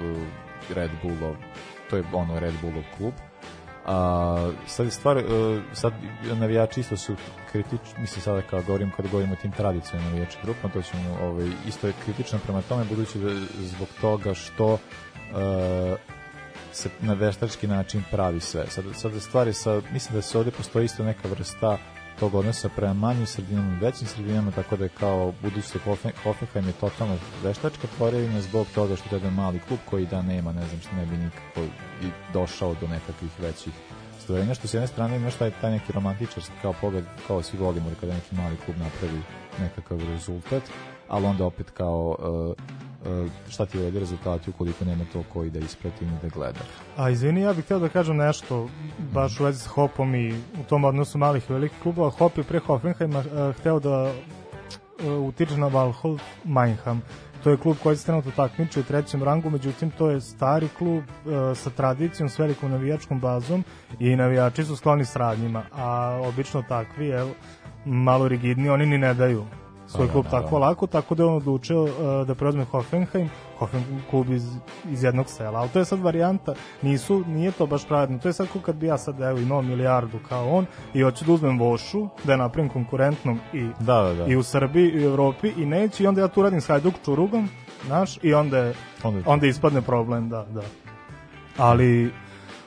e, 0.00 0.14
Red 0.74 0.90
Bullov, 1.02 1.36
to 1.90 1.96
je 1.96 2.04
ono 2.12 2.40
Red 2.40 2.54
Bullov 2.62 2.82
klub. 2.96 3.14
A, 3.86 4.50
sad 4.66 4.92
stvar, 4.92 5.18
e, 5.18 5.22
sad 5.72 5.92
navijači 6.22 6.80
isto 6.80 6.96
su 6.96 7.16
kritični, 7.52 8.00
mislim 8.00 8.22
sada 8.22 8.42
kao 8.42 8.62
govorim 8.62 8.92
kad 8.96 9.10
govorimo 9.10 9.32
o 9.32 9.42
tim 9.42 9.52
tradicionalnim 9.52 10.12
navijačkim 10.12 10.42
grupama, 10.44 10.72
to 10.72 10.82
ćemo 10.82 11.18
ovaj, 11.22 11.48
isto 11.66 11.86
je 11.86 11.92
kritično 12.04 12.38
prema 12.44 12.62
tome, 12.62 12.84
budući 12.84 13.18
da 13.18 13.30
zbog 13.56 13.88
toga 14.00 14.34
što 14.34 14.74
e, 14.74 15.96
se 16.72 16.88
na 17.00 17.14
veštački 17.14 17.66
način 17.66 18.02
pravi 18.10 18.40
sve. 18.40 18.66
Sad, 18.66 18.84
sad 18.94 19.22
stvari 19.22 19.52
sa, 19.52 19.80
mislim 19.92 20.14
da 20.14 20.22
se 20.22 20.38
ovdje 20.38 20.52
postoji 20.52 20.84
isto 20.84 21.04
neka 21.04 21.28
vrsta 21.28 21.78
tog 22.20 22.34
odnosa 22.34 22.68
prema 22.68 22.92
manjim 22.94 23.26
sredinama 23.26 23.76
i 23.76 23.84
većim 23.84 24.06
sredinama, 24.06 24.50
tako 24.50 24.76
da 24.76 24.84
je 24.84 24.88
kao 25.00 25.32
budući 25.42 25.78
Hoffen- 25.86 26.22
Hoffenheim 26.22 26.66
je 26.66 26.72
totalno 26.72 27.16
veštačka 27.42 27.86
tvorevina 27.96 28.40
zbog 28.40 28.66
toga 28.74 28.96
što 28.96 29.14
je 29.14 29.18
jedan 29.18 29.34
mali 29.34 29.60
klub 29.68 29.80
koji 29.90 30.06
da 30.06 30.22
nema, 30.22 30.52
ne 30.52 30.66
znam 30.66 30.80
što 30.80 30.96
ne 30.96 31.06
bi 31.06 31.16
nikako 31.16 31.60
i 32.02 32.08
došao 32.32 32.74
do 32.80 32.86
nekakvih 32.86 33.30
većih 33.40 33.72
stvorenja, 34.20 34.54
što 34.54 34.68
s 34.68 34.74
jedne 34.74 34.86
strane 34.86 35.16
imaš 35.16 35.34
taj, 35.34 35.50
taj 35.60 35.70
neki 35.70 35.92
romantičarski 35.92 36.54
kao 36.62 36.74
pogled, 36.80 37.04
kao 37.26 37.42
svi 37.42 37.58
volimo 37.58 37.90
da 37.90 37.94
kada 37.94 38.14
neki 38.14 38.34
mali 38.34 38.56
klub 38.56 38.76
napravi 38.78 39.20
nekakav 39.60 39.98
rezultat, 40.08 40.62
ali 41.08 41.26
onda 41.26 41.46
opet 41.46 41.70
kao 41.70 42.16
uh, 42.18 42.83
šta 43.48 43.66
ti 43.66 43.78
vedi 43.78 43.98
rezultati 43.98 44.50
ukoliko 44.50 44.84
nema 44.84 45.04
to 45.12 45.22
koji 45.32 45.50
da 45.50 45.58
isprati 45.58 46.04
ni 46.04 46.12
da 46.22 46.28
gleda. 46.28 46.60
A 46.96 47.10
izvini, 47.10 47.40
ja 47.40 47.52
bih 47.52 47.64
htio 47.64 47.78
da 47.78 47.88
kažem 47.88 48.16
nešto 48.16 48.68
baš 49.12 49.40
u 49.40 49.44
vezi 49.44 49.58
s 49.58 49.66
Hopom 49.66 50.14
i 50.14 50.32
u 50.32 50.64
tom 50.68 50.84
odnosu 50.84 51.18
malih 51.18 51.50
i 51.50 51.52
velikih 51.52 51.78
klubova. 51.82 52.10
Hop 52.10 52.38
je 52.38 52.44
pre 52.44 52.58
Hoffenheima 52.58 53.18
uh, 53.18 53.56
hteo 53.56 53.80
da 53.80 54.02
uh, 54.02 55.28
utiče 55.28 55.56
na 55.56 55.66
Valhall 55.66 56.18
Meinham. 56.44 57.02
To 57.42 57.50
je 57.50 57.56
klub 57.56 57.76
koji 57.82 57.96
se 57.96 58.06
trenutno 58.06 58.32
takmiči 58.36 58.80
u 58.80 58.82
trećem 58.82 59.22
rangu, 59.22 59.50
međutim 59.50 59.90
to 59.90 60.10
je 60.10 60.20
stari 60.20 60.68
klub 60.78 61.02
uh, 61.02 61.32
sa 61.56 61.70
tradicijom, 61.70 62.28
s 62.28 62.38
velikom 62.38 62.70
navijačkom 62.70 63.20
bazom 63.20 63.64
i 64.00 64.16
navijači 64.16 64.64
su 64.64 64.76
skloni 64.76 65.04
sradnjima, 65.04 65.62
a 65.72 66.20
obično 66.24 66.62
takvi, 66.68 67.08
evo, 67.08 67.30
malo 67.84 68.28
rigidni, 68.28 68.68
oni 68.68 68.86
ni 68.86 68.98
ne 68.98 69.14
daju 69.14 69.44
svoj 69.86 70.06
da, 70.06 70.12
klub 70.12 70.24
naravno. 70.24 70.42
tako 70.42 70.58
lako, 70.58 70.86
tako 70.86 71.14
da 71.14 71.22
je 71.22 71.26
on 71.26 71.36
odlučio 71.36 71.82
uh, 71.82 71.90
da 72.26 72.34
preuzme 72.34 72.64
Hoffenheim, 72.64 73.28
Hoffenheim 73.58 74.02
klub 74.10 74.30
iz, 74.30 74.44
iz 74.90 75.02
jednog 75.02 75.28
sela, 75.28 75.58
ali 75.60 75.68
to 75.68 75.78
je 75.78 75.84
sad 75.84 76.00
varijanta, 76.00 76.54
nisu, 76.82 77.24
nije 77.26 77.52
to 77.52 77.66
baš 77.66 77.86
pravedno, 77.86 78.18
to 78.18 78.28
je 78.28 78.32
sad 78.32 78.46
kad 78.62 78.76
bi 78.76 78.86
ja 78.86 78.98
sad 78.98 79.20
evo 79.20 79.38
imao 79.38 79.62
milijardu 79.62 80.18
kao 80.28 80.50
on 80.50 80.66
i 80.94 81.02
hoću 81.02 81.24
da 81.24 81.32
uzmem 81.32 81.58
Vošu, 81.58 82.08
da 82.24 82.32
je 82.32 82.38
napravim 82.38 82.70
konkurentnom 82.70 83.40
i, 83.52 83.68
Da, 83.80 84.02
da, 84.02 84.14
da. 84.14 84.26
i 84.26 84.36
u 84.36 84.42
Srbiji 84.42 84.90
i 84.90 84.98
u 84.98 85.10
Evropi 85.10 85.48
i 85.48 85.66
neće 85.66 86.04
i 86.04 86.06
onda 86.06 86.20
ja 86.20 86.28
tu 86.28 86.42
radim 86.42 86.60
s 86.60 86.68
Hajduk 86.68 86.94
Čurugom, 87.04 87.48
znaš, 87.86 88.18
i 88.22 88.34
onda, 88.34 88.58
je, 88.58 88.74
Onda 89.02 89.20
onda, 89.26 89.46
je- 89.46 89.50
ispadne 89.50 89.82
problem, 89.82 90.28
da, 90.28 90.44
da. 90.44 90.62
Ali, 91.58 92.12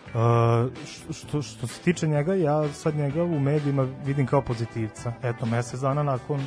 Uh, 0.07 0.72
što, 1.13 1.41
što 1.41 1.68
se 1.68 1.82
tiče 1.82 2.07
njega, 2.07 2.34
ja 2.36 2.68
sad 2.70 2.95
njega 2.95 3.24
u 3.24 3.39
medijima 3.39 3.88
vidim 4.05 4.26
kao 4.26 4.41
pozitivca. 4.41 5.13
Eto, 5.24 5.45
mesec 5.45 5.80
dana 5.80 6.03
nakon 6.03 6.41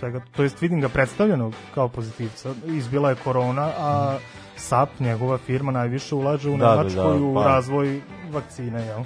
svega, 0.00 0.20
to 0.36 0.42
jest 0.42 0.60
vidim 0.62 0.80
ga 0.80 0.88
predstavljenog 0.88 1.54
kao 1.74 1.88
pozitivca. 1.88 2.54
Izbila 2.66 3.10
je 3.10 3.16
korona, 3.24 3.70
a 3.78 4.18
SAP, 4.56 5.00
njegova 5.00 5.38
firma, 5.38 5.72
najviše 5.72 6.14
ulaže 6.14 6.50
u 6.50 6.56
Da, 6.56 6.66
da, 6.66 6.76
Nemačkoj 6.76 7.18
da, 7.18 7.24
u 7.24 7.34
pa- 7.34 7.44
razvoj 7.44 8.00
vakcine, 8.32 8.86
jel? 8.86 9.02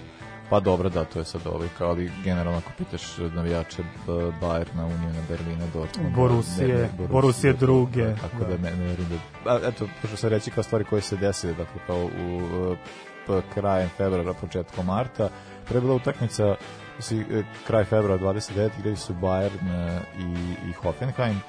Pa 0.51 0.61
dobro, 0.61 0.89
da, 0.89 1.05
to 1.05 1.19
je 1.19 1.25
sad 1.25 1.47
ovaj, 1.47 1.69
kao 1.79 1.89
ali 1.89 2.11
generalno 2.25 2.59
ako 2.59 2.71
pitaš 2.79 3.03
navijače 3.19 3.83
Bayerna, 4.41 4.85
Unijena, 4.85 5.23
Berlina, 5.29 5.65
Dortmunda, 5.75 6.17
Borusije, 6.17 6.91
Borusije 7.11 7.53
druge, 7.53 8.05
da, 8.05 8.15
tako 8.17 8.39
da, 8.39 8.57
da. 8.57 8.71
ne, 8.71 8.77
ne 8.77 8.85
verujem 8.85 9.09
da... 9.45 9.51
A, 9.53 9.61
eto, 9.69 9.87
pošto 10.03 10.17
sam 10.17 10.31
reći 10.31 10.51
kao 10.51 10.63
stvari 10.63 10.85
koje 10.85 11.03
se 11.03 11.17
desile, 11.17 11.53
dakle, 11.55 11.81
kao 11.87 12.05
u 12.05 12.41
p- 13.27 13.43
krajem 13.55 13.89
februara, 13.97 14.35
početkom 14.35 14.87
marta, 14.87 15.29
pre 15.69 15.77
je 15.77 15.81
bila 15.81 15.95
utakmica 15.95 16.55
si, 17.01 17.19
e, 17.19 17.43
kraj 17.67 17.85
februara 17.85 18.19
29. 18.19 18.71
gde 18.79 18.97
su 18.97 19.15
Bayern 19.15 19.69
e, 19.69 20.01
i, 20.19 20.71
i 20.71 20.73
Hoffenheim 20.73 21.41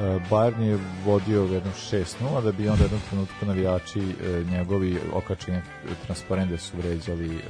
E, 0.00 0.20
Bayern 0.30 0.62
je 0.62 0.78
vodio 1.04 1.42
jednom 1.42 1.72
6-0 1.72 2.42
da 2.42 2.52
bi 2.52 2.68
onda 2.68 2.84
jednom 2.84 3.00
trenutku 3.08 3.46
navijači 3.46 4.02
njegovi 4.50 4.98
okačeni 5.12 5.62
transparente 6.06 6.58
su 6.58 6.76
vređali 6.76 7.40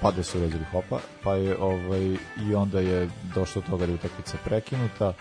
pa 0.00 0.10
da 0.10 0.22
su 0.22 0.38
vređali 0.38 0.64
Hopa 0.64 0.98
pa 1.22 1.34
je 1.34 1.56
ovaj 1.60 2.16
i 2.48 2.54
onda 2.54 2.80
je 2.80 3.08
došlo 3.34 3.62
do 3.62 3.70
toga 3.70 3.86
da 3.86 3.92
je 3.92 3.94
utakmica 3.94 4.36
prekinuta 4.44 5.12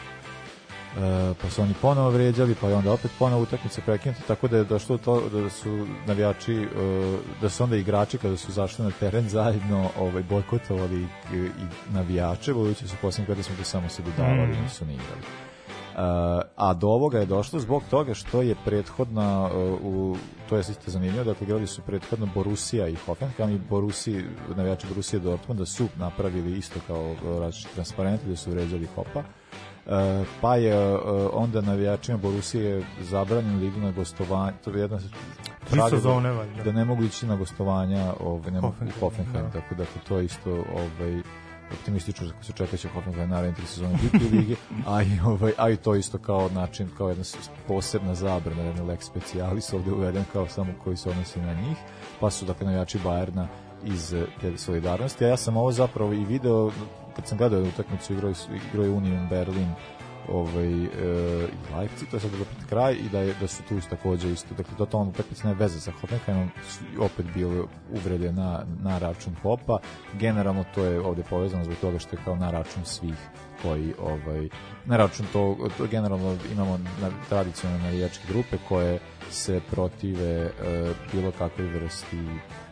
pa 1.42 1.50
su 1.50 1.62
oni 1.62 1.74
ponovo 1.82 2.10
vređali, 2.10 2.56
pa 2.62 2.68
je 2.68 2.76
onda 2.76 2.92
opet 2.92 3.12
ponovo 3.20 3.44
utakmica 3.44 3.82
prekinuta, 3.86 4.22
tako 4.28 4.48
da 4.48 4.58
je 4.58 4.64
došlo 4.64 4.98
do 4.98 5.04
to 5.04 5.30
da 5.30 5.50
su 5.50 5.88
navijači, 6.08 6.54
e, 6.54 6.68
da 7.42 7.50
su 7.50 7.64
onda 7.64 7.76
igrači 7.76 8.18
kada 8.18 8.38
su 8.38 8.52
zašli 8.52 8.86
na 8.86 8.92
teren 9.00 9.30
zajedno 9.30 9.90
ovaj, 10.00 10.24
bojkotovali 10.24 11.02
i, 11.34 11.50
navijače, 11.94 12.54
budući 12.54 12.88
su 12.88 12.96
posljednjih 13.02 13.28
godina 13.28 13.44
smo 13.44 13.56
to 13.56 13.64
samo 13.64 13.90
se 13.90 14.02
dodavali, 14.02 14.58
Mm. 14.58 14.64
nisu 14.64 14.86
ni 14.86 14.94
igrali. 14.94 15.47
A 16.56 16.74
do 16.74 16.88
ovoga 16.88 17.20
je 17.20 17.26
došlo 17.26 17.60
zbog 17.60 17.84
toga 17.90 18.14
što 18.14 18.42
je 18.42 18.56
prethodna 18.66 19.50
e, 19.52 19.58
u 19.84 20.16
to 20.50 20.56
je 20.56 20.62
isto 20.62 20.92
zanimljivo 20.92 21.24
dakle 21.24 21.46
igrali 21.46 21.68
su 21.68 21.82
prethodno 21.82 22.28
Borussia 22.34 22.88
i 22.88 22.96
Hoffenheim 22.96 23.56
i 23.56 23.60
Borussia 23.70 24.24
navijači 24.56 24.88
Borussia 24.88 25.20
Dortmunda 25.20 25.66
su 25.66 25.88
napravili 25.98 26.58
isto 26.58 26.80
kao 26.88 27.12
e, 27.12 27.40
različite 27.40 27.74
transparente 27.74 28.26
gde 28.26 28.36
su 28.36 28.52
vređali 28.52 28.88
Hopa 28.96 29.24
E, 29.88 30.24
pa 30.42 30.56
je 30.56 30.74
e, 30.74 30.98
onda 31.34 31.62
navijačima 31.62 32.18
Borusije 32.18 32.84
zabranjeno 33.02 33.60
da 33.60 33.66
idu 33.66 33.80
na 33.80 33.92
gostovanje 33.92 34.54
to 34.64 34.72
je 34.72 34.82
jedna 34.82 35.00
sezone, 35.90 36.32
valjda. 36.32 36.64
da 36.64 36.72
ne 36.72 36.86
mogu 36.86 37.04
ići 37.04 37.26
na 37.26 37.36
gostovanja 37.36 38.14
ovaj, 38.20 38.52
ne 38.52 38.62
mogu 38.62 38.68
u 38.68 39.00
Hoffenheim, 39.00 39.00
Hoffenheim 39.00 39.46
da. 39.46 39.62
tako 39.62 39.76
da 39.76 39.86
to 40.08 40.18
je 40.18 40.26
isto 40.26 40.52
ovaj, 40.52 41.22
optimistično 41.74 42.30
kako 42.32 42.44
se 42.44 42.54
čeka 42.54 42.72
da 42.72 42.78
će 42.78 42.90
Hoffenheim 42.90 43.30
naredne 43.30 43.56
tri 43.56 43.66
sezone 43.66 43.98
biti 44.04 44.26
u 44.26 44.38
ligi, 44.38 44.56
a 44.88 45.02
i, 45.04 45.20
ovaj, 45.26 45.52
a 45.58 45.70
i 45.70 45.76
to 45.76 45.96
isto 45.96 46.18
kao 46.18 46.50
način, 46.50 46.90
kao 46.98 47.10
jedna 47.10 47.24
posebna 47.68 48.16
zabrana, 48.16 48.62
jedna 48.62 48.84
lex 48.84 49.02
specialis 49.02 49.74
ovde 49.74 49.92
uveden 49.92 50.24
kao 50.34 50.48
samo 50.48 50.74
koji 50.84 50.98
se 50.98 51.10
odnosi 51.10 51.40
na 51.40 51.54
njih, 51.54 51.78
pa 52.20 52.30
su 52.30 52.46
dakle 52.46 52.66
navijači 52.66 53.00
Bajerna 53.04 53.48
iz 53.84 54.14
eh, 54.14 54.26
te 54.42 54.58
solidarnosti, 54.58 55.26
a 55.26 55.28
ja 55.28 55.38
sam 55.38 55.58
ovo 55.58 55.72
zapravo 55.72 56.14
i 56.14 56.26
video 56.26 56.72
kad 57.16 57.28
sam 57.28 57.38
gledao 57.38 57.62
utakmicu 57.62 58.14
igrao, 58.14 58.34
je 58.84 58.90
Union 58.90 59.28
Berlin 59.30 59.72
ovaj, 60.30 60.84
e, 60.84 60.88
Leipzig, 61.78 62.10
to 62.10 62.16
je 62.16 62.20
sad 62.20 62.32
dobro 62.32 62.46
kraj, 62.70 62.94
i 62.94 63.10
da, 63.10 63.20
je, 63.20 63.34
da 63.42 63.48
su 63.48 63.64
tu 63.70 63.80
takođe 63.90 64.32
isto, 64.32 64.56
dakle, 64.56 64.78
totalno 64.78 65.10
utakmica 65.10 65.48
nema 65.48 65.60
veze 65.60 65.80
sa 65.80 65.92
Hoffenheimom, 65.92 66.50
opet 67.00 67.26
bile 67.34 67.64
uvrede 67.94 68.32
na, 68.32 68.66
na 68.84 68.98
račun 68.98 69.36
Hopa, 69.42 69.80
generalno 70.14 70.66
to 70.76 70.84
je 70.84 71.02
ovde 71.02 71.24
povezano 71.30 71.64
zbog 71.64 71.78
toga 71.82 72.00
što 72.00 72.16
je 72.16 72.22
kao 72.26 72.36
na 72.36 72.52
račun 72.52 72.86
svih 72.86 73.18
koji 73.62 73.94
ovaj 74.00 74.50
na 74.86 74.98
račun 74.98 75.26
to, 75.34 75.58
to 75.78 75.88
generalno 75.88 76.38
imamo 76.52 76.78
na, 76.78 77.10
tradicionalne 77.30 77.84
navijačke 77.84 78.24
grupe 78.30 78.58
koje 78.68 79.00
se 79.30 79.62
protive 79.72 80.26
e, 80.26 80.52
bilo 81.14 81.32
kakvoj 81.32 81.68
vrsti 81.68 82.18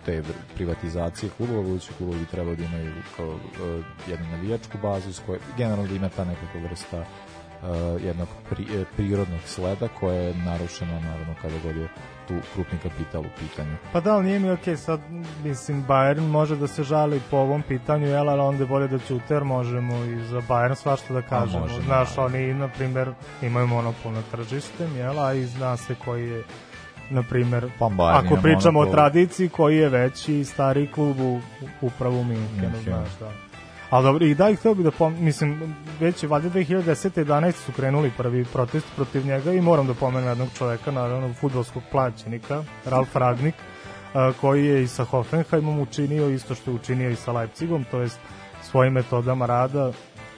te 0.05 0.23
privatizacije 0.55 1.29
klubova, 1.37 1.61
budući 1.61 1.93
klubovi 1.97 2.19
bi 2.19 2.25
trebalo 2.25 2.55
da 2.55 2.63
imaju 2.63 2.93
kao 3.17 3.33
e, 3.33 3.81
jednu 4.11 4.27
navijačku 4.27 4.77
bazu 4.81 5.21
koje 5.25 5.39
generalno 5.57 5.87
da 5.87 5.95
ima 5.95 6.09
ta 6.09 6.25
nekakva 6.25 6.61
vrsta 6.61 7.05
jednog 7.99 8.27
pri, 8.49 8.63
e, 8.63 8.85
prirodnog 8.95 9.39
sleda 9.45 9.87
koje 9.89 10.17
je 10.17 10.33
narušeno 10.35 10.93
naravno 10.93 11.35
kada 11.41 11.53
god 11.63 11.75
je 11.75 11.87
tu 12.27 12.33
krupni 12.53 12.77
kapital 12.79 13.21
u 13.21 13.29
pitanju. 13.39 13.75
Pa 13.93 13.99
da, 13.99 14.13
ali 14.13 14.25
nije 14.25 14.39
mi 14.39 14.49
okej, 14.51 14.77
sad, 14.77 14.99
mislim, 15.43 15.85
Bayern 15.85 16.19
može 16.21 16.55
da 16.55 16.67
se 16.67 16.83
žali 16.83 17.21
po 17.31 17.37
ovom 17.37 17.61
pitanju, 17.61 18.07
jel, 18.07 18.29
ali 18.29 18.41
onda 18.41 18.63
je 18.63 18.67
bolje 18.67 18.87
da 18.87 18.99
ćute, 18.99 19.33
jer 19.33 19.43
možemo 19.43 19.95
i 19.95 20.19
za 20.19 20.41
Bayern 20.41 20.75
svašta 20.75 21.13
da 21.13 21.21
kažemo. 21.21 21.59
možemo, 21.59 21.81
Znaš, 21.81 22.15
da. 22.15 22.21
oni, 22.21 22.53
na 22.53 22.67
primer, 22.67 23.11
imaju 23.41 23.67
monopol 23.67 24.11
na 24.11 24.21
tržištem, 24.21 24.95
jel, 24.95 25.19
a 25.19 25.33
i 25.33 25.45
zna 25.45 25.77
se 25.77 25.95
koji 25.95 26.29
je 26.29 26.43
na 27.09 27.23
primer, 27.23 27.69
Pa 27.79 27.89
ako 27.99 28.35
pričamo 28.35 28.69
o 28.69 28.81
monopol. 28.81 28.93
tradiciji, 28.93 29.49
koji 29.49 29.77
je 29.77 29.89
veći 29.89 30.43
stari 30.45 30.91
klub 30.91 31.19
u, 31.19 31.39
upravo 31.81 32.19
u 32.19 32.23
Minhenu. 32.23 32.77
znaš, 32.83 33.09
da. 33.19 33.44
Ali 33.89 34.03
dobro, 34.03 34.25
i 34.25 34.35
da 34.35 34.49
ih 34.49 34.59
hteo 34.59 34.73
bi 34.73 34.83
da 34.83 34.91
pom... 34.91 35.15
Mislim, 35.19 35.75
već 35.99 36.23
je 36.23 36.29
valjda 36.29 36.49
2010. 36.49 37.25
11. 37.25 37.51
su 37.51 37.71
krenuli 37.71 38.11
prvi 38.17 38.45
protest 38.45 38.87
protiv 38.95 39.25
njega 39.25 39.53
i 39.53 39.61
moram 39.61 39.87
da 39.87 39.93
pomenem 39.93 40.29
jednog 40.29 40.47
čoveka, 40.57 40.91
naravno, 40.91 41.33
futbolskog 41.33 41.83
plaćenika, 41.91 42.63
Ralf 42.85 43.15
Ragnik, 43.15 43.55
koji 44.41 44.65
je 44.65 44.83
i 44.83 44.87
sa 44.87 45.03
Hoffenheimom 45.03 45.79
učinio 45.79 46.29
isto 46.29 46.55
što 46.55 46.71
je 46.71 46.75
učinio 46.75 47.09
i 47.09 47.15
sa 47.15 47.31
Leipzigom, 47.31 47.85
to 47.91 47.99
jest 47.99 48.19
svojim 48.63 48.93
metodama 48.93 49.45
rada 49.45 49.91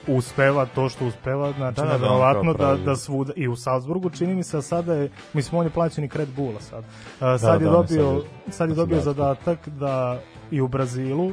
uspeva 0.06 0.66
to 0.66 0.88
što 0.88 1.06
uspeva, 1.06 1.52
znači 1.52 1.80
Da, 1.80 1.86
da, 1.86 1.98
da, 1.98 2.42
da, 2.44 2.66
da, 2.66 2.76
da, 2.84 2.96
svuda, 2.96 3.32
i 3.36 3.48
u 3.48 3.56
Salzburgu 3.56 4.10
čini 4.10 4.34
mi 4.34 4.42
se, 4.42 4.56
a 4.58 4.62
sada 4.62 4.94
je, 4.94 5.10
mislim, 5.32 5.58
on 5.58 5.66
je 5.66 5.70
plaćenik 5.70 6.16
Red 6.16 6.28
Bulla 6.36 6.60
sad. 6.60 6.84
A, 7.20 7.38
sad 7.38 7.60
da, 7.60 7.64
je 7.64 7.68
je 7.68 7.72
dobio, 7.72 8.22
sad- 8.46 8.54
sad 8.54 8.68
je 8.68 8.74
sad 8.74 8.76
dobio 8.76 8.96
je 8.96 9.02
zadatak 9.02 9.68
da 9.68 10.20
i 10.50 10.60
u 10.60 10.68
Brazilu 10.68 11.32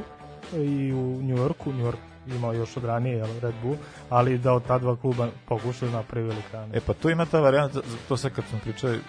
i 0.52 0.92
u 0.92 1.22
Njujorku, 1.22 1.72
New 1.72 1.86
York 1.86 1.96
imao 2.34 2.52
još 2.52 2.76
od 2.76 2.84
ranije 2.84 3.16
jel, 3.16 3.40
Red 3.42 3.54
Bull, 3.62 3.76
ali 4.10 4.38
da 4.38 4.52
od 4.52 4.66
ta 4.66 4.78
dva 4.78 4.96
kluba 4.96 5.28
pokušaju 5.48 5.90
da 5.90 5.96
napravi 5.96 6.26
velikane. 6.26 6.76
E 6.76 6.80
pa 6.80 6.92
tu 6.92 7.10
ima 7.10 7.26
ta 7.26 7.40
varijanta, 7.40 7.80
to 8.08 8.16
sad 8.16 8.32
kad 8.32 8.44
smo 8.50 8.58
pričali, 8.64 9.00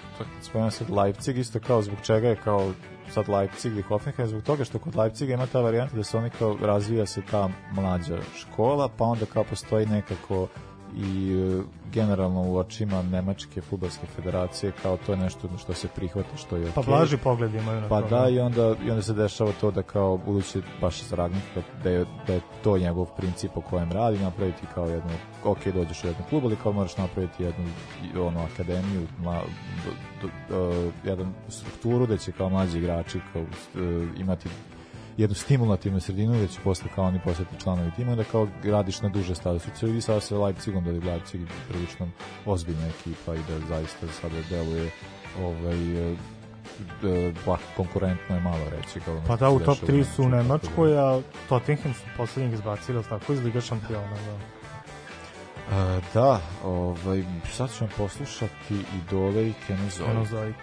spomenuo 0.41 0.71
sad 0.71 0.89
Leipzig, 0.89 1.37
isto 1.37 1.59
kao 1.59 1.81
zbog 1.81 1.97
čega 2.03 2.27
je 2.27 2.35
kao 2.35 2.71
sad 3.09 3.29
Leipzig 3.29 3.77
i 3.77 3.81
Hoffenheim, 3.81 4.29
zbog 4.29 4.43
toga 4.43 4.63
što 4.63 4.79
kod 4.79 4.95
Leipziga 4.95 5.33
ima 5.33 5.45
ta 5.45 5.61
varijanta 5.61 5.95
da 5.95 6.03
se 6.03 6.17
oni 6.17 6.29
kao 6.29 6.57
razvija 6.61 7.05
se 7.05 7.21
ta 7.31 7.49
mlađa 7.71 8.17
škola, 8.35 8.89
pa 8.97 9.05
onda 9.05 9.25
kao 9.25 9.43
postoji 9.43 9.85
nekako 9.85 10.47
i 10.95 11.31
e, 11.33 11.63
generalno 11.93 12.41
u 12.41 12.57
očima 12.57 13.01
Nemačke 13.01 13.61
futbolske 13.61 14.07
federacije 14.15 14.71
kao 14.83 14.97
to 14.97 15.11
je 15.11 15.17
nešto 15.17 15.49
što 15.57 15.73
se 15.73 15.87
prihvata 15.87 16.37
što 16.37 16.55
je 16.55 16.71
Pa 16.75 16.81
okej. 16.81 16.91
blaži 16.91 17.17
pogled 17.17 17.53
imaju 17.53 17.81
na 17.81 17.89
Pa 17.89 18.01
to. 18.01 18.07
da, 18.07 18.29
i 18.29 18.39
onda, 18.39 18.75
i 18.85 18.89
onda 18.89 19.01
se 19.01 19.13
dešava 19.13 19.51
to 19.61 19.71
da 19.71 19.83
kao 19.83 20.17
budući 20.17 20.61
baš 20.81 21.01
iz 21.01 21.13
Ragnika, 21.13 21.61
da 21.83 21.89
je, 21.89 22.05
da 22.27 22.33
je 22.33 22.41
to 22.63 22.77
njegov 22.77 23.05
princip 23.17 23.51
po 23.53 23.61
kojem 23.61 23.91
radi, 23.91 24.19
napraviti 24.19 24.67
kao 24.73 24.85
jednu, 24.85 25.11
ok, 25.43 25.67
dođeš 25.67 26.03
u 26.03 26.07
jednu 26.07 26.23
klub, 26.29 26.45
ali 26.45 26.55
kao 26.55 26.71
moraš 26.71 26.97
napraviti 26.97 27.43
jednu 27.43 27.65
ono, 28.19 28.39
akademiju, 28.53 29.07
mla, 29.23 29.41
do, 29.85 29.91
do, 30.21 30.29
do, 30.49 30.91
jedan 31.03 31.33
strukturu 31.49 32.05
da 32.07 32.17
će 32.17 32.31
kao 32.31 32.49
mlađi 32.49 32.77
igrači 32.77 33.19
kao, 33.33 33.41
e, 33.41 33.47
imati 34.17 34.49
jednu 35.17 35.35
stimulativnu 35.35 35.99
sredinu 35.99 36.33
gde 36.33 36.47
će 36.47 36.59
posle 36.63 36.89
kao 36.95 37.05
oni 37.05 37.19
postati 37.23 37.59
članovi 37.63 37.91
tima 37.95 38.15
da 38.15 38.23
kao 38.23 38.47
radiš 38.63 39.01
na 39.01 39.09
duže 39.09 39.35
staze. 39.35 39.59
Su 39.75 39.85
vidi 39.85 40.01
sada 40.01 40.21
sa 40.21 40.37
Leipzigom 40.37 40.83
da 40.83 40.91
je 40.91 40.99
Leipzig 40.99 41.41
prilično 41.69 42.09
ozbiljna 42.45 42.87
ekipa 42.87 43.35
i 43.35 43.39
da 43.47 43.67
zaista 43.67 44.07
sada 44.07 44.35
deluje 44.49 44.91
ovaj, 45.41 45.77
lako 47.47 47.63
konkurentno 47.75 48.35
je 48.35 48.41
malo 48.41 48.69
reći. 48.77 48.99
Kao 48.99 49.21
Pa 49.27 49.35
da, 49.35 49.49
se 49.49 49.55
u 49.55 49.59
top 49.59 49.79
dešava 49.79 49.91
3 49.91 50.01
u 50.01 50.03
su 50.03 50.23
u 50.23 50.29
Nemačkoj, 50.29 50.97
a 50.97 51.21
Tottenham 51.49 51.93
su 51.93 52.03
poslednjih 52.17 52.53
izbacili, 52.53 53.03
tako 53.09 53.33
iz 53.33 53.43
Liga 53.43 53.61
šampiona. 53.61 54.15
Da. 54.25 54.57
E, 55.77 56.01
da, 56.13 56.41
ovaj, 56.63 57.23
sad 57.51 57.77
ćemo 57.77 57.89
poslušati 57.97 58.75
Idole 59.01 59.47
i 59.47 59.53
Kenozoik. 59.67 60.09
Kenozoik. 60.09 60.55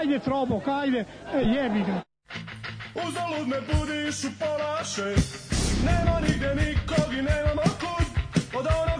Ajde, 0.00 0.18
Trobok, 0.18 0.68
ajde, 0.68 1.04
jebi 1.34 1.80
ga. 1.80 2.15
Uzalud 2.94 3.48
me 3.48 3.60
budiš 3.60 4.24
u 4.24 4.30
pola 4.38 4.84
šest 4.84 5.52
Nema 5.84 6.20
nigde 6.20 6.54
nikog 6.54 7.12
i 7.12 7.22
nemamo 7.22 7.62
kud. 7.80 8.06
Od 8.58 8.66
onoga 8.66 8.95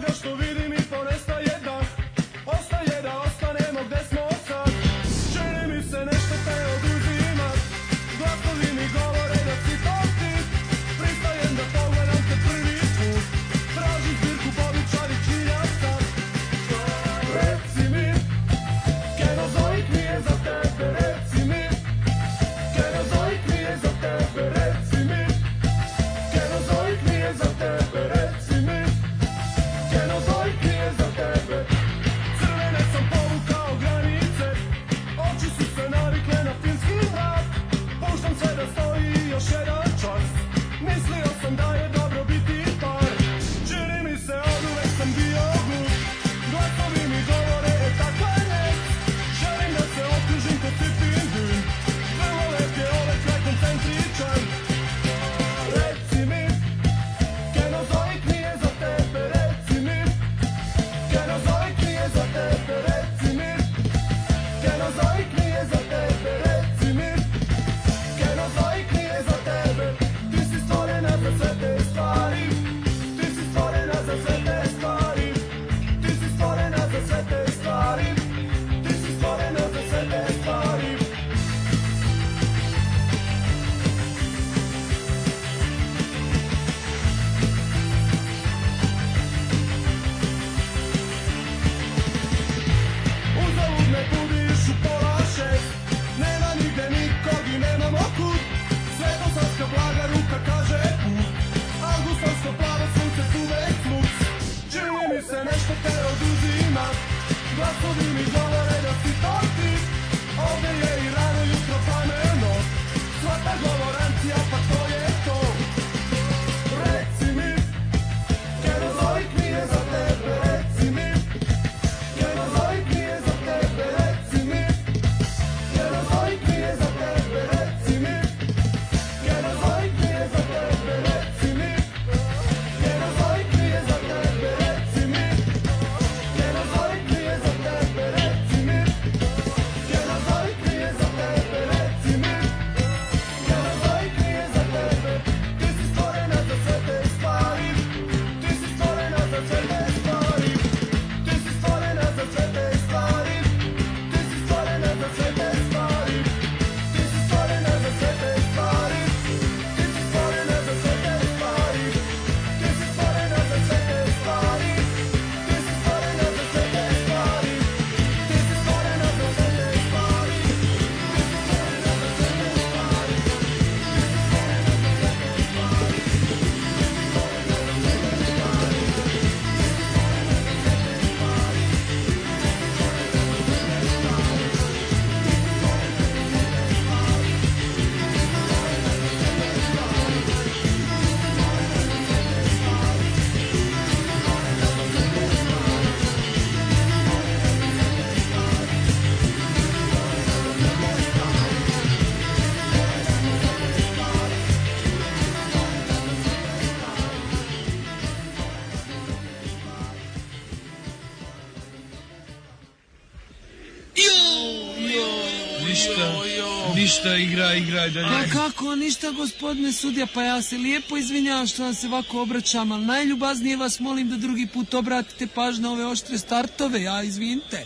igra, 217.57 217.85
igra, 217.85 218.01
dalje. 218.01 218.27
Pa 218.27 218.39
kako 218.39 218.75
ništa 218.75 219.11
gospodine 219.11 219.71
sudija, 219.71 220.07
pa 220.13 220.23
ja 220.23 220.41
se 220.41 220.57
lijepo 220.57 220.97
izvinjavam 220.97 221.47
što 221.47 221.63
vam 221.63 221.73
se 221.73 221.87
ovako 221.87 222.21
obraćam, 222.21 222.71
ali 222.71 222.85
najljubaznije 222.85 223.57
vas 223.57 223.79
molim 223.79 224.09
da 224.09 224.17
drugi 224.17 224.47
put 224.53 224.73
obratite 224.73 225.27
pažnju 225.27 225.63
na 225.63 225.71
ove 225.71 225.85
oštre 225.85 226.17
startove, 226.17 226.81
ja 226.81 227.03
izvinite. 227.03 227.65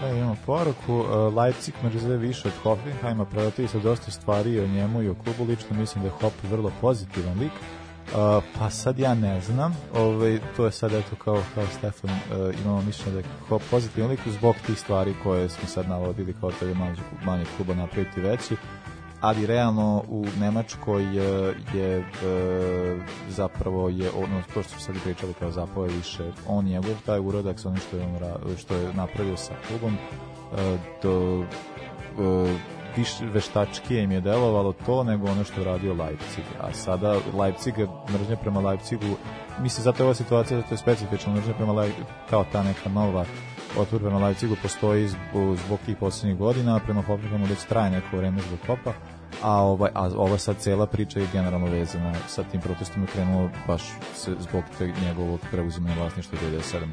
Da, 0.00 0.08
imamo 0.08 0.36
poruku. 0.46 0.94
Uh, 0.94 1.36
Leipzig 1.36 1.74
mrze 1.84 2.16
više 2.16 2.48
od 2.48 2.54
Hoffenheima, 2.62 3.24
prodati 3.24 3.68
se 3.68 3.78
dosta 3.78 4.10
stvari 4.10 4.60
o 4.60 4.66
njemu 4.66 5.02
i 5.02 5.08
o 5.08 5.14
klubu. 5.14 5.44
Lično 5.44 5.76
mislim 5.76 6.04
da 6.04 6.08
je 6.08 6.14
Hop 6.20 6.32
vrlo 6.42 6.72
pozitivan 6.80 7.38
lik. 7.38 7.52
Uh, 8.06 8.44
pa 8.58 8.70
sad 8.70 8.98
ja 8.98 9.14
ne 9.14 9.40
znam, 9.40 9.76
ovaj, 9.94 10.38
to 10.56 10.64
je 10.64 10.72
sad 10.72 10.92
eto 10.92 11.16
kao, 11.24 11.42
kao 11.54 11.64
Stefan, 11.78 12.10
uh, 12.10 12.60
imamo 12.64 12.82
mišljenje 12.82 13.12
da 13.12 13.18
je 13.18 13.24
Hop 13.48 13.62
pozitivan 13.70 14.10
lik 14.10 14.20
zbog 14.26 14.56
tih 14.66 14.78
stvari 14.78 15.14
koje 15.22 15.48
smo 15.48 15.68
sad 15.68 15.88
navodili 15.88 16.34
kao 16.40 16.50
to 16.50 16.66
je 16.66 16.74
manje, 16.74 16.96
manje 17.24 17.44
kluba 17.56 17.74
napraviti 17.74 18.20
veći, 18.20 18.56
ali 19.20 19.46
realno 19.46 20.04
u 20.08 20.26
Nemačkoj 20.40 21.16
je, 21.16 21.54
je 21.74 21.98
e, 21.98 22.04
zapravo 23.28 23.88
je 23.88 24.10
ono 24.10 24.42
to 24.54 24.62
što 24.62 24.78
sad 24.78 24.94
pričali 25.04 25.34
kao 25.34 25.50
zapravo 25.50 25.86
je 25.86 25.92
više 25.92 26.32
on 26.46 26.64
njegov 26.64 26.94
taj 27.06 27.20
uradak 27.20 27.60
sa 27.60 27.68
onim 27.68 27.80
što 27.88 27.96
je, 27.96 28.02
on, 28.02 28.56
što 28.56 28.74
je 28.74 28.94
napravio 28.94 29.36
sa 29.36 29.54
klubom 29.68 29.94
e, 29.94 30.78
do 31.02 31.44
više 32.96 33.24
veštačkije 33.24 34.02
im 34.02 34.12
je 34.12 34.20
delovalo 34.20 34.72
to 34.86 35.04
nego 35.04 35.30
ono 35.30 35.44
što 35.44 35.64
radio 35.64 35.94
Leipzig. 35.94 36.44
A 36.60 36.72
sada 36.72 37.18
Leipzig, 37.38 37.74
mržnja 38.10 38.36
prema 38.36 38.60
Leipzigu, 38.60 39.16
mislim 39.60 39.84
zato 39.84 40.02
je 40.02 40.04
ova 40.04 40.14
situacija, 40.14 40.60
zato 40.60 40.74
je 40.74 40.78
specifična 40.78 41.34
mržnja 41.34 41.54
prema 41.54 41.72
Leipzigu, 41.72 42.06
kao 42.30 42.44
ta 42.52 42.62
neka 42.62 42.88
nova 42.88 43.24
otpor 43.78 44.00
prema 44.00 44.26
Leipzigu 44.26 44.56
postoji 44.62 45.08
zbog, 45.08 45.56
zbog 45.56 45.78
tih 45.86 45.96
poslednjih 45.96 46.38
godina, 46.38 46.76
a 46.76 46.80
prema 46.80 47.02
Hoffenheimu 47.02 47.46
već 47.46 47.64
traje 47.64 47.90
neko 47.90 48.16
vreme 48.16 48.40
zbog 48.40 48.58
Hopa, 48.66 48.92
a, 49.42 49.52
ovaj, 49.52 49.90
a 49.94 50.10
ova 50.16 50.38
sad 50.38 50.56
cela 50.58 50.86
priča 50.86 51.20
je 51.20 51.26
generalno 51.32 51.66
vezana 51.66 52.14
sa 52.28 52.42
tim 52.42 52.60
protestom 52.60 53.02
je 53.02 53.06
krenulo 53.06 53.50
baš 53.66 53.82
se, 54.14 54.34
zbog 54.40 54.64
te, 54.78 54.92
njegovog 55.06 55.40
preuzimanja 55.50 55.94
vlasništva 55.96 56.38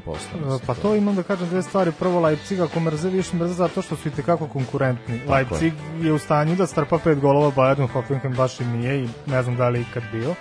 97%. 0.06 0.58
Pa 0.66 0.74
to 0.74 0.94
imam 0.94 1.14
da 1.14 1.22
kažem 1.22 1.48
dve 1.48 1.62
stvari. 1.62 1.92
Prvo, 1.98 2.20
Leipzig 2.20 2.60
ako 2.60 2.80
mrze, 2.80 3.08
više 3.10 3.36
mrze 3.36 3.54
zato 3.54 3.82
što 3.82 3.96
su 3.96 4.08
i 4.08 4.10
tekako 4.10 4.46
konkurentni. 4.46 5.18
Tako 5.18 5.32
Leipzig 5.32 5.72
je. 6.00 6.12
u 6.12 6.18
stanju 6.18 6.56
da 6.56 6.66
strpa 6.66 6.98
pet 6.98 7.20
golova 7.20 7.50
Bayernu, 7.50 7.88
Hoffenheim 7.92 8.34
baš 8.34 8.60
i 8.60 8.64
nije 8.64 9.04
i 9.04 9.08
ne 9.26 9.42
znam 9.42 9.56
da 9.56 9.68
li 9.68 9.78
je 9.78 9.82
ikad 9.82 10.02
bio. 10.12 10.34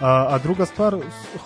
A, 0.00 0.26
a 0.34 0.38
druga 0.38 0.66
stvar, 0.66 0.96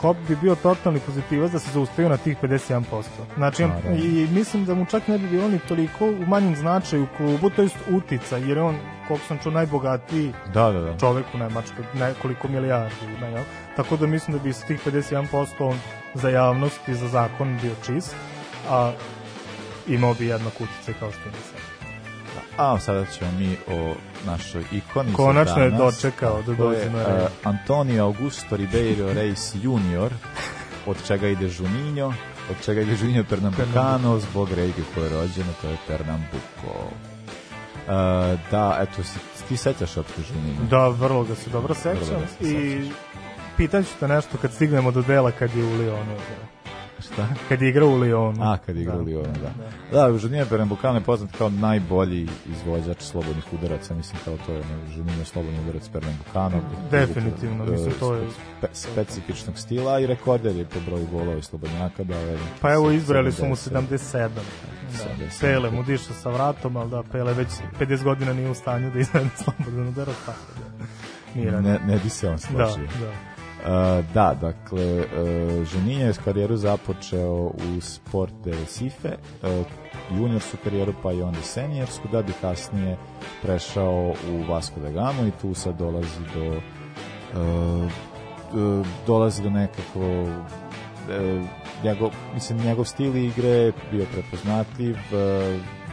Hop 0.01 0.17
bi 0.29 0.37
bio 0.37 0.55
totalni 0.55 1.01
pozitivac 1.01 1.51
da 1.53 1.59
se 1.59 1.71
zaustavio 1.73 2.09
na 2.09 2.17
tih 2.17 2.37
51%. 2.43 3.03
Znači, 3.37 3.65
on, 3.65 3.71
Naravno. 3.71 3.97
i 4.05 4.27
mislim 4.31 4.65
da 4.65 4.75
mu 4.75 4.87
čak 4.87 5.09
ne 5.09 5.19
bi 5.19 5.29
bilo 5.29 5.49
ni 5.49 5.59
toliko 5.59 6.07
u 6.07 6.27
manjem 6.27 6.57
značaju 6.57 7.03
u 7.03 7.17
klubu, 7.17 7.51
to 7.51 7.63
jest 7.63 7.77
utica, 7.91 8.37
jer 8.37 8.57
je 8.57 8.63
on, 8.63 8.77
koliko 9.09 9.27
sam 9.27 9.39
čuo, 9.43 9.53
najbogatiji 9.53 10.33
Da, 10.55 10.73
da, 10.73 10.81
da. 10.81 10.99
čovek 10.99 11.25
u 11.35 11.39
Nemačkoj, 11.39 11.85
nekoliko 11.95 12.49
milijardi 12.49 12.95
ima, 13.19 13.27
jel? 13.27 13.45
Tako 13.77 13.97
da 13.97 14.07
mislim 14.07 14.37
da 14.37 14.43
bi 14.45 14.53
sa 14.53 14.67
tih 14.67 14.87
51% 14.87 15.47
on 15.59 15.79
za 16.15 16.29
javnost 16.29 16.89
i 16.89 16.95
za 16.95 17.09
zakon 17.09 17.59
bio 17.63 17.75
čist, 17.87 18.15
a 18.71 18.93
imao 19.89 20.15
bi 20.15 20.27
jednak 20.27 20.53
uticaj 20.61 20.95
kao 21.01 21.13
što 21.13 21.29
je 21.29 21.33
sad. 21.35 21.72
A 22.57 22.79
sada 22.79 23.05
ćemo 23.07 23.31
mi 23.39 23.57
o 23.69 23.95
našoj 24.27 24.65
ikoni 24.73 25.11
za 25.11 25.17
Konačno 25.17 25.63
je 25.63 25.71
danas. 25.71 25.95
dočekao 25.95 26.43
da 26.43 26.55
dođe 26.55 26.81
je, 26.81 26.91
na 26.91 27.05
red. 27.07 27.23
uh, 27.23 27.29
Antonio 27.45 28.05
Augusto 28.05 28.57
Ribeiro 28.57 29.13
Reis 29.13 29.55
junior, 29.63 30.13
od 30.87 30.97
čega 31.07 31.29
ide 31.29 31.51
Juninho, 31.59 32.13
od 32.51 32.57
čega 32.65 32.81
ide 32.81 32.97
Juninho 33.01 33.25
Pernambucano, 33.31 34.19
zbog 34.19 34.49
regije 34.49 34.85
koje 34.95 35.05
je 35.05 35.11
rođeno, 35.11 35.53
to 35.63 35.69
je 35.69 35.77
Pernambuco. 35.89 36.73
Uh, 37.87 37.93
da, 38.51 38.79
eto, 38.81 39.03
ti 39.49 39.57
sećaš 39.57 39.97
opšte 39.97 40.23
Juninho? 40.35 40.63
Da, 40.71 40.89
vrlo 40.89 41.25
ga 41.25 41.35
se 41.35 41.51
dobro 41.51 41.75
sećam 41.75 42.21
ga 42.21 42.27
se 42.47 42.51
i 42.51 42.91
pitaću 43.57 43.89
te 44.01 44.09
nešto 44.09 44.39
kad 44.43 44.53
stignemo 44.53 44.91
do 44.91 45.03
dela 45.03 45.31
kad 45.31 45.57
je 45.57 45.65
u 45.65 45.69
Lyonu 45.69 46.03
igrao. 46.03 46.52
Šta? 47.03 47.27
Kad 47.49 47.63
je 47.63 47.69
igrao 47.69 47.89
u 47.89 47.99
Lyonu. 47.99 48.37
A, 48.43 48.57
kad 48.57 48.77
igra 48.77 48.95
u 48.95 49.05
Lyonu, 49.05 49.33
da. 49.35 49.51
Da, 49.93 50.19
Juninho 50.19 50.47
Pernambucano 50.47 50.95
je 50.95 51.03
poznat 51.03 51.31
kao 51.33 51.51
najbolji 51.51 52.29
izvođač 52.49 53.01
slobodnih 53.01 53.45
udaraca, 53.53 53.95
mislim 53.95 54.19
kao 54.25 54.37
to 54.37 54.53
je 54.53 54.63
Juninho 54.89 55.25
slobodni 55.25 55.61
udarac 55.61 55.89
Pernambucano. 55.89 56.61
Definitivno, 56.91 57.65
mislim, 57.65 57.93
to 57.93 58.15
je- 58.15 58.27
Spe, 58.61 58.67
specifičnog 58.73 59.59
stila 59.59 60.01
i 60.01 60.07
rekorder 60.07 60.57
je 60.57 60.65
po 60.65 60.79
broju 60.81 61.07
golova 61.07 61.37
i 61.37 61.43
slobodnjaka 61.43 62.05
da 62.05 62.17
je 62.17 62.39
Pa 62.61 62.73
evo, 62.73 62.91
izbrali 62.91 63.33
su 63.33 63.47
mu 63.47 63.57
70. 63.57 63.71
77. 63.71 64.29
Da. 64.29 64.99
77. 64.99 65.41
Pele 65.41 65.71
mu 65.71 65.83
diše 65.83 66.13
sa 66.13 66.31
vratom, 66.31 66.77
ali 66.77 66.91
da, 66.91 67.03
Pele 67.03 67.35
već 67.35 67.49
50 67.81 68.03
godina 68.05 68.33
nije 68.33 68.51
u 68.51 68.55
stanju 68.55 68.91
da 68.91 68.99
izvede 68.99 69.29
slobodan 69.45 69.89
udarac, 69.89 70.17
tako 70.27 70.39
da 70.59 70.85
nije 71.35 71.53
ne, 71.53 71.79
ne 71.81 71.99
bi 71.99 72.09
se 72.11 72.29
on 72.29 72.39
složio. 72.39 72.87
Da, 72.91 73.07
da. 73.07 73.32
Uh, 73.63 73.69
da, 74.15 74.35
dakle, 74.41 74.99
uh, 74.99 75.65
Ženinja 75.65 76.07
je 76.07 76.13
karijeru 76.25 76.57
započeo 76.57 77.35
u 77.35 77.81
Sport 77.81 78.33
de 78.45 78.51
Recife, 78.51 79.09
uh, 79.43 79.67
juniorsku 80.19 80.57
karijeru 80.65 80.95
pa 81.03 81.13
i 81.13 81.23
onda 81.23 81.43
seniorsku, 81.43 82.09
da 82.13 82.23
bi 82.23 82.33
kasnije 82.41 82.97
prešao 83.43 84.15
u 84.31 84.53
Vasco 84.53 84.81
da 84.81 84.91
Gamo 84.91 85.27
i 85.27 85.31
tu 85.41 85.55
sad 85.55 85.79
dolazi 85.79 86.21
do 86.35 86.61
uh, 87.41 88.87
dolazi 89.07 89.43
do 89.43 89.51
nekako 89.51 90.27
njegov, 91.85 92.11
mislim, 92.35 92.59
njegov 92.59 92.85
stil 92.85 93.17
igre 93.17 93.49
je 93.49 93.73
bio 93.91 94.07
prepoznatljiv 94.13 94.97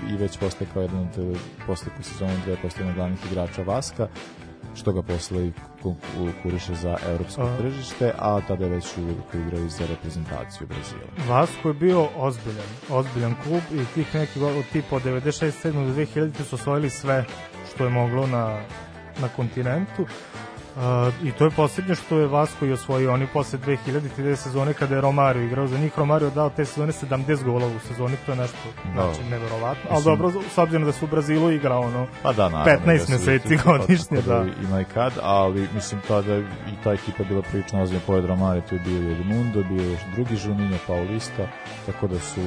i 0.09 0.17
već 0.17 0.37
postaje 0.37 0.69
kao 0.73 0.81
jedan 0.81 0.99
od 0.99 1.37
posle 1.67 1.91
po 1.97 2.03
sezonu 2.03 2.33
dve 2.45 2.55
postaje 2.61 2.83
jedan 2.83 2.95
glavnih 2.95 3.19
igrača 3.31 3.61
Vaska 3.61 4.07
što 4.79 4.91
ga 4.91 5.01
posle 5.01 5.47
i 5.47 5.51
konkuriše 5.83 6.75
za 6.75 6.97
evropsko 7.09 7.41
A. 7.41 7.57
tržište, 7.57 8.13
a 8.17 8.41
tada 8.47 8.65
je 8.65 8.71
već 8.71 8.97
uvijek 8.97 9.17
igrao 9.33 9.67
za 9.69 9.85
reprezentaciju 9.85 10.67
Brazila. 10.67 11.01
Vasco 11.29 11.67
je 11.67 11.73
bio 11.73 12.07
ozbiljan, 12.17 12.69
ozbiljan 12.89 13.35
klub 13.43 13.61
i 13.71 13.85
tih 13.95 14.15
nekih 14.15 14.41
od 14.43 14.65
tipa 14.73 14.95
od 14.95 15.03
96. 15.03 15.51
7. 15.63 15.71
do 15.71 15.93
2000. 15.93 16.43
su 16.43 16.55
osvojili 16.55 16.89
sve 16.89 17.25
što 17.73 17.83
je 17.83 17.89
moglo 17.89 18.27
na, 18.27 18.61
na 19.21 19.27
kontinentu. 19.35 20.05
Uh, 20.79 21.13
I 21.23 21.31
to 21.31 21.43
je 21.43 21.49
posljednje 21.49 21.95
što 21.95 22.19
je 22.19 22.27
Vasco 22.27 22.65
i 22.65 22.71
osvojio. 22.71 23.13
Oni 23.13 23.27
posle 23.27 23.59
2000. 23.59 24.09
te 24.15 24.35
sezone 24.35 24.73
kada 24.73 24.95
je 24.95 25.01
Romario 25.01 25.43
igrao 25.43 25.67
za 25.67 25.77
njih, 25.77 25.91
Romario 25.97 26.29
dao 26.29 26.49
te 26.49 26.65
sezone 26.65 26.91
70 26.91 27.43
golova 27.43 27.75
u 27.75 27.79
sezoni, 27.79 28.15
to 28.25 28.31
je 28.31 28.37
nešto 28.37 28.57
Da. 28.85 28.91
znači, 28.93 29.29
neverovatno. 29.29 29.89
Ali 29.89 30.03
dobro, 30.03 30.31
s 30.55 30.57
obzirom 30.57 30.85
da 30.85 30.91
su 30.91 31.05
u 31.05 31.07
Brazilu 31.07 31.51
igrao 31.51 31.81
ono, 31.81 32.07
Pa 32.23 32.33
da, 32.33 32.49
naravno. 32.49 32.85
15 32.85 32.97
da 32.97 33.05
su 33.05 33.11
meseci 33.11 33.57
godišnje, 33.65 34.21
da. 34.21 34.45
Ima 34.63 34.81
i 34.81 34.85
kad, 34.85 35.13
ali 35.21 35.67
mislim 35.75 36.01
tada 36.07 36.37
i 36.37 36.83
ta 36.83 36.93
ekipa 36.93 37.23
bila 37.23 37.41
prilično 37.41 37.81
ozbiljna 37.81 38.03
pored 38.07 38.25
Romari, 38.25 38.61
tu 38.69 38.75
je 38.75 38.81
bio 38.85 39.11
Edmundo, 39.11 39.63
bio 39.63 39.83
je 39.83 39.91
još 39.91 40.01
drugi 40.15 40.37
Juninho, 40.45 40.77
Paulista, 40.87 41.47
tako 41.85 42.07
da 42.07 42.19
su 42.19 42.41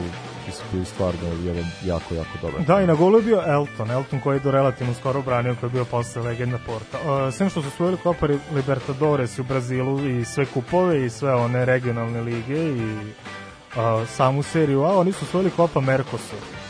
bili 0.72 0.84
stvarno 0.84 1.28
jedan 1.44 1.64
jako, 1.84 2.14
jako 2.14 2.38
dobar. 2.42 2.64
Da, 2.66 2.82
i 2.82 2.86
na 2.86 2.94
golu 2.94 3.18
je 3.18 3.22
bio 3.22 3.42
Elton, 3.46 3.90
Elton 3.90 4.20
koji 4.20 4.36
je 4.36 4.40
do 4.40 4.50
relativno 4.50 4.94
skoro 4.94 5.22
branio, 5.22 5.54
koji 5.60 5.68
je 5.68 5.72
bio 5.72 5.84
posle 5.84 6.22
legenda 6.22 6.58
Porta. 6.66 6.98
Uh, 6.98 7.34
sem 7.34 7.50
što 7.50 7.62
su 7.62 7.70
svojili 7.70 7.98
Copa 8.02 8.26
Libertadores 8.54 9.38
u 9.38 9.42
Brazilu 9.42 10.06
i 10.08 10.24
sve 10.24 10.46
kupove 10.46 11.06
i 11.06 11.10
sve 11.10 11.34
one 11.34 11.64
regionalne 11.64 12.20
lige 12.20 12.64
i 12.64 12.96
uh, 13.76 14.08
samu 14.08 14.42
seriju 14.42 14.82
A, 14.82 14.98
oni 14.98 15.12
su 15.12 15.26
svojili 15.26 15.50
Copa 15.56 15.80
Mercosur. 15.80 16.61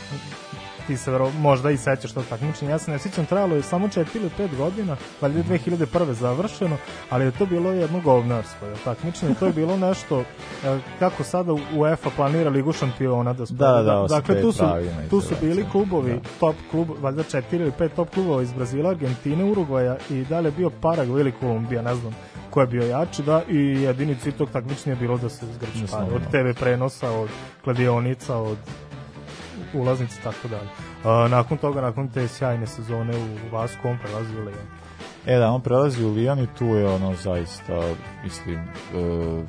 Ti 0.87 0.97
se 0.97 1.11
vero, 1.11 1.31
možda 1.39 1.71
i 1.71 1.77
sećaš 1.77 2.11
tog 2.11 2.23
takmičenja. 2.29 2.71
Ja 2.71 2.79
se 2.79 2.91
ne 2.91 2.99
sjećam, 2.99 3.25
trajalo 3.25 3.55
je 3.55 3.63
samo 3.63 3.87
4 3.87 4.05
ili 4.13 4.29
5 4.39 4.57
godina, 4.57 4.97
valjda 5.21 5.37
je 5.37 5.43
2001. 5.43 6.11
završeno, 6.11 6.77
ali 7.09 7.25
je 7.25 7.31
to 7.31 7.45
bilo 7.45 7.71
jedno 7.71 7.99
govnarsko 7.99 8.65
jel, 8.65 8.75
takmičenje. 8.83 9.35
To 9.39 9.45
je 9.45 9.53
bilo 9.53 9.77
nešto, 9.77 10.19
e, 10.19 10.79
kako 10.99 11.23
sada 11.23 11.53
UEFA 11.75 12.09
planira 12.15 12.49
Ligu 12.49 12.73
šampiona 12.73 13.33
da 13.33 13.45
Da, 13.49 13.71
da, 13.71 13.83
da, 13.83 14.05
dakle, 14.09 14.41
tu 14.41 14.51
su, 14.51 14.63
tu 15.09 15.21
su 15.21 15.35
bili 15.41 15.63
da. 15.63 15.69
klubovi, 15.69 16.19
top 16.39 16.55
klub, 16.71 16.87
valjda 17.01 17.23
četiri 17.23 17.57
ili 17.57 17.71
pet 17.71 17.93
top 17.95 18.09
klubova 18.09 18.41
iz 18.41 18.53
Brazila, 18.53 18.89
Argentine, 18.89 19.43
Uruguaja 19.43 19.97
i 20.09 20.23
dalje 20.23 20.47
je 20.47 20.51
bio 20.51 20.71
Paraguay 20.81 21.19
ili 21.19 21.31
Kolumbija, 21.31 21.81
ne 21.81 21.95
znam 21.95 22.15
ko 22.53 22.61
je 22.61 22.67
bio 22.67 22.83
jači, 22.83 23.23
da, 23.23 23.41
i 23.49 23.57
jedini 23.57 24.15
cilj 24.15 24.33
tog 24.37 24.49
takmičenja 24.49 24.93
je 24.95 24.99
bilo 24.99 25.17
da 25.17 25.29
se 25.29 25.45
zgrče 25.45 25.81
Da 25.81 25.87
se 25.87 25.95
od. 25.95 26.21
TV 26.31 26.59
prenosa, 26.59 27.11
od 27.11 27.29
kladionica, 27.63 28.37
od 28.37 28.57
ulaznica 29.73 30.15
i 30.19 30.23
tako 30.23 30.47
dalje. 30.47 30.69
A, 31.03 31.27
nakon 31.27 31.57
toga, 31.57 31.81
nakon 31.81 32.09
te 32.09 32.27
sjajne 32.27 32.67
sezone 32.67 33.17
u 33.17 33.55
Vasku, 33.55 33.87
on 33.87 33.97
prelazi 34.03 34.37
u 34.37 34.43
Leon. 34.43 34.67
E 35.25 35.37
da, 35.37 35.51
on 35.51 35.61
prelazi 35.61 36.05
u 36.05 36.13
Lijan 36.13 36.39
i 36.39 36.47
tu 36.57 36.65
je 36.65 36.87
ono 36.87 37.15
zaista, 37.15 37.81
mislim, 38.23 38.59
e, 38.59 39.43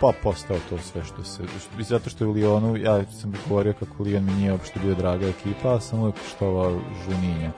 pa 0.00 0.12
postao 0.22 0.56
to 0.70 0.78
sve 0.78 1.04
što 1.04 1.24
se, 1.24 1.42
što, 1.58 1.82
zato 1.82 2.10
što 2.10 2.24
je 2.24 2.28
u 2.28 2.32
Lijonu, 2.32 2.76
ja 2.76 3.04
sam 3.04 3.34
govorio 3.48 3.72
kako 3.72 4.02
Lijan 4.02 4.24
mi 4.24 4.32
nije 4.32 4.52
uopšte 4.52 4.80
bio 4.80 4.94
draga 4.94 5.26
ekipa, 5.26 5.74
a 5.74 5.80
sam 5.80 6.00
uvek 6.00 6.14
štovao 6.36 6.80
Žuninja. 7.04 7.50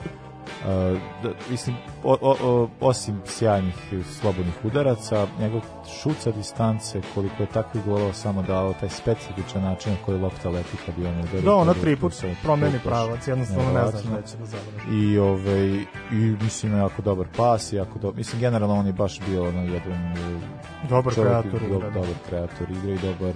Da, 1.23 1.29
mislim, 1.49 1.75
o, 2.03 2.17
o, 2.21 2.35
o, 2.43 2.69
osim 2.81 3.21
sjajnih 3.25 3.75
slobodnih 4.21 4.53
udaraca, 4.63 5.27
njegov 5.39 5.61
šut 6.01 6.15
sa 6.19 6.31
distance, 6.31 7.01
koliko 7.13 7.43
je 7.43 7.47
takvih 7.47 7.85
golova 7.85 8.13
samo 8.13 8.41
dao, 8.41 8.73
taj 8.73 8.89
specifičan 8.89 9.63
način 9.63 9.91
na 9.91 9.97
koji 10.05 10.19
lopta 10.19 10.49
leti 10.49 10.77
kad 10.85 10.97
je 10.97 11.07
on 11.09 11.19
udari. 11.19 11.41
Da, 11.41 11.73
prvi 11.73 11.81
tri 11.81 11.95
put 11.95 12.13
promeni 12.43 12.79
pravac, 12.83 13.27
jednostavno 13.27 13.63
ne 13.63 13.71
znaš 13.71 14.03
Nevjerovatno. 14.03 14.17
gde 14.17 14.27
će 14.27 14.37
da 14.37 14.45
završi. 14.45 14.87
I, 14.91 15.17
ovaj, 15.17 15.67
I 16.11 16.35
mislim 16.43 16.77
jako 16.77 17.01
dobar 17.01 17.27
pas, 17.37 17.73
jako 17.73 17.99
do, 17.99 18.11
mislim 18.11 18.39
generalno 18.39 18.75
on 18.75 18.87
je 18.87 18.93
baš 18.93 19.19
bio 19.27 19.47
ono 19.47 19.61
jedan 19.61 20.15
Dobar 20.89 21.13
čovjek, 21.13 21.31
kreator 21.31 21.59
do, 21.59 21.65
igre, 21.65 21.79
da. 21.79 21.89
dobar 21.89 22.15
kreator 22.29 22.71
igre 22.71 22.93
i 22.93 22.97
dobar 22.97 23.33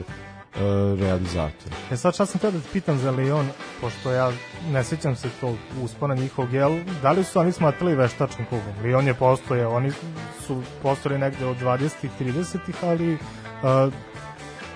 e, 0.56 0.96
realizator. 1.00 1.72
E 1.92 1.98
sad 1.98 2.14
šta 2.14 2.26
sam 2.26 2.42
teo 2.42 2.52
da 2.52 2.60
te 2.60 2.68
pitam 2.74 2.98
za 2.98 3.12
Lyon, 3.12 3.46
pošto 3.82 4.12
ja 4.12 4.32
ne 4.72 4.84
sjećam 4.84 5.16
se 5.16 5.30
tog 5.42 5.56
uspona 5.84 6.16
njihovog, 6.16 6.54
jel, 6.54 6.80
da 7.02 7.12
li 7.12 7.24
su 7.24 7.40
oni 7.40 7.52
smatrali 7.52 7.96
veštačkim 7.96 8.46
klubom? 8.46 8.74
Lyon 8.84 9.08
je 9.08 9.14
postoje, 9.14 9.68
oni 9.68 9.92
su 10.48 10.62
postojali 10.82 11.20
negde 11.20 11.46
od 11.46 11.58
20-ih, 11.58 12.12
30-ih, 12.20 12.76
ali 12.84 13.14
uh, 13.14 13.94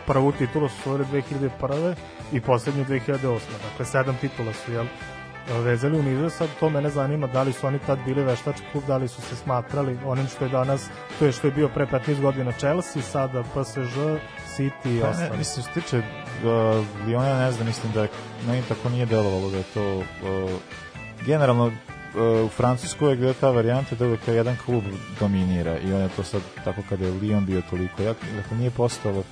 prvu 0.07 0.31
titulu 0.31 0.69
su 0.69 0.75
osvojili 0.75 1.05
2001. 1.61 1.95
i 2.31 2.41
poslednju 2.41 2.85
2008. 2.85 3.39
Dakle, 3.69 3.85
sedam 3.85 4.17
titula 4.21 4.53
su, 4.53 4.71
jel, 4.71 4.85
vezali 5.53 5.99
u 5.99 6.03
nizu, 6.03 6.29
sad 6.29 6.49
to 6.59 6.69
mene 6.69 6.89
zanima 6.89 7.27
da 7.27 7.43
li 7.43 7.53
su 7.53 7.67
oni 7.67 7.79
tad 7.79 7.99
bili 8.05 8.23
veštački 8.23 8.65
klub, 8.71 8.83
da 8.87 8.97
li 8.97 9.07
su 9.07 9.21
se 9.21 9.35
smatrali 9.35 9.97
onim 10.05 10.27
što 10.27 10.45
je 10.45 10.49
danas, 10.49 10.89
to 11.19 11.25
je 11.25 11.31
što 11.31 11.47
je 11.47 11.51
bio 11.51 11.69
pre 11.69 11.85
15 11.85 12.21
godina 12.21 12.51
Chelsea, 12.51 13.01
sada 13.01 13.43
PSG, 13.43 13.97
City 14.57 14.97
i 14.97 15.01
Pa 15.01 15.11
ne, 15.11 15.37
mislim, 15.37 15.63
što 15.63 15.81
tiče 15.81 15.97
uh, 15.97 16.85
Liona, 17.07 17.39
ne 17.39 17.51
znam, 17.51 17.67
mislim 17.67 17.93
da 17.93 18.07
meni 18.47 18.61
tako 18.67 18.89
nije 18.89 19.05
delovalo 19.05 19.49
da 19.49 19.57
je 19.57 19.63
to 19.73 19.97
uh, 19.97 20.03
generalno 21.25 21.65
uh, 21.65 22.45
u 22.45 22.49
Francuskoj 22.49 23.09
je 23.09 23.15
gde 23.15 23.33
ta 23.33 23.49
varijanta 23.49 23.95
da 23.95 24.05
uvek 24.05 24.27
jedan 24.27 24.57
klub 24.65 24.83
dominira 25.19 25.77
i 25.77 25.93
on 25.93 26.01
je 26.01 26.09
to 26.15 26.23
sad 26.23 26.41
tako 26.63 26.81
kada 26.89 27.05
je 27.05 27.11
Lyon 27.11 27.45
bio 27.45 27.61
toliko 27.69 28.01
jak, 28.01 28.17
dakle 28.35 28.57
nije 28.57 28.71
postalo 28.71 29.23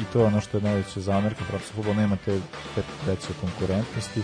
i 0.00 0.04
to 0.12 0.18
je 0.18 0.24
ono 0.24 0.40
što 0.40 0.56
je 0.58 0.62
najveća 0.62 1.00
zamerka 1.00 1.44
francuskog 1.44 1.76
futbola, 1.76 1.96
nema 1.96 2.16
te, 2.16 2.40
te 2.74 2.82
veće 3.06 3.28
konkurentnosti 3.40 4.22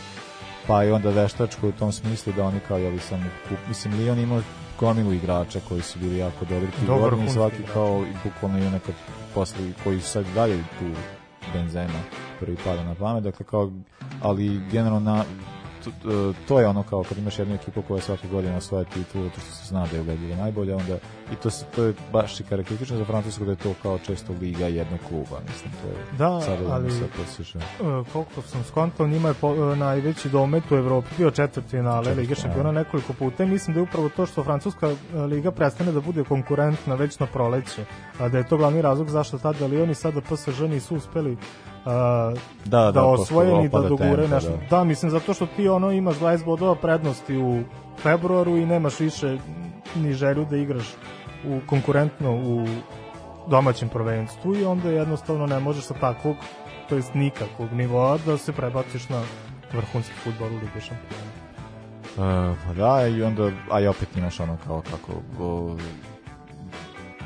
pa 0.69 0.85
i 0.85 0.91
onda 0.91 1.11
veštačko 1.11 1.69
u 1.69 1.73
tom 1.73 1.93
smislu 1.93 2.33
da 2.33 2.45
oni 2.45 2.61
kao 2.69 2.79
jeli 2.79 2.99
samo 2.99 3.25
kup, 3.49 3.59
mislim 3.69 3.95
Lyon 3.95 4.23
imao 4.23 4.43
gomilu 4.81 5.13
igrača 5.13 5.61
koji 5.69 5.83
su 5.83 5.99
bili 5.99 6.19
jako 6.19 6.45
dobri 6.45 6.69
vrhunski 6.87 7.33
svaki 7.33 7.63
kao 7.73 8.03
i 8.03 8.13
bukvalno 8.25 8.59
i 8.59 8.67
onako 8.67 8.93
posle 9.35 9.59
koji 9.85 10.01
su 10.01 10.11
sad 10.11 10.25
dalje 10.35 10.59
tu 10.79 10.85
Benzema 11.53 12.01
prvi 12.41 12.57
pada 12.65 12.85
na 12.85 12.95
pamet, 12.95 13.25
dakle 13.25 13.47
kao 13.47 13.71
ali 14.23 14.61
generalno 14.71 15.13
na 15.13 15.25
to, 16.03 16.35
to 16.49 16.61
je 16.61 16.67
ono 16.67 16.83
kao 16.83 17.05
kad 17.09 17.19
imaš 17.19 17.39
jednu 17.39 17.55
ekipu 17.55 17.83
koja 17.83 18.01
svake 18.01 18.29
godine 18.29 18.57
osvaja 18.57 18.85
titulu, 18.85 19.29
to 19.31 19.41
što 19.41 19.51
se 19.51 19.67
zna 19.69 19.87
da 19.87 19.97
je 19.97 20.03
ubedljivo 20.03 20.37
najbolja, 20.37 20.77
onda 20.77 20.95
i 21.33 21.37
to, 21.43 21.51
se, 21.51 21.65
to 21.77 21.85
je 21.85 21.95
baš 22.13 22.41
i 22.41 22.43
karakteristično 22.43 22.97
za 22.97 23.05
Francusku 23.05 23.45
da 23.45 23.51
je 23.51 23.57
to 23.57 23.75
kao 23.83 23.99
često 23.99 24.33
liga 24.41 24.67
jednog 24.67 25.01
kluba, 25.09 25.41
mislim, 25.49 25.73
to 25.83 25.89
je 25.89 25.95
Da, 26.19 26.41
sada 26.41 26.75
ali 26.75 26.91
sa 26.91 27.05
posješa. 27.17 27.59
e, 27.59 27.63
koliko 28.13 28.43
sam 28.43 28.65
skontao, 28.65 29.07
njima 29.07 29.29
je 29.29 29.35
po, 29.35 29.55
e, 29.73 29.77
najveći 29.77 30.29
domet 30.29 30.71
u 30.71 30.75
Evropi 30.75 31.09
bio 31.19 31.31
četvrt 31.31 31.67
finale 31.71 32.05
Četvrt 32.05 32.19
Lige 32.19 32.35
šampiona 32.35 32.73
nekoliko 32.73 33.13
puta 33.13 33.47
mislim 33.47 33.75
da 33.75 33.81
je 33.81 33.85
upravo 33.85 34.09
to 34.09 34.27
što 34.27 34.45
Francuska 34.45 34.89
e, 34.89 35.19
liga 35.19 35.51
prestane 35.51 35.93
da 35.93 36.01
bude 36.01 36.25
konkurentna 36.25 36.95
već 36.95 37.19
na 37.19 37.27
proleće, 37.27 37.85
a 38.19 38.29
da 38.29 38.39
je 38.39 38.49
to 38.49 38.57
glavni 38.57 38.83
razlog 38.83 39.09
zašto 39.11 39.39
tada 39.39 39.69
Lyon 39.69 39.91
i 39.91 39.95
sada 39.95 40.21
PSG 40.21 40.61
nisu 40.61 40.97
uspeli 40.97 41.37
a, 41.85 42.35
Da, 42.65 42.81
da, 42.81 42.93
da 42.93 43.01
posle 43.01 43.23
osvoje 43.23 43.63
ni 43.63 43.69
da 43.69 43.81
dogure 43.81 44.29
nešto. 44.29 44.51
da. 44.51 44.77
Da. 44.77 44.85
mislim, 44.85 45.11
zato 45.11 45.35
što 45.35 45.47
ti 45.47 45.69
ono 45.79 45.91
imaš 45.93 46.17
20 46.17 46.45
bodova 46.45 46.75
prednosti 46.75 47.37
u 47.39 47.63
februaru 48.03 48.57
i 48.57 48.67
nemaš 48.67 49.01
više 49.01 49.39
ni 49.97 50.13
želju 50.13 50.45
da 50.51 50.57
igraš 50.57 50.95
u 51.47 51.61
konkurentno 51.67 52.35
u 52.37 52.67
domaćem 53.51 53.89
prvenstvu 53.89 54.57
i 54.57 54.65
onda 54.65 54.91
jednostavno 54.91 55.47
ne 55.47 55.61
možeš 55.61 55.85
sa 55.85 55.95
takvog, 55.95 56.37
to 56.89 56.97
jest 56.97 57.15
nikakvog 57.15 57.73
nivoa 57.73 58.19
da 58.27 58.39
se 58.39 58.53
prebaciš 58.53 59.09
na 59.09 59.23
vrhunski 59.73 60.15
futbol 60.15 60.49
u 60.49 60.59
Lige 60.59 60.81
šampiona. 60.81 61.33
Uh, 62.17 62.57
pa 62.67 62.75
da, 62.75 63.07
i 63.07 63.23
onda, 63.23 63.51
a 63.71 63.81
i 63.81 63.87
opet 63.87 64.17
imaš 64.17 64.41
ono 64.41 64.57
kao 64.67 64.83
kako, 64.91 65.13
o, 65.45 65.77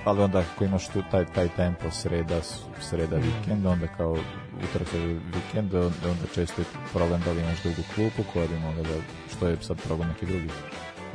ali 0.04 0.22
onda 0.22 0.38
ako 0.38 0.64
imaš 0.64 0.88
tu 0.88 1.02
taj, 1.10 1.24
taj 1.26 1.48
tempo 1.48 1.90
sreda, 1.90 2.40
sreda 2.80 3.16
Mhm. 3.18 3.26
vikend, 3.26 3.66
onda 3.66 3.86
kao 3.86 4.16
utorak 4.64 4.88
sreda 4.88 5.20
vikend, 5.34 5.74
onda 5.74 6.08
onda 6.10 6.26
često 6.34 6.60
je 6.60 6.66
problem 6.92 7.20
da 7.24 7.32
li 7.32 7.40
imaš 7.40 7.62
dugu 7.62 7.82
klupu 7.94 8.22
koja 8.32 8.46
bi 8.46 8.58
mogla 8.58 8.82
da, 8.82 8.96
što 9.36 9.48
je 9.48 9.56
sad 9.60 9.82
problem 9.82 10.08
neki 10.08 10.26
drugi 10.26 10.48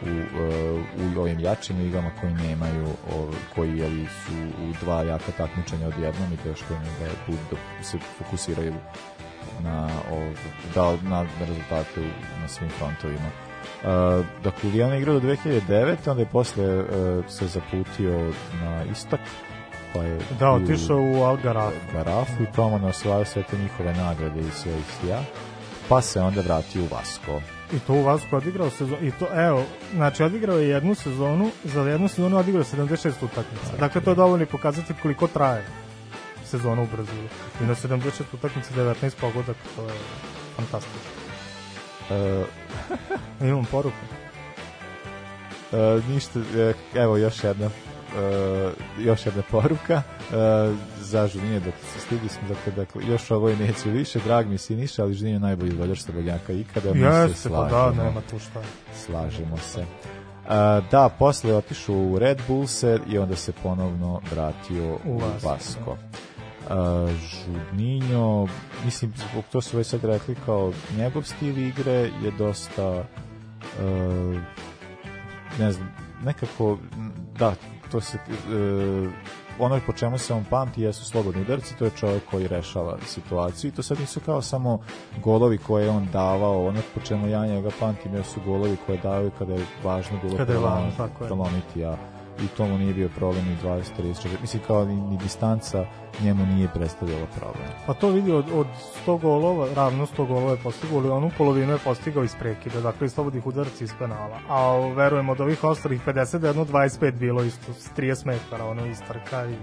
u, 0.02 0.10
uh, 0.10 1.16
u 1.18 1.22
ovim 1.22 1.40
jačim 1.40 1.78
ligama 1.78 2.12
koji 2.22 2.34
nemaju 2.34 2.88
koji 3.56 3.78
jeli, 3.78 4.06
su 4.06 4.34
u 4.64 4.74
dva 4.82 5.04
jaka 5.04 5.32
takmičenja 5.32 5.88
odjednom 5.88 6.34
i 6.34 6.38
teško 6.38 6.74
im 6.74 6.80
da, 7.00 7.10
budu, 7.28 7.40
da 7.78 7.84
se 7.84 7.98
fokusiraju 8.18 8.74
na, 9.64 9.90
o, 10.12 10.32
da, 10.76 11.10
na, 11.10 11.26
rezultate 11.40 12.02
na 12.42 12.48
svim 12.48 12.70
frontovima. 12.70 13.30
Uh, 13.84 14.26
dakle, 14.44 14.70
Lyon 14.70 14.92
je 14.92 15.00
igrao 15.00 15.20
do 15.20 15.28
2009. 15.28 16.10
onda 16.10 16.22
je 16.22 16.26
posle 16.26 16.80
uh, 16.80 16.86
se 17.28 17.48
zaputio 17.48 18.34
na 18.62 18.84
istok, 18.92 19.20
pa 19.98 20.04
je 20.04 20.20
Da, 20.40 20.46
i 20.46 20.50
u 20.50 20.54
otišao 20.54 20.98
u 20.98 21.24
Algaraf. 21.24 21.74
Garafu 21.94 22.44
i 22.44 22.56
tamo 22.56 22.78
ne 22.78 22.88
osvajao 22.88 23.26
sve 23.26 23.44
te 23.44 23.58
njihove 23.58 23.94
nagrade 23.94 24.40
i 24.40 24.52
sve 24.52 24.72
i 24.72 25.08
ja, 25.08 25.22
pa 25.90 26.02
se 26.02 26.22
onda 26.22 26.42
vratio 26.42 26.84
u 26.84 26.88
Vasko. 26.96 27.42
I 27.74 27.80
to 27.80 27.94
u 27.94 28.04
Vasku 28.04 28.36
odigrao 28.36 28.70
sezonu, 28.70 29.08
i 29.08 29.12
to, 29.12 29.28
evo, 29.36 29.64
znači 29.96 30.24
odigrao 30.24 30.58
je 30.58 30.70
jednu 30.70 30.96
sezonu, 30.96 31.50
za 31.64 31.82
jednu 31.82 32.08
sezonu 32.08 32.38
odigrao 32.38 32.64
76 32.64 33.10
utakmica. 33.22 33.78
Dakle, 33.80 34.02
to 34.02 34.10
je 34.10 34.16
dovoljno 34.16 34.46
pokazati 34.46 34.94
koliko 35.02 35.28
traje 35.28 35.66
sezona 36.46 36.82
u 36.82 36.88
Brazilu. 36.96 37.28
I 37.62 37.66
na 37.66 37.76
76 37.76 38.24
utakmica 38.34 38.70
19 38.76 39.12
pogodak, 39.22 39.56
to 39.76 39.82
je 39.82 39.94
fantastično. 40.56 41.10
Uh, 42.10 42.46
Imam 43.50 43.66
poruku. 43.66 43.96
Uh, 45.72 46.10
ništa, 46.10 46.40
e, 46.40 46.74
evo 46.96 47.18
još 47.18 47.44
jedna 47.44 47.70
još 49.00 49.26
jedna 49.26 49.42
poruka. 49.52 50.02
Uh, 50.30 50.78
za 51.00 51.28
Žulinje 51.28 51.60
dok 51.60 51.74
se 51.94 52.00
stigli 52.00 52.30
smo 52.30 52.48
dakle, 52.48 52.72
dakle, 52.72 53.02
još 53.08 53.32
ovo 53.32 53.50
i 53.50 53.56
neće 53.56 53.90
više. 53.90 54.20
Drag 54.20 54.48
mi 54.48 54.58
si 54.58 54.76
Niša, 54.76 55.04
ali 55.04 55.14
Žulinje 55.14 55.36
je 55.36 55.40
najbolji 55.40 55.70
izvođač 55.70 56.00
slobodnjaka 56.00 56.54
ikada 56.54 56.94
mi 56.94 57.00
se 57.00 57.06
Jeste, 57.06 57.50
pa 57.50 57.64
da, 57.64 57.70
slažemo. 57.70 58.04
nema 58.04 58.22
tu 58.22 58.40
šta. 58.40 58.62
slažemo 59.06 59.58
se. 59.58 59.80
Uh, 59.80 60.54
da, 60.92 61.10
posle 61.20 61.50
je 61.50 61.56
otišao 61.56 61.96
u 61.96 62.20
Red 62.20 62.42
Bull 62.48 62.68
se 62.68 63.00
i 63.08 63.18
onda 63.18 63.36
se 63.36 63.52
ponovno 63.64 64.22
vratio 64.32 64.98
u, 65.06 65.22
Vasko. 65.44 65.92
Uh, 65.92 67.10
Žudninjo, 67.10 68.48
mislim, 68.86 69.14
zbog 69.32 69.44
to 69.52 69.62
su 69.62 69.78
već 69.78 69.88
sad 69.88 70.04
rekli 70.04 70.36
kao 70.46 70.74
njegov 70.98 71.24
stil 71.24 71.58
igre 71.58 71.92
je 71.94 72.32
dosta 72.38 72.90
uh, 72.90 73.06
ne 75.60 75.72
znam, 75.72 75.96
nekako 76.24 76.78
da, 77.40 77.54
to 77.88 78.02
se 78.02 78.18
uh, 78.18 79.10
ono 79.60 79.80
po 79.86 79.94
čemu 79.94 80.18
se 80.18 80.34
on 80.34 80.44
pamti 80.50 80.82
jesu 80.82 81.06
slobodni 81.06 81.42
udarci, 81.42 81.78
to 81.78 81.86
je 81.86 81.92
čovjek 81.92 82.24
koji 82.32 82.48
rešava 82.48 82.98
situaciju 83.06 83.68
i 83.68 83.72
to 83.72 83.84
sad 83.84 84.00
nisu 84.00 84.20
kao 84.20 84.42
samo 84.42 84.80
golovi 85.24 85.58
koje 85.58 85.84
je 85.84 85.90
on 85.90 86.08
davao, 86.14 86.68
ono 86.68 86.82
po 86.96 87.02
čemu 87.02 87.28
ja 87.28 87.46
njega 87.48 87.70
pamtim 87.80 88.16
jesu 88.16 88.40
golovi 88.46 88.78
koje 88.86 88.98
davaju 88.98 89.32
kada 89.40 89.54
je 89.54 89.66
važno 89.84 90.20
bilo 90.24 90.38
Kada 90.38 90.54
je 90.54 90.60
prelom- 90.60 90.74
važno, 90.74 90.92
tako 90.98 91.24
je. 91.24 91.28
prelomiti, 91.28 91.86
a 91.86 91.98
i 92.44 92.48
to 92.48 92.66
mu 92.68 92.78
nije 92.78 92.94
bio 92.94 93.10
problem 93.10 93.46
ni 93.46 93.58
20, 93.64 93.84
30, 94.00 94.28
40, 94.28 94.42
mislim 94.42 94.64
kao 94.68 94.86
ni, 94.86 94.96
ni 94.96 95.18
distanca 95.18 95.86
njemu 96.24 96.46
nije 96.46 96.68
predstavljala 96.74 97.26
problem. 97.40 97.68
Pa 97.86 97.94
to 97.94 98.10
vidi 98.10 98.32
od, 98.32 98.46
od 98.54 98.68
100 99.06 99.22
golova, 99.22 99.68
ravno 99.76 100.06
100 100.06 100.28
golova 100.28 100.52
je 100.52 100.58
postigao, 100.64 101.00
ali 101.00 101.10
onu 101.10 101.32
polovinu 101.38 101.72
je 101.72 101.78
postigao 101.78 102.24
iz 102.24 102.36
prekida, 102.40 102.82
dakle 102.82 103.06
iz 103.06 103.14
slobodnih 103.14 103.48
udarci 103.48 103.84
iz 103.84 103.94
penala. 104.00 104.40
A 104.50 104.78
verujem 104.96 105.30
od 105.30 105.42
ovih 105.42 105.64
ostalih 105.64 106.02
50 106.08 106.38
da 106.38 106.48
je 106.48 106.50
jedno 106.50 106.66
25 106.66 107.12
bilo 107.12 107.44
isto 107.44 107.74
s 107.74 107.90
30 107.98 108.26
metara, 108.26 108.66
ono 108.66 108.86
iz 108.86 109.02
trka 109.08 109.46
i... 109.46 109.56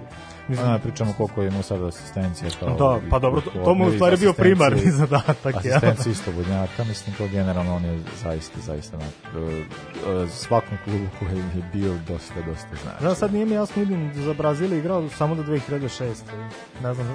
Mislim, 0.49 0.69
a, 0.69 0.79
pričamo 0.79 1.13
koliko 1.13 1.43
je 1.43 1.49
imao 1.49 1.63
sada 1.63 1.87
asistencija. 1.87 2.51
Kao 2.61 2.69
Da, 2.69 3.01
pa 3.11 3.19
dobro, 3.19 3.41
to- 3.41 3.51
to 3.65 3.75
mu 3.75 3.91
stvari 3.91 4.17
bio 4.17 4.33
primarni 4.33 4.91
zadatak, 5.01 5.55
ja. 5.55 5.59
Asistencija 5.77 6.13
isto 6.13 6.33
budnjaka, 6.33 6.85
mislim, 6.85 7.17
to 7.17 7.29
generalno 7.29 7.77
on 7.77 7.85
je 7.85 8.01
zaista, 8.23 8.61
zaista 8.61 8.97
na, 8.97 9.05
uh, 9.05 9.49
uh, 9.49 10.31
svakom 10.31 10.79
klubu 10.85 11.05
koji 11.19 11.37
je 11.39 11.63
bio 11.73 11.95
dosta, 12.09 12.35
dosta 12.47 12.69
znači. 12.83 13.03
Da, 13.05 13.15
sad 13.15 13.33
nije 13.33 13.47
mi 13.47 13.55
jasno, 13.55 13.83
vidim 13.83 14.11
za 14.15 14.35
Brazil 14.35 14.73
je 14.73 14.79
igrao 14.79 15.09
samo 15.09 15.35
do 15.35 15.43
2006. 15.43 16.05
Ne 16.83 16.95
znam, 16.95 17.07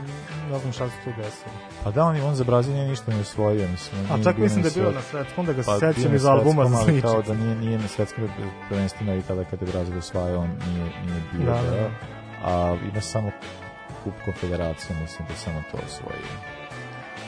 ne 0.51 0.59
znam 0.59 0.73
šta 0.73 0.89
se 0.89 0.95
tu 1.03 1.09
desilo. 1.17 1.51
Pa 1.83 1.91
da, 1.91 2.03
on, 2.03 2.21
on 2.21 2.35
za 2.35 2.43
Brazil 2.43 2.73
nije 2.73 2.87
ništa 2.87 3.11
ne 3.11 3.19
osvojio, 3.19 3.67
mislim. 3.67 4.01
A 4.11 4.23
čak 4.23 4.37
mislim 4.37 4.61
da 4.61 4.67
je 4.67 4.73
bio 4.73 4.91
na 4.91 5.01
svetskom, 5.01 5.45
da 5.45 5.53
ga 5.53 5.61
Pa, 5.65 5.79
sećam 5.79 6.15
iz 6.15 6.25
albuma 6.25 6.65
za 6.65 6.77
ali 6.77 7.01
kao 7.01 7.21
da 7.21 7.33
nije, 7.33 7.55
nije 7.55 7.77
na 7.77 7.87
svetskom 7.87 8.29
prvenstvima 8.69 9.13
i 9.15 9.21
tada 9.21 9.43
kad 9.43 9.61
je 9.61 9.67
Brazil 9.67 9.97
osvajao, 9.97 10.41
on 10.41 10.49
nije, 10.67 10.83
nije 11.05 11.21
bio 11.33 11.45
Da, 11.45 11.61
da, 11.61 11.71
da. 11.71 11.89
A 12.43 12.77
ima 12.91 13.01
samo 13.01 13.31
kup 14.03 14.13
konfederacije, 14.25 14.95
mislim 15.01 15.27
da 15.27 15.35
samo 15.35 15.63
to 15.71 15.77
osvojio. 15.87 16.35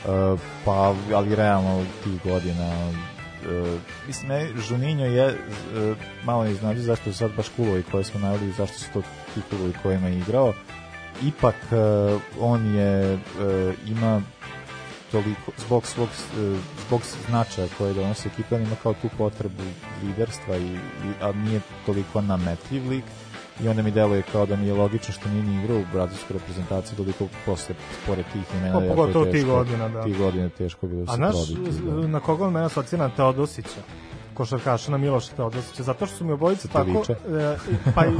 Uh, 0.04 0.40
pa, 0.64 0.94
ali 1.14 1.34
realno 1.34 1.84
tih 2.04 2.22
godina 2.24 2.92
mislim, 4.06 4.28
meni 4.28 4.60
Žuninjo 4.60 5.06
je 5.06 5.26
e, 5.28 5.34
malo 6.24 6.46
iznenađuje 6.46 6.84
zašto 6.84 7.12
su 7.12 7.18
sad 7.18 7.30
baš 7.36 7.48
klubovi 7.48 7.82
koje 7.90 8.04
smo 8.04 8.20
naveli, 8.20 8.52
zašto 8.52 8.78
su 8.78 8.86
to 8.92 9.02
ti 9.34 9.40
kojima 9.82 10.08
je 10.08 10.18
igrao. 10.18 10.52
Ipak 11.22 11.54
e, 11.54 11.76
on 12.40 12.74
je, 12.74 13.14
e, 13.14 13.18
ima 13.86 14.22
toliko, 15.12 15.52
zbog 15.66 15.86
svog, 15.86 16.08
e, 16.08 16.56
zbog 16.86 17.00
značaja 17.28 17.68
koje 17.78 17.94
donosi 17.94 18.28
ekipa, 18.28 18.56
ima 18.56 18.76
kao 18.82 18.94
tu 18.94 19.08
potrebu 19.18 19.62
liderstva, 20.02 20.56
i, 20.56 20.66
i, 20.72 20.78
a 21.20 21.32
nije 21.32 21.60
toliko 21.86 22.20
nametljiv 22.20 22.88
lik 22.88 23.04
i 23.60 23.68
onda 23.68 23.82
mi 23.82 23.90
deluje 23.90 24.22
kao 24.32 24.46
da 24.46 24.56
mi 24.56 24.66
je 24.66 24.74
logično 24.74 25.14
što 25.14 25.28
nije 25.28 25.42
ni 25.42 25.64
igrao 25.64 25.78
u 25.78 25.84
brazilskoj 25.92 26.34
reprezentaciji 26.34 26.96
toliko 26.96 27.24
posle, 27.46 27.74
pored 28.06 28.24
tih 28.32 28.42
imena. 28.54 28.78
Pa, 28.78 28.84
je 28.84 28.88
pogotovo 28.88 29.24
tih 29.24 29.46
godina, 29.46 29.88
da. 29.88 30.02
Tih 30.02 30.18
godina 30.18 30.44
je 30.44 30.50
teško 30.50 30.86
bilo 30.86 31.02
A 31.02 31.06
se 31.06 31.16
znaš, 31.16 31.34
probiti. 31.54 31.82
da. 31.82 32.06
na 32.06 32.20
koga 32.20 32.46
on 32.46 32.52
mene 32.52 32.66
asocira 32.66 33.08
na 33.08 33.14
Teodosića? 33.14 33.80
košarkaša 34.34 34.90
na 34.90 34.98
Miloša 34.98 35.36
Teodosića, 35.36 35.82
zato 35.82 36.06
što 36.06 36.16
su 36.16 36.24
mi 36.24 36.38
to 36.38 36.68
tako, 36.72 36.98
liče? 36.98 37.12
e, 37.12 37.56
pa 37.94 38.04
e, 38.08 38.10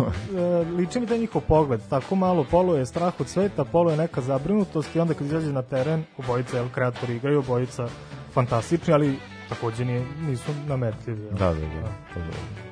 liči 0.76 1.01
mi 1.01 1.07
taj 1.07 1.18
njihov 1.18 1.43
pogled, 1.49 1.80
tako 1.91 2.14
malo 2.14 2.45
polo 2.51 2.76
je 2.76 2.87
strah 2.87 3.20
od 3.20 3.28
sveta, 3.28 3.64
polo 3.64 3.91
je 3.91 3.97
neka 3.97 4.20
zabrinutost 4.20 4.97
i 4.97 5.01
onda 5.01 5.14
kad 5.14 5.26
izađe 5.26 5.53
na 5.53 5.62
teren, 5.62 6.05
obojica, 6.18 6.57
jel, 6.57 6.68
kreatori 6.74 7.16
igraju, 7.16 7.39
obojica 7.39 7.89
fantastični, 8.33 8.95
ali 8.95 9.18
takođe 9.49 9.85
nije, 9.85 10.07
nisu 10.28 10.53
nametljivi. 10.66 11.22
jel? 11.24 11.33
Da, 11.33 11.55
da, 11.55 11.61
da. 11.61 12.72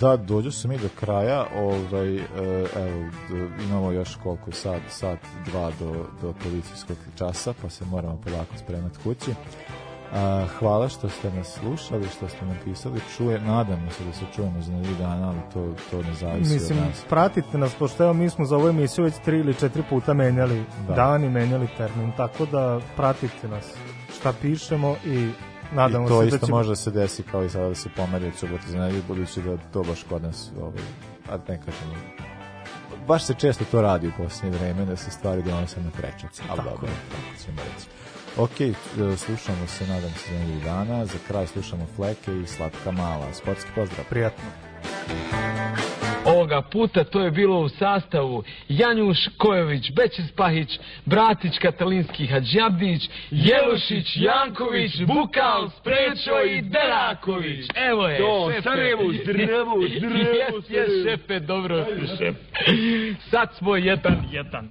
Da, 0.00 0.16
dođu 0.16 0.52
se 0.52 0.68
mi 0.68 0.78
do 0.78 0.88
kraja, 1.00 1.44
ovaj, 1.56 2.16
e, 2.16 2.20
evo, 2.76 3.10
imamo 3.68 3.90
još 3.90 4.16
koliko, 4.22 4.52
sat, 4.52 4.82
sat, 4.88 5.18
dva 5.50 5.70
do, 5.80 5.92
do 6.22 6.34
policijskog 6.42 6.96
časa, 7.18 7.54
pa 7.62 7.70
se 7.70 7.84
moramo 7.84 8.20
polako 8.24 8.56
spremati 8.58 8.98
kući. 9.04 9.34
A, 10.12 10.46
hvala 10.58 10.88
što 10.88 11.08
ste 11.08 11.30
nas 11.30 11.58
slušali, 11.60 12.08
što 12.16 12.28
ste 12.28 12.44
nam 12.46 12.56
pisali, 12.64 13.00
čuje, 13.16 13.40
nadamo 13.40 13.90
se 13.90 14.04
da 14.04 14.12
se 14.12 14.24
čujemo 14.36 14.60
za 14.62 14.72
nedelju 14.72 14.94
dana, 14.98 15.28
ali 15.28 15.38
to, 15.54 15.74
to 15.90 16.02
ne 16.02 16.14
zavisi 16.14 16.54
Mislim, 16.54 16.78
od 16.78 16.84
nas. 16.84 17.04
pratite 17.08 17.58
nas, 17.58 17.74
pošto 17.74 18.04
evo 18.04 18.12
mi 18.12 18.30
smo 18.30 18.44
za 18.44 18.56
ovu 18.56 18.68
emisiju 18.68 19.04
već 19.04 19.14
tri 19.24 19.38
ili 19.38 19.54
četiri 19.54 19.82
puta 19.90 20.14
menjali 20.14 20.64
Da. 20.88 20.94
dan 20.94 21.24
i 21.24 21.28
menjali 21.30 21.68
termin, 21.76 22.12
tako 22.16 22.46
da 22.46 22.80
pratite 22.96 23.48
nas 23.48 23.74
šta 24.18 24.32
pišemo 24.42 24.96
i 25.04 25.30
nadamo 25.72 26.06
I 26.06 26.08
to 26.08 26.20
se 26.20 26.26
isto 26.26 26.38
da 26.38 26.46
ćemo... 26.46 26.58
može 26.58 26.68
da 26.68 26.76
se 26.76 26.90
desi 26.90 27.22
kao 27.22 27.44
i 27.44 27.48
sada 27.48 27.68
da 27.68 27.74
se 27.74 27.88
pomeri 27.96 28.26
od 28.26 28.34
subote 28.34 28.66
za 28.66 28.78
nedelju, 28.78 29.02
budući 29.08 29.42
da 29.42 29.56
to 29.72 29.82
baš 29.82 30.02
kod 30.02 30.22
nas, 30.22 30.50
ovaj, 30.60 30.82
a 31.30 31.36
ne 31.48 31.60
kažemo, 31.64 31.94
baš 33.06 33.24
se 33.24 33.34
često 33.34 33.64
to 33.70 33.82
radi 33.82 34.08
u 34.08 34.12
posljednje 34.16 34.58
vreme, 34.58 34.84
da 34.84 34.96
se 34.96 35.10
stvari 35.10 35.42
donose 35.42 35.80
na 35.80 35.90
prečac, 35.90 36.40
ali 36.48 36.56
Tako 36.56 36.70
dobro, 36.70 36.88
tako 37.10 37.44
ćemo 37.44 37.60
reći. 37.60 37.86
Ok, 38.36 38.60
e, 38.60 39.16
slušamo 39.16 39.66
se, 39.66 39.86
nadam 39.86 40.10
se, 40.10 40.32
za 40.32 40.38
nedelju 40.38 40.60
dana, 40.60 41.06
za 41.06 41.18
kraj 41.28 41.46
slušamo 41.46 41.86
Fleke 41.96 42.40
i 42.40 42.46
Slatka 42.46 42.90
Mala. 42.90 43.32
Sportski 43.32 43.70
pozdrav. 43.74 44.06
Prijatno. 44.10 44.44
Ovoga 46.26 46.62
puta 46.62 47.04
to 47.04 47.20
je 47.20 47.30
bilo 47.30 47.60
u 47.60 47.68
sastavu 47.68 48.44
Janjuš 48.68 49.18
Kojović, 49.36 49.92
Bećis 49.92 50.32
Pahić, 50.36 50.78
Bratić 51.04 51.58
Katalinski 51.58 52.26
Hadžabdić, 52.26 53.10
Jelušić, 53.30 54.16
Janković, 54.16 54.92
Bukal, 55.02 55.70
Sprečo 55.80 56.42
i 56.50 56.62
Deraković. 56.62 57.66
Evo 57.74 58.08
je, 58.08 58.18
To, 58.18 58.50
šefe. 58.50 58.62
Sarajevo, 58.62 59.12
zdravo, 59.22 59.76
zdravo, 59.96 60.26
Jes, 60.40 60.70
jes, 60.70 60.90
šefe, 61.04 61.40
dobro 61.40 61.84
ste, 61.84 62.16
šef. 62.16 62.36
Sad 63.30 63.54
smo 63.54 63.76
jedan, 63.76 64.28
jedan. 64.32 64.70